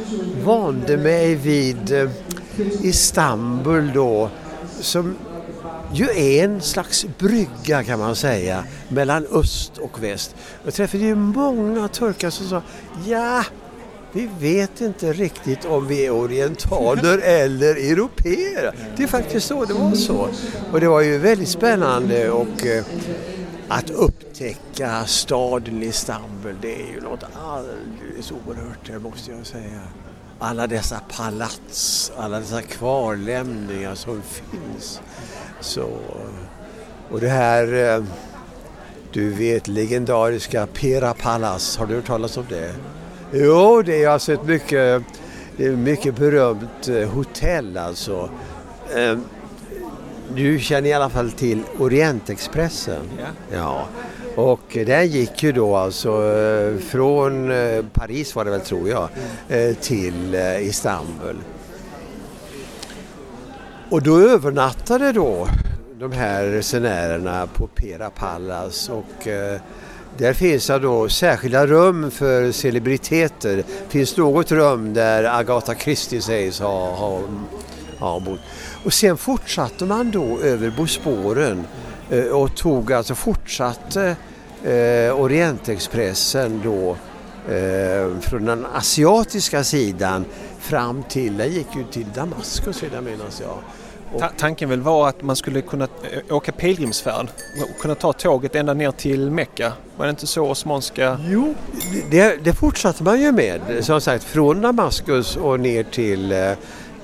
vande 0.45 0.97
mig 0.97 1.35
vid 1.35 1.93
eh, 1.93 2.11
Istanbul 2.83 3.91
då, 3.95 4.31
som 4.81 5.15
ju 5.93 6.05
är 6.05 6.45
en 6.45 6.61
slags 6.61 7.07
brygga 7.19 7.85
kan 7.85 7.99
man 7.99 8.17
säga 8.17 8.65
mellan 8.89 9.27
öst 9.27 9.79
och 9.79 10.03
väst. 10.03 10.37
Jag 10.65 10.75
träffade 10.75 11.05
ju 11.05 11.15
många 11.15 11.89
turkar 11.89 12.31
som 12.31 12.49
sa 12.49 12.63
ja, 13.07 13.45
vi 14.13 14.29
vet 14.39 14.81
inte 14.81 15.13
riktigt 15.13 15.65
om 15.65 15.87
vi 15.87 16.07
är 16.07 16.11
orientaler 16.11 17.19
eller 17.25 17.75
europeer. 17.93 18.75
Det 18.97 19.03
är 19.03 19.07
faktiskt 19.07 19.47
så, 19.47 19.65
det 19.65 19.75
var 19.75 19.93
så. 19.93 20.29
Och 20.73 20.81
det 20.81 20.89
var 20.89 21.01
ju 21.01 21.19
väldigt 21.19 21.49
spännande 21.49 22.31
och 22.31 22.67
eh, 22.67 22.85
att 23.69 23.91
upptäcka 23.91 25.05
staden 25.07 25.83
Istanbul, 25.83 26.57
det 26.61 26.75
är 26.75 26.95
ju 26.95 27.01
något 27.01 27.25
alldeles 27.45 28.33
oerhört, 28.33 28.87
det 28.87 28.99
måste 28.99 29.31
jag 29.31 29.47
säga. 29.47 29.81
Alla 30.39 30.67
dessa 30.67 31.01
palats, 31.17 32.13
alla 32.17 32.41
dessa 32.41 32.63
kvarlämningar 32.63 33.95
som 33.95 34.23
finns. 34.23 35.01
Så, 35.61 35.89
och 37.11 37.21
det 37.21 37.29
här, 37.29 37.95
eh, 37.97 38.05
du 39.13 39.31
vet 39.31 39.69
legendariska 39.69 40.67
Pera 40.67 41.15
Palace, 41.15 41.81
har 41.81 41.87
du 41.87 41.95
hört 41.95 42.07
talas 42.07 42.37
om 42.37 42.45
det? 42.49 42.75
Jo, 43.33 43.83
det 43.83 44.05
är 44.05 44.09
alltså 44.09 44.33
ett 44.33 44.45
mycket, 44.45 45.03
mycket 45.57 46.17
berömt 46.17 46.89
eh, 46.89 47.09
hotell 47.09 47.77
alltså. 47.77 48.31
Eh, 48.97 49.19
du 50.35 50.59
känner 50.59 50.91
i 50.91 50.93
alla 50.93 51.11
fall 51.11 51.31
till 51.33 51.63
Orientexpressen? 51.79 53.03
Ja. 53.19 53.57
ja. 53.57 53.87
Och 54.37 54.79
den 54.87 55.07
gick 55.07 55.43
ju 55.43 55.53
då 55.53 55.77
alltså 55.77 56.13
från 56.89 57.53
Paris 57.93 58.35
var 58.35 58.45
det 58.45 58.51
väl 58.51 58.61
tror 58.61 58.89
jag 58.89 59.09
till 59.81 60.35
Istanbul. 60.61 61.37
Och 63.95 64.03
då 64.03 64.19
övernattade 64.19 65.13
då 65.13 65.49
de 65.99 66.13
här 66.13 66.45
resenärerna 66.45 67.47
på 67.47 67.67
Pera 67.67 68.11
Palace 68.11 68.93
och 68.93 69.29
eh, 69.29 69.61
där 70.19 70.33
finns 70.33 70.67
det 70.67 70.79
då 70.79 71.09
särskilda 71.09 71.67
rum 71.67 72.11
för 72.11 72.53
celebriteter. 72.53 73.57
Det 73.57 73.65
finns 73.89 74.17
något 74.17 74.53
rum 74.53 74.95
där 74.95 75.25
Agatha 75.25 75.75
Christie 75.75 76.21
sägs 76.21 76.61
ha, 76.61 76.91
ha, 76.91 77.21
ha 77.99 78.21
bott. 78.21 78.41
Och 78.85 78.93
sen 78.93 79.17
fortsatte 79.17 79.85
man 79.85 80.11
då 80.11 80.39
över 80.41 80.75
Bosporen 80.77 81.65
eh, 82.11 82.25
och 82.25 82.57
tog 82.57 82.93
alltså 82.93 83.15
fortsatte 83.15 84.17
eh, 84.65 85.21
Orientexpressen 85.21 86.61
då 86.65 86.97
eh, 87.55 88.21
från 88.21 88.45
den 88.45 88.67
asiatiska 88.75 89.65
sidan 89.65 90.25
fram 90.61 91.03
till, 91.03 91.37
den 91.37 91.53
gick 91.53 91.77
ju 91.77 91.85
till 91.85 92.07
Damaskus 92.15 92.83
redan 92.83 93.05
minns 93.05 93.41
jag. 93.41 93.59
Ta 94.19 94.29
tanken 94.29 94.69
väl 94.69 94.81
var 94.81 95.09
att 95.09 95.23
man 95.23 95.37
skulle 95.37 95.61
kunna 95.61 95.85
eh, 95.85 96.37
åka 96.37 96.53
pilgrimsfärd 96.53 97.27
och 97.63 97.81
kunna 97.81 97.95
ta 97.95 98.13
tåget 98.13 98.55
ända 98.55 98.75
ner 98.75 98.91
till 98.91 99.31
Mecka. 99.31 99.73
Var 99.97 100.07
det 100.07 100.11
inte 100.11 100.27
så 100.27 100.51
osmanska... 100.51 101.19
Jo, 101.29 101.55
det, 102.11 102.45
det 102.45 102.53
fortsatte 102.53 103.03
man 103.03 103.21
ju 103.21 103.33
med. 103.33 103.61
Som 103.81 104.01
sagt 104.01 104.25
från 104.25 104.61
Damaskus 104.61 105.37
och 105.37 105.61
ner 105.61 105.83
till 105.83 106.33
eh, 106.33 106.53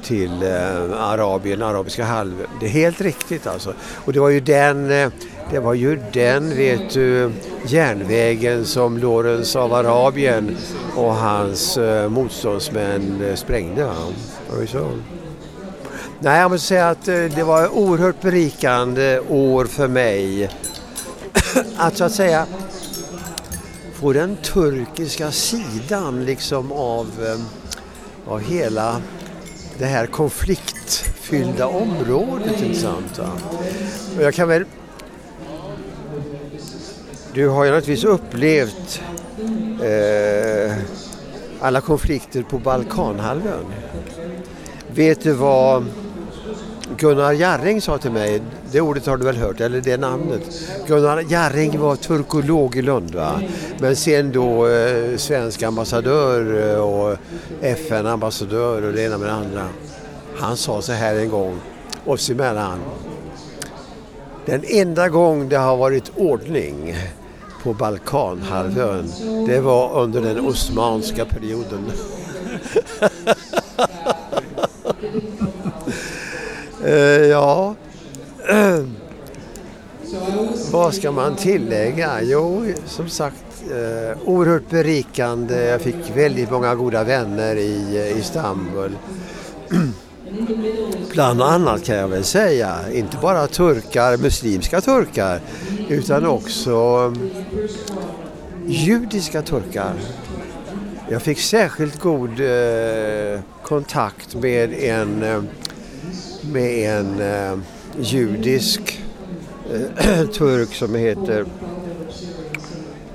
till 0.03 0.43
eh, 0.43 1.03
Arabien, 1.03 1.63
Arabiska 1.63 2.05
halvön. 2.05 2.47
Det 2.61 2.67
är 2.67 2.71
helt 2.71 3.01
riktigt 3.01 3.47
alltså. 3.47 3.75
Och 4.05 4.13
det 4.13 4.21
var 4.21 4.29
ju 4.29 4.41
den, 4.41 4.91
eh, 4.91 5.11
det 5.51 5.61
var 5.61 5.75
ju 5.75 5.99
den 6.13 6.57
vet 6.57 6.91
du, 6.91 7.31
järnvägen 7.67 8.67
som 8.67 8.99
Lorenz 8.99 9.57
av 9.57 9.75
Arabien 9.75 10.57
och 10.97 11.15
hans 11.15 11.77
eh, 11.77 12.09
motståndsmän 12.09 13.33
sprängde. 13.35 13.85
Va? 13.85 13.95
Var 14.51 14.61
det 14.61 14.67
så? 14.67 14.91
Nej, 16.23 16.41
jag 16.41 16.51
måste 16.51 16.67
säga 16.67 16.89
att 16.89 17.09
eh, 17.09 17.15
det 17.15 17.43
var 17.43 17.69
oerhört 17.69 18.21
berikande 18.21 19.21
år 19.21 19.65
för 19.65 19.89
mig. 19.89 20.51
att 21.77 21.97
så 21.97 22.05
att 22.05 22.13
säga 22.13 22.47
få 23.95 24.13
den 24.13 24.37
turkiska 24.37 25.31
sidan 25.31 26.25
liksom 26.25 26.73
av, 26.73 27.07
eh, 27.27 28.33
av 28.33 28.41
hela 28.41 29.03
det 29.79 29.85
här 29.85 30.07
konfliktfyllda 30.07 31.67
området. 31.67 32.77
Sant, 32.77 33.19
va? 33.19 33.31
Och 34.17 34.23
jag 34.23 34.35
kan 34.35 34.49
väl... 34.49 34.65
Du 37.35 37.49
har 37.49 37.65
ju 37.65 37.71
naturligtvis 37.71 38.05
upplevt 38.05 39.03
eh, 39.83 40.77
alla 41.61 41.81
konflikter 41.81 42.43
på 42.43 42.59
Balkanhalvön. 42.59 43.65
Vet 44.95 45.23
du 45.23 45.33
vad 45.33 45.87
Gunnar 47.01 47.33
Jarring 47.33 47.81
sa 47.81 47.99
till 47.99 48.11
mig, 48.11 48.43
det 48.73 48.81
ordet 48.81 49.07
har 49.07 49.17
du 49.17 49.25
väl 49.25 49.37
hört, 49.37 49.61
eller 49.61 49.81
det 49.81 49.97
namnet. 49.97 50.43
Gunnar 50.87 51.25
Jarring 51.29 51.79
var 51.81 51.97
turkolog 51.97 52.77
i 52.77 52.83
Lund 52.83 53.15
va? 53.15 53.41
men 53.79 53.97
sen 53.97 54.33
då 54.33 54.69
eh, 54.69 55.17
svensk 55.17 55.63
ambassadör 55.63 56.71
eh, 56.71 56.81
och 56.81 57.17
FN-ambassadör 57.61 58.83
och 58.83 58.93
det 58.93 59.03
ena 59.03 59.19
med 59.19 59.29
det 59.29 59.33
andra. 59.33 59.67
Han 60.37 60.57
sa 60.57 60.83
så 60.83 60.93
här 60.93 61.15
en 61.15 61.29
gång, 61.29 61.59
oss 62.05 62.31
emellan. 62.31 62.79
Den 64.47 64.63
enda 64.67 65.09
gång 65.09 65.49
det 65.49 65.57
har 65.57 65.77
varit 65.77 66.13
ordning 66.17 66.97
på 67.63 67.75
Balkanhalvön, 67.75 69.13
det 69.47 69.61
var 69.61 70.03
under 70.03 70.21
den 70.21 70.41
osmanska 70.41 71.25
perioden. 71.25 71.93
Eh, 76.85 77.27
ja, 77.27 77.75
vad 80.73 80.95
ska 80.95 81.13
man 81.13 81.37
tillägga? 81.37 82.23
Jo, 82.23 82.67
som 82.87 83.09
sagt, 83.09 83.45
eh, 83.71 84.19
oerhört 84.25 84.71
berikande. 84.71 85.65
Jag 85.65 85.81
fick 85.81 86.17
väldigt 86.17 86.51
många 86.51 86.75
goda 86.75 87.05
vänner 87.05 87.57
i 87.57 87.97
eh, 87.97 88.19
Istanbul. 88.19 88.97
Bland 91.13 91.43
annat 91.43 91.85
kan 91.85 91.97
jag 91.97 92.09
väl 92.09 92.25
säga, 92.25 92.77
inte 92.93 93.17
bara 93.23 93.47
turkar, 93.47 94.17
muslimska 94.17 94.81
turkar, 94.81 95.41
utan 95.89 96.27
också 96.27 96.73
eh, 97.17 97.23
judiska 98.67 99.43
turkar. 99.43 99.93
Jag 101.09 101.23
fick 101.23 101.39
särskilt 101.41 102.01
god 102.01 102.41
eh, 102.41 103.41
kontakt 103.63 104.35
med 104.35 104.73
en 104.73 105.23
eh, 105.23 105.43
med 106.43 107.01
en 107.01 107.21
eh, 107.21 107.59
judisk 108.01 109.03
eh, 109.73 110.27
turk 110.33 110.75
som 110.75 110.95
heter 110.95 111.47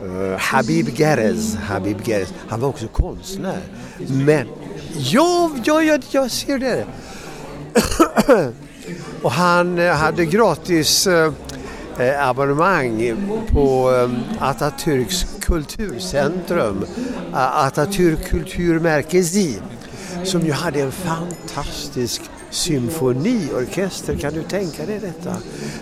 eh, 0.03 0.37
Habib 0.37 0.89
Gerez. 0.97 1.55
Habib 1.55 2.07
Gerez. 2.07 2.33
Han 2.47 2.59
var 2.59 2.69
också 2.69 2.87
konstnär. 2.87 3.61
Men, 4.07 4.47
ja, 4.97 5.51
ja, 5.63 5.81
ja 5.81 5.99
jag 6.11 6.31
ser 6.31 6.57
det. 6.57 6.85
Och 9.21 9.31
han 9.31 9.79
eh, 9.79 9.93
hade 9.93 10.25
gratis 10.25 11.07
eh, 11.07 11.33
eh 11.99 12.27
abonnemang 12.27 13.15
på 13.51 13.91
eh, 13.91 14.09
Atatürks 14.49 15.25
kulturcentrum, 15.41 16.85
Atatürk 17.33 18.29
kulturmärkesi, 18.29 19.59
som 20.23 20.41
ju 20.41 20.51
hade 20.51 20.81
en 20.81 20.91
fantastisk 20.91 22.21
symfoniorkester. 22.55 24.15
Kan 24.15 24.33
du 24.33 24.43
tänka 24.43 24.85
dig 24.85 24.99
detta? 24.99 25.35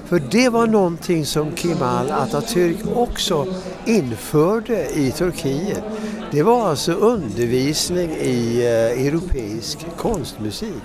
För 0.06 0.22
det 0.32 0.50
var 0.50 0.68
någonting 0.68 1.26
som 1.26 1.56
Kemal 1.56 2.12
Atatürk 2.12 2.96
också 2.96 3.48
införde 3.86 4.90
i 4.90 5.12
Turkiet. 5.12 5.84
Det 6.32 6.44
var 6.44 6.70
alltså 6.70 6.92
undervisning 6.92 8.12
i 8.12 8.60
eh, 8.60 9.06
europeisk 9.08 9.86
konstmusik. 9.98 10.84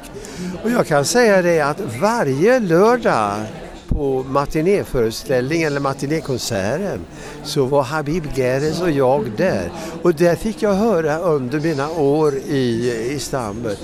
Och 0.64 0.70
jag 0.70 0.86
kan 0.86 1.04
säga 1.04 1.42
det 1.42 1.60
att 1.60 1.80
varje 2.00 2.60
lördag 2.60 3.42
på 3.88 4.24
matinéföreställningen 4.28 5.66
eller 5.66 5.80
matinékonserten 5.80 7.00
så 7.44 7.64
var 7.64 7.82
Habib 7.82 8.24
Geres 8.34 8.80
och 8.80 8.90
jag 8.90 9.32
där. 9.36 9.70
Och 10.02 10.14
där 10.14 10.36
fick 10.36 10.62
jag 10.62 10.74
höra 10.74 11.18
under 11.18 11.60
mina 11.60 11.90
år 11.90 12.34
i 12.34 12.92
Istanbul 13.14 13.76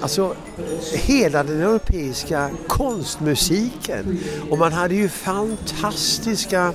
Alltså 0.00 0.34
hela 0.92 1.42
den 1.42 1.62
europeiska 1.62 2.50
konstmusiken. 2.66 4.18
Och 4.50 4.58
man 4.58 4.72
hade 4.72 4.94
ju 4.94 5.08
fantastiska 5.08 6.72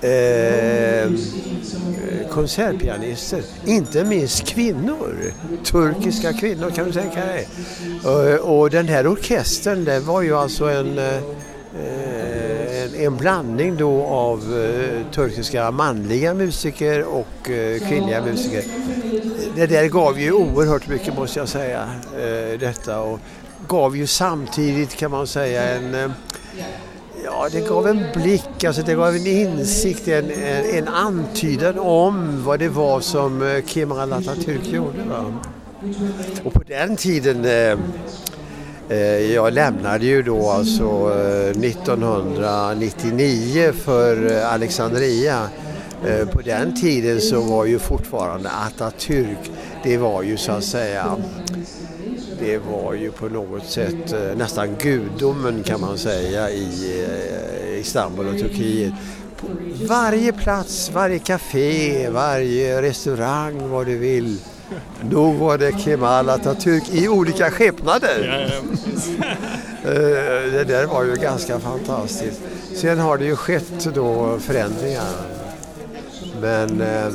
eh, 0.00 1.10
konsertpianister, 2.30 3.42
inte 3.64 4.04
minst 4.04 4.46
kvinnor, 4.46 5.32
turkiska 5.64 6.32
kvinnor 6.32 6.70
kan 6.70 6.86
du 6.86 6.92
tänka 6.92 7.26
dig. 7.26 7.48
Och, 8.04 8.58
och 8.58 8.70
den 8.70 8.88
här 8.88 9.06
orkestern 9.06 9.84
det 9.84 10.00
var 10.00 10.22
ju 10.22 10.36
alltså 10.36 10.64
en, 10.64 10.98
eh, 10.98 11.22
en, 12.82 12.94
en 12.94 13.16
blandning 13.16 13.76
då 13.76 14.02
av 14.04 14.38
eh, 14.38 15.12
turkiska 15.14 15.70
manliga 15.70 16.34
musiker 16.34 17.04
och 17.04 17.50
eh, 17.50 17.78
kvinnliga 17.88 18.22
musiker. 18.24 18.62
Det 19.60 19.66
där 19.66 19.88
gav 19.88 20.20
ju 20.20 20.32
oerhört 20.32 20.88
mycket 20.88 21.14
måste 21.14 21.38
jag 21.38 21.48
säga, 21.48 21.88
eh, 22.18 22.58
detta 22.58 23.00
och 23.00 23.18
gav 23.68 23.96
ju 23.96 24.06
samtidigt 24.06 24.96
kan 24.96 25.10
man 25.10 25.26
säga 25.26 25.62
en 25.62 25.94
eh, 25.94 26.10
Ja, 27.24 27.48
det 27.52 27.68
gav 27.68 27.88
en 27.88 28.04
blick, 28.14 28.64
alltså 28.64 28.82
det 28.82 28.94
gav 28.94 29.14
en 29.14 29.26
insikt, 29.26 30.08
en, 30.08 30.30
en, 30.30 30.78
en 30.78 30.88
antydan 30.88 31.78
om 31.78 32.44
vad 32.44 32.58
det 32.58 32.68
var 32.68 33.00
som 33.00 33.42
eh, 33.42 33.64
Kemal 33.66 34.12
Atatürk 34.12 34.74
gjorde. 34.74 35.02
Va? 35.08 35.34
Och 36.44 36.52
på 36.52 36.62
den 36.66 36.96
tiden, 36.96 37.44
eh, 37.44 37.78
eh 38.88 39.32
jag 39.34 39.52
lämnade 39.52 40.06
ju 40.06 40.22
då 40.22 40.50
alltså 40.50 41.10
1999 41.10 43.72
för 43.72 44.42
Alexandria. 44.42 45.48
Eh, 46.06 46.28
på 46.28 46.40
den 46.40 46.74
tiden 46.74 47.20
så 47.20 47.40
var 47.40 47.64
ju 47.64 47.78
fortfarande 47.78 48.48
Atatürk, 48.48 49.50
det 49.82 49.96
var 49.96 50.22
ju 50.22 50.36
så 50.36 50.52
att 50.52 50.64
säga 50.64 51.16
det 52.40 52.58
var 52.58 52.94
ju 52.94 53.10
på 53.10 53.28
något 53.28 53.66
sätt 53.66 54.12
eh, 54.12 54.36
nästan 54.36 54.76
gudomen 54.78 55.62
kan 55.62 55.80
man 55.80 55.98
säga 55.98 56.50
i 56.50 57.04
eh, 57.04 57.80
Istanbul 57.80 58.28
och 58.28 58.38
Turkiet. 58.38 58.92
På 59.40 59.46
varje 59.88 60.32
plats, 60.32 60.90
varje 60.94 61.18
café, 61.18 62.08
varje 62.10 62.82
restaurang, 62.82 63.68
vad 63.68 63.86
du 63.86 63.98
vill. 63.98 64.38
Då 65.02 65.30
var 65.30 65.58
det 65.58 65.78
Kemal 65.78 66.28
Atatürk 66.28 66.94
i 66.94 67.08
olika 67.08 67.50
skepnader. 67.50 68.50
Det 70.52 70.64
där 70.64 70.86
var 70.86 71.04
ju 71.04 71.14
ganska 71.14 71.58
fantastiskt. 71.58 72.40
Sen 72.74 72.98
har 72.98 73.18
det 73.18 73.24
ju 73.24 73.36
skett 73.36 73.88
då 73.94 74.38
förändringar. 74.38 75.39
Men 76.40 76.80
eh, 76.80 77.12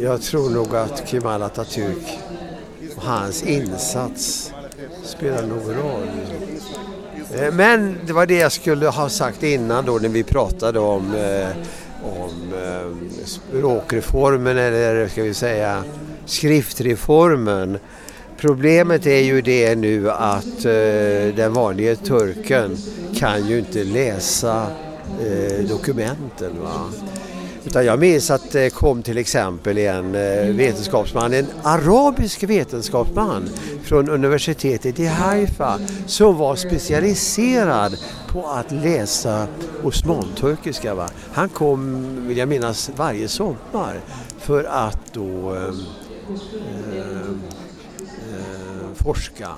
jag 0.00 0.22
tror 0.22 0.50
nog 0.50 0.76
att 0.76 1.08
Kemal 1.08 1.42
Atatürk 1.42 2.18
och 2.96 3.02
hans 3.02 3.42
insats 3.42 4.52
spelar 5.04 5.42
någon 5.42 5.74
roll. 5.74 6.08
Eh, 7.34 7.54
men 7.54 7.98
det 8.06 8.12
var 8.12 8.26
det 8.26 8.38
jag 8.38 8.52
skulle 8.52 8.86
ha 8.86 9.08
sagt 9.08 9.42
innan 9.42 9.84
då 9.84 9.92
när 9.92 10.08
vi 10.08 10.22
pratade 10.22 10.78
om, 10.78 11.14
eh, 11.14 11.48
om 12.02 12.52
eh, 12.54 13.24
språkreformen 13.24 14.58
eller 14.58 15.08
ska 15.08 15.22
vi 15.22 15.34
säga 15.34 15.84
skriftreformen. 16.26 17.78
Problemet 18.36 19.06
är 19.06 19.20
ju 19.20 19.40
det 19.40 19.74
nu 19.74 20.10
att 20.10 20.64
eh, 20.64 21.34
den 21.36 21.52
vanliga 21.52 21.96
turken 21.96 22.76
kan 23.16 23.48
ju 23.48 23.58
inte 23.58 23.84
läsa 23.84 24.66
eh, 25.20 25.64
dokumenten. 25.68 26.52
Va? 26.62 26.90
Utan 27.64 27.84
jag 27.84 27.98
minns 27.98 28.30
att 28.30 28.50
det 28.50 28.70
kom 28.70 29.02
till 29.02 29.18
exempel 29.18 29.78
en 29.78 30.14
eh, 30.14 30.54
vetenskapsman, 30.54 31.34
en 31.34 31.46
arabisk 31.62 32.42
vetenskapsman 32.42 33.48
från 33.82 34.08
universitetet 34.08 35.00
i 35.00 35.06
Haifa 35.06 35.78
som 36.06 36.36
var 36.36 36.56
specialiserad 36.56 37.96
på 38.28 38.46
att 38.46 38.70
läsa 38.70 39.46
osmanturkiska. 39.82 40.94
Va? 40.94 41.08
Han 41.32 41.48
kom, 41.48 42.06
vill 42.28 42.38
jag 42.38 42.48
minnas, 42.48 42.90
varje 42.96 43.28
sommar 43.28 44.00
för 44.38 44.64
att 44.64 45.12
då 45.12 45.54
eh, 45.54 45.62
eh, 45.62 47.00
eh 48.08 48.94
forska. 48.94 49.48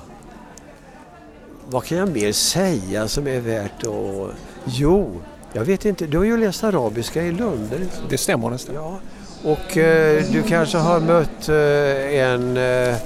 Vad 1.69 1.85
kan 1.85 1.99
jag 1.99 2.09
mer 2.09 2.33
säga 2.33 3.09
som 3.09 3.27
är 3.27 3.41
värt 3.41 3.87
att... 3.87 4.37
Jo, 4.65 5.21
jag 5.53 5.65
vet 5.65 5.85
inte, 5.85 6.07
du 6.07 6.19
har 6.19 6.25
ju 6.25 6.37
läst 6.37 6.65
arabiska 6.65 7.23
i 7.23 7.33
Lund. 7.33 7.89
Det 8.09 8.19
stämmer 8.19 8.51
nästan. 8.51 8.75
Ja. 8.75 9.01
Och 9.45 9.77
eh, 9.77 10.25
du 10.33 10.43
kanske 10.43 10.79
har 10.79 11.01
mött 11.01 11.49
eh, 11.49 12.21
en, 12.21 12.57
eh, 12.57 12.97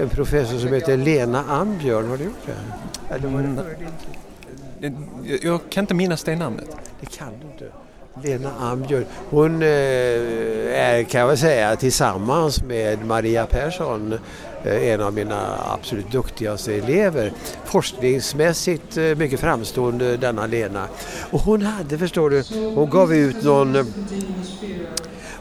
en, 0.00 0.08
professor 0.10 0.58
som 0.58 0.72
heter 0.72 0.96
Lena 0.96 1.44
Ambjörn, 1.48 2.08
har 2.08 2.16
du 2.16 2.24
gjort 2.24 2.46
det? 2.46 3.14
Eller 3.14 3.28
var 3.28 3.40
det 3.40 3.48
mm. 3.48 3.56
före 3.56 5.38
Jag 5.42 5.60
kan 5.70 5.84
inte 5.84 5.94
minnas 5.94 6.24
det 6.24 6.36
namnet. 6.36 6.68
Det 7.00 7.06
kan 7.06 7.28
du 7.40 7.46
inte. 7.46 7.76
Lena 8.22 8.50
Ambjörn, 8.60 9.04
hon 9.30 9.62
eh, 9.62 9.68
är 9.68 11.02
kan 11.02 11.20
jag 11.20 11.28
väl 11.28 11.38
säga 11.38 11.76
tillsammans 11.76 12.62
med 12.62 13.06
Maria 13.06 13.46
Persson 13.46 14.18
Eh, 14.66 14.88
en 14.88 15.00
av 15.00 15.14
mina 15.14 15.58
absolut 15.74 16.12
duktigaste 16.12 16.74
elever. 16.74 17.32
Forskningsmässigt 17.64 18.96
eh, 18.96 19.04
mycket 19.04 19.40
framstående 19.40 20.16
denna 20.16 20.46
Lena. 20.46 20.86
Och 21.30 21.40
hon 21.40 21.62
hade, 21.62 21.98
förstår 21.98 22.30
du, 22.30 22.42
hon 22.74 22.90
gav 22.90 23.14
ut 23.14 23.42
någon 23.42 23.76
eh, 23.76 23.84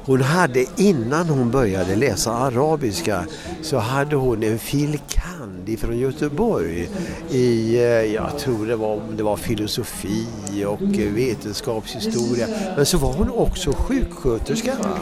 hon 0.06 0.22
hade 0.22 0.66
innan 0.78 1.30
hon 1.30 1.52
började 1.52 1.96
läsa 1.96 2.32
arabiska 2.32 3.26
så 3.62 3.78
hade 3.78 4.16
hon 4.16 4.44
en 4.44 4.60
fil. 4.60 5.00
kand 5.08 5.80
från 5.80 5.98
Göteborg 5.98 6.90
i, 7.30 7.78
jag 8.16 8.40
tror 8.40 8.66
det 8.66 8.76
var, 8.76 9.02
det 9.18 9.24
var 9.24 9.38
filosofi 9.38 10.28
och 10.68 10.82
vetenskapshistoria. 11.16 12.48
Men 12.76 12.86
så 12.86 12.98
var 12.98 13.14
hon 13.14 13.30
också 13.30 13.74
sjuksköterska. 13.74 14.74
Va? 14.84 14.98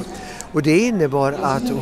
Och 0.54 0.62
det 0.62 0.80
innebar 0.80 1.36
att 1.42 1.68
det 1.68 1.74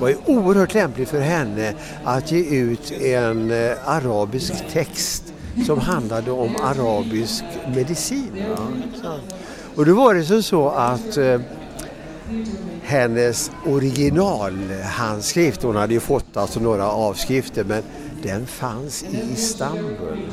var 0.00 0.14
oerhört 0.26 0.74
lämpligt 0.74 1.08
för 1.08 1.20
henne 1.20 1.74
att 2.04 2.32
ge 2.32 2.58
ut 2.58 2.92
en 2.92 3.50
eh, 3.50 3.72
arabisk 3.84 4.52
text 4.72 5.32
som 5.66 5.78
handlade 5.78 6.30
om 6.30 6.56
arabisk 6.62 7.44
medicin. 7.74 8.30
Ja. 9.02 9.16
Och 9.74 9.86
då 9.86 9.94
var 9.94 10.14
det 10.14 10.24
så, 10.24 10.42
så 10.42 10.68
att 10.68 11.16
eh, 11.16 11.40
hennes 12.82 13.50
originalhandskrift, 13.66 15.62
hon 15.62 15.76
hade 15.76 15.94
ju 15.94 16.00
fått 16.00 16.36
alltså 16.36 16.60
några 16.60 16.90
avskrifter, 16.90 17.64
men 17.64 17.82
den 18.24 18.46
fanns 18.46 19.02
i 19.02 19.32
Istanbul 19.32 20.28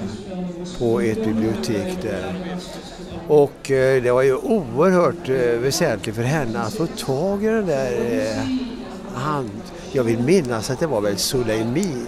på 0.79 1.01
ett 1.01 1.25
bibliotek 1.25 2.01
där. 2.01 2.57
Och 3.27 3.71
eh, 3.71 4.03
det 4.03 4.11
var 4.11 4.21
ju 4.21 4.35
oerhört 4.35 5.29
eh, 5.29 5.59
väsentligt 5.59 6.15
för 6.15 6.23
henne 6.23 6.59
att 6.59 6.73
få 6.73 6.87
tag 6.87 7.43
i 7.43 7.47
den 7.47 7.65
där 7.65 7.91
eh, 8.11 9.17
hand... 9.19 9.61
Jag 9.91 10.03
vill 10.03 10.19
minnas 10.19 10.69
att 10.69 10.79
det 10.79 10.87
var 10.87 11.01
väl 11.01 11.17
Soleimani... 11.17 12.05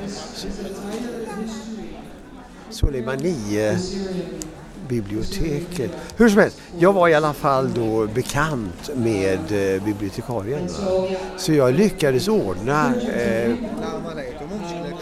Soleimani 2.69 3.77
biblioteket. 4.87 5.91
Hur 6.17 6.29
som 6.29 6.39
helst, 6.39 6.61
jag 6.77 6.93
var 6.93 7.07
i 7.07 7.13
alla 7.13 7.33
fall 7.33 7.73
då 7.73 8.07
bekant 8.07 8.89
med 8.95 9.39
bibliotekarien. 9.85 10.69
Så 11.37 11.53
jag 11.53 11.73
lyckades 11.73 12.27
ordna, 12.27 12.95
eh, 12.95 13.51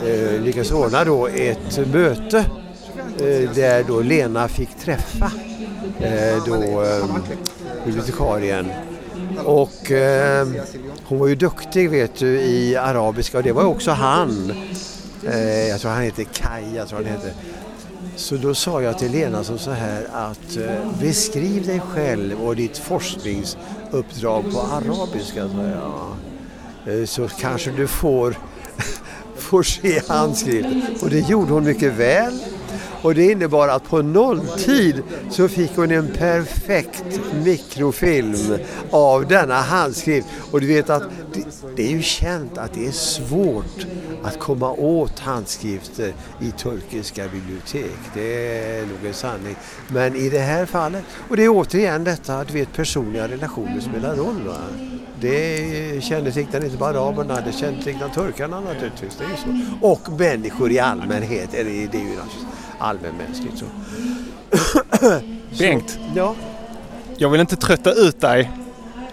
eh, 0.05 0.41
lyckades 0.41 0.71
ordna 0.71 1.03
då 1.03 1.27
ett 1.27 1.87
möte 1.93 2.37
eh, 3.19 3.51
där 3.55 3.83
då 3.87 3.99
Lena 3.99 4.47
fick 4.47 4.77
träffa 4.79 5.31
Eh, 5.99 6.43
då 6.45 6.83
eh, 6.83 7.05
bibliotekarien. 7.85 8.71
Och 9.45 9.91
eh, 9.91 10.47
hon 11.03 11.19
var 11.19 11.27
ju 11.27 11.35
duktig 11.35 11.89
vet 11.89 12.15
du 12.15 12.41
i 12.41 12.75
arabiska 12.75 13.37
och 13.37 13.43
det 13.43 13.51
var 13.51 13.63
också 13.63 13.91
han. 13.91 14.53
Eh, 15.27 15.67
jag 15.67 15.79
tror 15.79 15.91
han 15.91 16.03
heter 16.03 16.23
Kaj, 16.23 16.75
jag 16.75 16.87
tror 16.87 16.99
han 16.99 17.07
heter. 17.07 17.33
Så 18.15 18.35
då 18.35 18.53
sa 18.53 18.81
jag 18.81 18.99
till 18.99 19.11
Lena 19.11 19.43
som 19.43 19.57
så 19.57 19.71
här 19.71 20.07
att 20.13 20.57
eh, 20.57 20.99
beskriv 21.01 21.65
dig 21.65 21.79
själv 21.79 22.41
och 22.41 22.55
ditt 22.55 22.77
forskningsuppdrag 22.77 24.43
på 24.53 24.59
arabiska. 24.59 25.47
Så, 25.47 25.71
ja. 25.75 26.07
Eh, 26.91 27.05
så 27.05 27.27
kanske 27.27 27.71
du 27.71 27.87
får 27.87 28.37
får 29.51 29.63
se 29.63 30.01
handskrift. 30.07 31.03
Och 31.03 31.09
det 31.09 31.29
gjorde 31.29 31.53
hon 31.53 31.63
mycket 31.63 31.93
väl. 31.93 32.39
Och 33.01 33.15
det 33.15 33.31
innebar 33.31 33.67
att 33.67 33.89
på 33.89 34.01
nolltid 34.01 35.03
så 35.29 35.47
fick 35.47 35.71
hon 35.75 35.91
en 35.91 36.07
perfekt 36.07 37.03
mikrofilm 37.43 38.57
av 38.91 39.27
denna 39.27 39.55
handskrift. 39.55 40.27
Och 40.51 40.61
du 40.61 40.67
vet 40.67 40.89
att 40.89 41.03
det, 41.33 41.43
det, 41.75 41.83
är 41.83 41.91
ju 41.91 42.01
känt 42.01 42.57
att 42.57 42.73
det 42.73 42.87
är 42.87 42.91
svårt 42.91 43.87
att 44.23 44.39
komma 44.39 44.71
åt 44.71 45.19
handskrifter 45.19 46.13
i 46.41 46.51
turkiska 46.51 47.27
bibliotek. 47.27 47.99
Det 48.13 48.57
är 48.57 48.85
nog 48.85 49.05
en 49.05 49.13
sanning. 49.13 49.55
Men 49.87 50.15
i 50.15 50.29
det 50.29 50.39
här 50.39 50.65
fallet, 50.65 51.03
och 51.29 51.37
det 51.37 51.43
är 51.43 51.49
återigen 51.49 52.03
detta 52.03 52.39
att 52.39 52.51
vet 52.51 52.73
personliga 52.73 53.27
relationer 53.27 53.79
spelar 53.79 54.15
roll. 54.15 54.41
Va? 54.47 54.57
Det 55.21 56.03
kännetecknar 56.03 56.63
inte 56.65 56.77
bara 56.77 56.99
araberna, 56.99 57.41
det 57.41 57.51
kännetecknar 57.51 58.09
turkarna 58.09 58.59
naturligtvis. 58.59 59.17
Det 59.17 59.23
är 59.23 59.37
så. 59.37 59.87
Och 59.87 60.19
människor 60.19 60.71
i 60.71 60.79
allmänhet, 60.79 61.53
är, 61.53 61.63
det 61.63 61.97
är 61.97 62.01
ju 62.01 62.19
allmänmänskligt. 62.77 63.57
Så. 63.57 63.65
Bengt, 65.59 65.99
ja. 66.15 66.35
jag 67.17 67.29
vill 67.29 67.41
inte 67.41 67.55
trötta 67.55 67.91
ut 67.91 68.21
dig. 68.21 68.51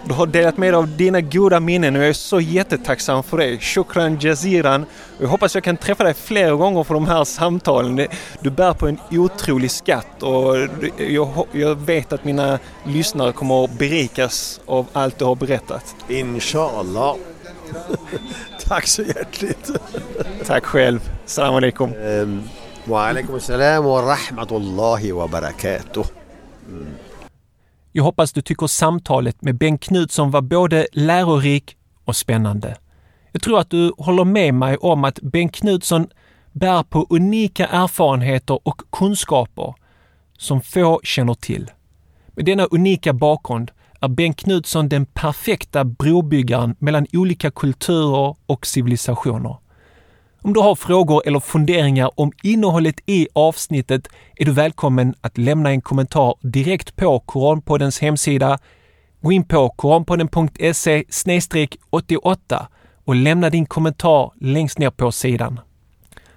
Du 0.05 0.13
har 0.13 0.25
delat 0.25 0.57
med 0.57 0.73
dig 0.73 0.77
av 0.77 0.87
dina 0.87 1.21
goda 1.21 1.59
minnen 1.59 1.95
och 1.95 2.01
jag 2.01 2.09
är 2.09 2.13
så 2.13 2.39
jättetacksam 2.39 3.23
för 3.23 3.37
det. 3.37 3.57
Shukran 3.59 4.17
jaziran. 4.19 4.85
Jag 5.19 5.27
hoppas 5.27 5.55
jag 5.55 5.63
kan 5.63 5.77
träffa 5.77 6.03
dig 6.03 6.13
fler 6.13 6.51
gånger 6.51 6.83
för 6.83 6.93
de 6.93 7.07
här 7.07 7.23
samtalen. 7.23 8.07
Du 8.41 8.49
bär 8.49 8.73
på 8.73 8.87
en 8.87 8.99
otrolig 9.11 9.71
skatt 9.71 10.23
och 10.23 10.57
jag, 10.97 11.47
jag 11.51 11.75
vet 11.75 12.13
att 12.13 12.25
mina 12.25 12.59
lyssnare 12.85 13.31
kommer 13.31 13.63
att 13.63 13.71
berikas 13.71 14.61
av 14.65 14.85
allt 14.93 15.19
du 15.19 15.25
har 15.25 15.35
berättat. 15.35 15.95
Inshallah. 16.07 17.15
Tack 18.67 18.87
så 18.87 19.01
hjärtligt. 19.01 19.69
Tack 20.45 20.65
själv. 20.65 21.11
Salam 21.25 21.55
alaikum. 21.55 21.93
Um. 21.93 22.43
Wa 22.85 23.07
alaikum 23.07 23.39
salam 23.39 23.83
wa 23.83 24.01
rahmatullahi 24.01 25.11
wa 25.11 25.27
barakatuh. 25.27 26.05
Mm. 26.67 26.87
Jag 27.91 28.03
hoppas 28.03 28.33
du 28.33 28.41
tycker 28.41 28.67
samtalet 28.67 29.41
med 29.41 29.57
Bengt 29.57 29.81
Knutsson 29.81 30.31
var 30.31 30.41
både 30.41 30.87
lärorik 30.93 31.77
och 32.05 32.15
spännande. 32.15 32.77
Jag 33.31 33.41
tror 33.41 33.59
att 33.59 33.69
du 33.69 33.93
håller 33.97 34.25
med 34.25 34.53
mig 34.53 34.77
om 34.77 35.03
att 35.03 35.19
Bengt 35.21 35.55
Knutsson 35.55 36.07
bär 36.51 36.83
på 36.83 37.07
unika 37.09 37.67
erfarenheter 37.67 38.59
och 38.67 38.81
kunskaper 38.91 39.73
som 40.37 40.61
få 40.61 41.01
känner 41.03 41.33
till. 41.33 41.71
Med 42.27 42.45
denna 42.45 42.65
unika 42.65 43.13
bakgrund 43.13 43.71
är 44.01 44.07
Bengt 44.07 44.37
Knutsson 44.37 44.89
den 44.89 45.05
perfekta 45.05 45.83
brobyggaren 45.83 46.75
mellan 46.79 47.07
olika 47.13 47.51
kulturer 47.51 48.35
och 48.45 48.67
civilisationer. 48.67 49.57
Om 50.41 50.53
du 50.53 50.59
har 50.59 50.75
frågor 50.75 51.21
eller 51.25 51.39
funderingar 51.39 52.11
om 52.15 52.31
innehållet 52.43 52.95
i 53.05 53.27
avsnittet 53.33 54.07
är 54.35 54.45
du 54.45 54.51
välkommen 54.51 55.15
att 55.21 55.37
lämna 55.37 55.69
en 55.69 55.81
kommentar 55.81 56.35
direkt 56.41 56.95
på 56.95 57.19
Koranpoddens 57.19 57.99
hemsida. 57.99 58.59
Gå 59.21 59.31
in 59.31 59.43
på 59.43 59.69
koranpodden.se 59.69 61.03
88 61.89 62.67
och 63.05 63.15
lämna 63.15 63.49
din 63.49 63.65
kommentar 63.65 64.31
längst 64.41 64.79
ner 64.79 64.89
på 64.89 65.11
sidan. 65.11 65.59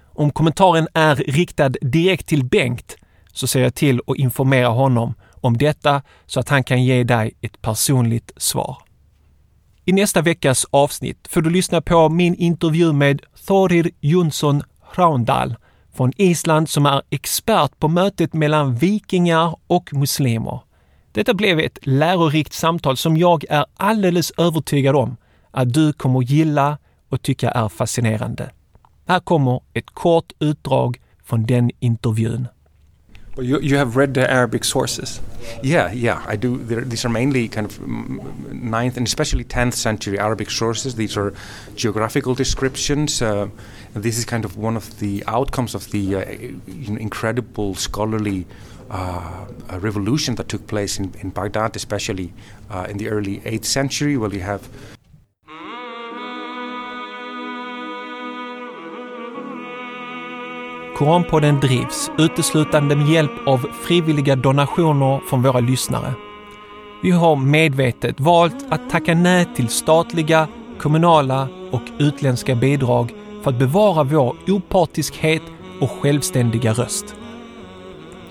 Om 0.03 0.31
kommentaren 0.31 0.87
är 0.93 1.15
riktad 1.15 1.69
direkt 1.69 2.27
till 2.27 2.45
Bengt 2.45 2.95
så 3.33 3.47
ser 3.47 3.63
jag 3.63 3.75
till 3.75 4.01
att 4.07 4.17
informera 4.17 4.67
honom 4.67 5.13
om 5.41 5.57
detta 5.57 6.01
så 6.25 6.39
att 6.39 6.49
han 6.49 6.63
kan 6.63 6.83
ge 6.83 7.03
dig 7.03 7.33
ett 7.41 7.61
personligt 7.61 8.31
svar. 8.37 8.77
I 9.85 9.91
nästa 9.91 10.21
veckas 10.21 10.65
avsnitt 10.69 11.27
får 11.29 11.41
du 11.41 11.49
lyssna 11.49 11.81
på 11.81 12.09
min 12.09 12.35
intervju 12.35 12.93
med 12.93 13.21
Thorir 13.47 13.91
Jonsson 14.01 14.63
Raundal 14.95 15.55
från 15.93 16.11
Island 16.17 16.69
som 16.69 16.85
är 16.85 17.01
expert 17.09 17.79
på 17.79 17.87
mötet 17.87 18.33
mellan 18.33 18.75
vikingar 18.75 19.55
och 19.67 19.93
muslimer. 19.93 20.59
Detta 21.11 21.33
blev 21.33 21.59
ett 21.59 21.77
lärorikt 21.81 22.53
samtal 22.53 22.97
som 22.97 23.17
jag 23.17 23.45
är 23.49 23.65
alldeles 23.77 24.31
övertygad 24.37 24.95
om 24.95 25.17
att 25.51 25.73
du 25.73 25.93
kommer 25.93 26.21
gilla 26.21 26.77
och 27.09 27.21
tycka 27.21 27.51
är 27.51 27.69
fascinerande. 27.69 28.51
Här 29.07 29.19
kommer 29.19 29.61
ett 29.73 29.89
kort 29.89 30.31
utdrag 30.39 31.01
från 31.23 31.45
den 31.45 31.71
intervjun. 31.79 32.47
But 33.35 33.45
you, 33.45 33.59
you 33.59 33.77
have 33.77 33.95
read 33.95 34.13
the 34.13 34.29
Arabic 34.29 34.63
sources. 34.63 35.19
Yeah, 35.63 35.91
yeah, 35.91 36.23
I 36.27 36.35
do. 36.35 36.57
They're, 36.57 36.81
these 36.81 37.03
are 37.03 37.09
mainly 37.09 37.47
kind 37.47 37.65
of 37.65 37.81
ninth 37.81 38.95
and 38.95 39.07
especially 39.07 39.43
tenth 39.43 39.73
century 39.73 40.19
Arabic 40.19 40.51
sources. 40.51 40.95
These 40.95 41.17
are 41.17 41.33
geographical 41.75 42.35
descriptions. 42.35 43.21
Uh, 43.21 43.49
this 43.93 44.17
is 44.17 44.25
kind 44.25 44.45
of 44.45 44.55
one 44.55 44.77
of 44.77 44.99
the 44.99 45.23
outcomes 45.27 45.73
of 45.73 45.89
the 45.89 46.15
uh, 46.15 46.21
incredible 46.67 47.73
scholarly 47.75 48.45
uh, 48.91 49.47
revolution 49.79 50.35
that 50.35 50.47
took 50.47 50.67
place 50.67 50.99
in, 50.99 51.13
in 51.19 51.31
Baghdad, 51.31 51.75
especially 51.75 52.33
uh, 52.69 52.85
in 52.87 52.97
the 52.97 53.09
early 53.09 53.41
eighth 53.45 53.65
century, 53.65 54.15
where 54.15 54.31
you 54.31 54.41
have 54.41 54.69
Koranpodden 60.95 61.59
drivs 61.59 62.11
uteslutande 62.17 62.95
med 62.95 63.07
hjälp 63.07 63.47
av 63.47 63.57
frivilliga 63.57 64.35
donationer 64.35 65.19
från 65.29 65.41
våra 65.41 65.59
lyssnare. 65.59 66.13
Vi 67.03 67.11
har 67.11 67.35
medvetet 67.35 68.19
valt 68.19 68.65
att 68.69 68.89
tacka 68.89 69.15
nej 69.15 69.47
till 69.55 69.69
statliga, 69.69 70.47
kommunala 70.79 71.47
och 71.71 71.81
utländska 71.99 72.55
bidrag 72.55 73.13
för 73.43 73.51
att 73.51 73.59
bevara 73.59 74.03
vår 74.03 74.35
opartiskhet 74.47 75.41
och 75.81 75.91
självständiga 75.91 76.73
röst. 76.73 77.15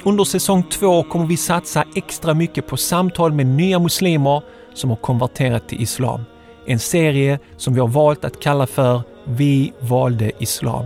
Under 0.03 0.25
säsong 0.25 0.63
två 0.63 1.03
kommer 1.03 1.27
vi 1.27 1.37
satsa 1.37 1.85
extra 1.95 2.35
mycket 2.35 2.67
på 2.67 2.77
samtal 2.77 3.33
med 3.33 3.47
nya 3.47 3.79
muslimer 3.79 4.43
som 4.75 4.91
har 4.91 4.97
konverterat 4.97 5.69
till 5.69 5.83
islam. 5.83 6.21
En 6.67 6.79
serie 6.79 7.39
som 7.57 7.75
vi 7.75 7.81
har 7.81 7.89
valt 7.89 8.25
att 8.25 8.41
kalla 8.41 8.67
för 8.67 9.03
Vi 9.25 9.73
valde 9.81 10.33
islam 10.39 10.85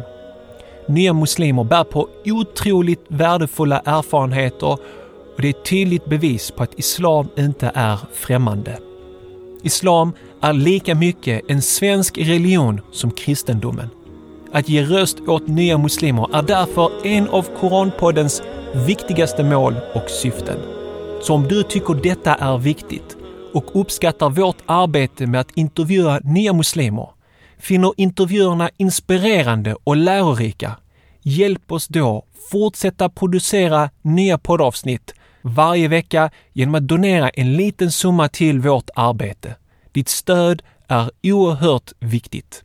nya 0.89 1.13
muslimer 1.13 1.65
bär 1.65 1.85
på 1.85 2.09
otroligt 2.25 3.05
värdefulla 3.09 3.83
erfarenheter 3.85 4.67
och 5.37 5.43
det 5.43 5.49
är 5.49 5.51
ett 5.51 5.65
tydligt 5.65 6.05
bevis 6.05 6.51
på 6.51 6.63
att 6.63 6.79
islam 6.79 7.29
inte 7.39 7.73
är 7.75 7.99
främmande. 8.13 8.79
Islam 9.63 10.13
är 10.41 10.53
lika 10.53 10.95
mycket 10.95 11.43
en 11.49 11.63
svensk 11.63 12.19
religion 12.19 12.81
som 12.93 13.11
kristendomen. 13.11 13.89
Att 14.53 14.69
ge 14.69 14.83
röst 14.83 15.21
åt 15.21 15.49
nya 15.49 15.79
muslimer 15.79 16.37
är 16.37 16.43
därför 16.43 17.07
en 17.07 17.29
av 17.29 17.47
Koranpoddens 17.61 18.43
viktigaste 18.87 19.45
mål 19.45 19.75
och 19.95 20.11
syften. 20.11 20.59
Så 21.23 21.35
om 21.35 21.49
du 21.49 21.63
tycker 21.63 21.95
detta 21.95 22.35
är 22.35 22.59
viktigt 22.59 23.17
och 23.53 23.81
uppskattar 23.81 24.31
vårt 24.31 24.63
arbete 24.67 25.27
med 25.27 25.41
att 25.41 25.57
intervjua 25.57 26.21
nya 26.25 26.53
muslimer 26.53 27.09
finner 27.59 27.93
intervjuerna 27.97 28.71
inspirerande 28.77 29.77
och 29.85 29.97
lärorika, 29.97 30.77
hjälp 31.23 31.73
oss 31.73 31.89
då 31.89 32.25
fortsätta 32.51 33.09
producera 33.09 33.91
nya 34.03 34.39
poddavsnitt 34.39 35.15
varje 35.43 35.89
vecka 35.89 36.31
genom 36.53 36.75
att 36.75 36.89
donera 36.89 37.29
en 37.29 37.57
liten 37.57 37.93
summa 37.93 38.29
till 38.29 38.61
vårt 38.61 38.91
arbete. 38.95 39.55
Ditt 39.93 40.09
stöd 40.09 40.63
är 40.89 41.11
oerhört 41.23 41.93
viktigt. 41.99 42.65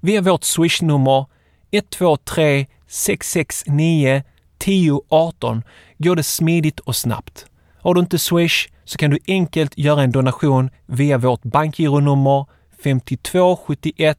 Via 0.00 0.20
vårt 0.20 0.44
swishnummer 0.44 1.26
123 1.70 2.66
669 2.86 4.22
1018 4.58 5.62
går 5.98 6.16
det 6.16 6.22
smidigt 6.22 6.80
och 6.80 6.96
snabbt. 6.96 7.46
Har 7.78 7.94
du 7.94 8.00
inte 8.00 8.18
swish 8.18 8.68
så 8.84 8.98
kan 8.98 9.10
du 9.10 9.18
enkelt 9.26 9.78
göra 9.78 10.02
en 10.02 10.12
donation 10.12 10.70
via 10.86 11.18
vårt 11.18 11.42
bankgironummer 11.42 12.46
5271 12.82 14.16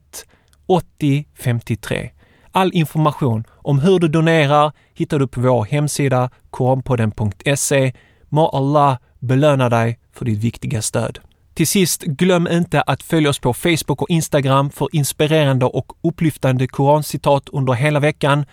80 0.66 1.24
53. 1.34 2.10
All 2.52 2.70
information 2.74 3.44
om 3.50 3.78
hur 3.78 3.98
du 3.98 4.08
donerar 4.08 4.72
hittar 4.94 5.18
du 5.18 5.26
på 5.26 5.40
vår 5.40 5.64
hemsida 5.64 6.30
koranpodden.se. 6.50 7.92
Må 8.28 8.48
Allah 8.48 8.98
belöna 9.18 9.68
dig 9.68 9.98
för 10.12 10.24
ditt 10.24 10.38
viktiga 10.38 10.82
stöd. 10.82 11.18
Till 11.54 11.66
sist, 11.66 12.02
glöm 12.02 12.48
inte 12.48 12.82
att 12.82 13.02
följa 13.02 13.30
oss 13.30 13.38
på 13.38 13.54
Facebook 13.54 14.02
och 14.02 14.10
Instagram 14.10 14.70
för 14.70 14.88
inspirerande 14.92 15.66
och 15.66 15.92
upplyftande 16.02 16.66
korancitat 16.66 17.48
under 17.48 17.72
hela 17.72 18.00
veckan. 18.00 18.44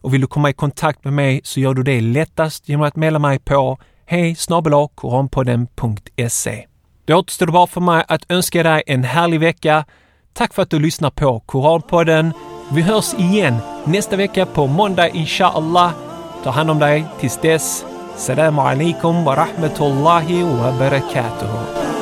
Och 0.00 0.14
vill 0.14 0.20
du 0.20 0.26
komma 0.26 0.50
i 0.50 0.52
kontakt 0.52 1.04
med 1.04 1.12
mig 1.12 1.40
så 1.44 1.60
gör 1.60 1.74
du 1.74 1.82
det 1.82 2.00
lättast 2.00 2.68
genom 2.68 2.86
att 2.86 2.96
mejla 2.96 3.18
mig 3.18 3.38
på 3.38 3.78
hej 4.06 4.36
koranpodden.se. 4.94 6.66
Det 7.04 7.14
återstår 7.14 7.46
bara 7.46 7.66
för 7.66 7.80
mig 7.80 8.04
att 8.08 8.24
önska 8.28 8.62
dig 8.62 8.82
en 8.86 9.04
härlig 9.04 9.40
vecka. 9.40 9.84
Tack 10.32 10.54
för 10.54 10.62
att 10.62 10.70
du 10.70 10.78
lyssnar 10.78 11.10
på 11.10 11.40
Koranpodden. 11.40 12.32
Vi 12.72 12.82
hörs 12.82 13.14
igen 13.14 13.56
nästa 13.84 14.16
vecka 14.16 14.46
på 14.46 14.66
måndag 14.66 15.08
inshallah. 15.08 15.92
Ta 16.44 16.50
hand 16.50 16.70
om 16.70 16.78
dig 16.78 17.04
tills 17.20 17.38
dess. 17.40 17.84
Salam 18.16 18.58
alaikum 18.58 19.24
wa 19.24 19.36
rahmatullahi 19.36 20.42
wa 20.42 20.72
barakatuhu. 20.78 21.93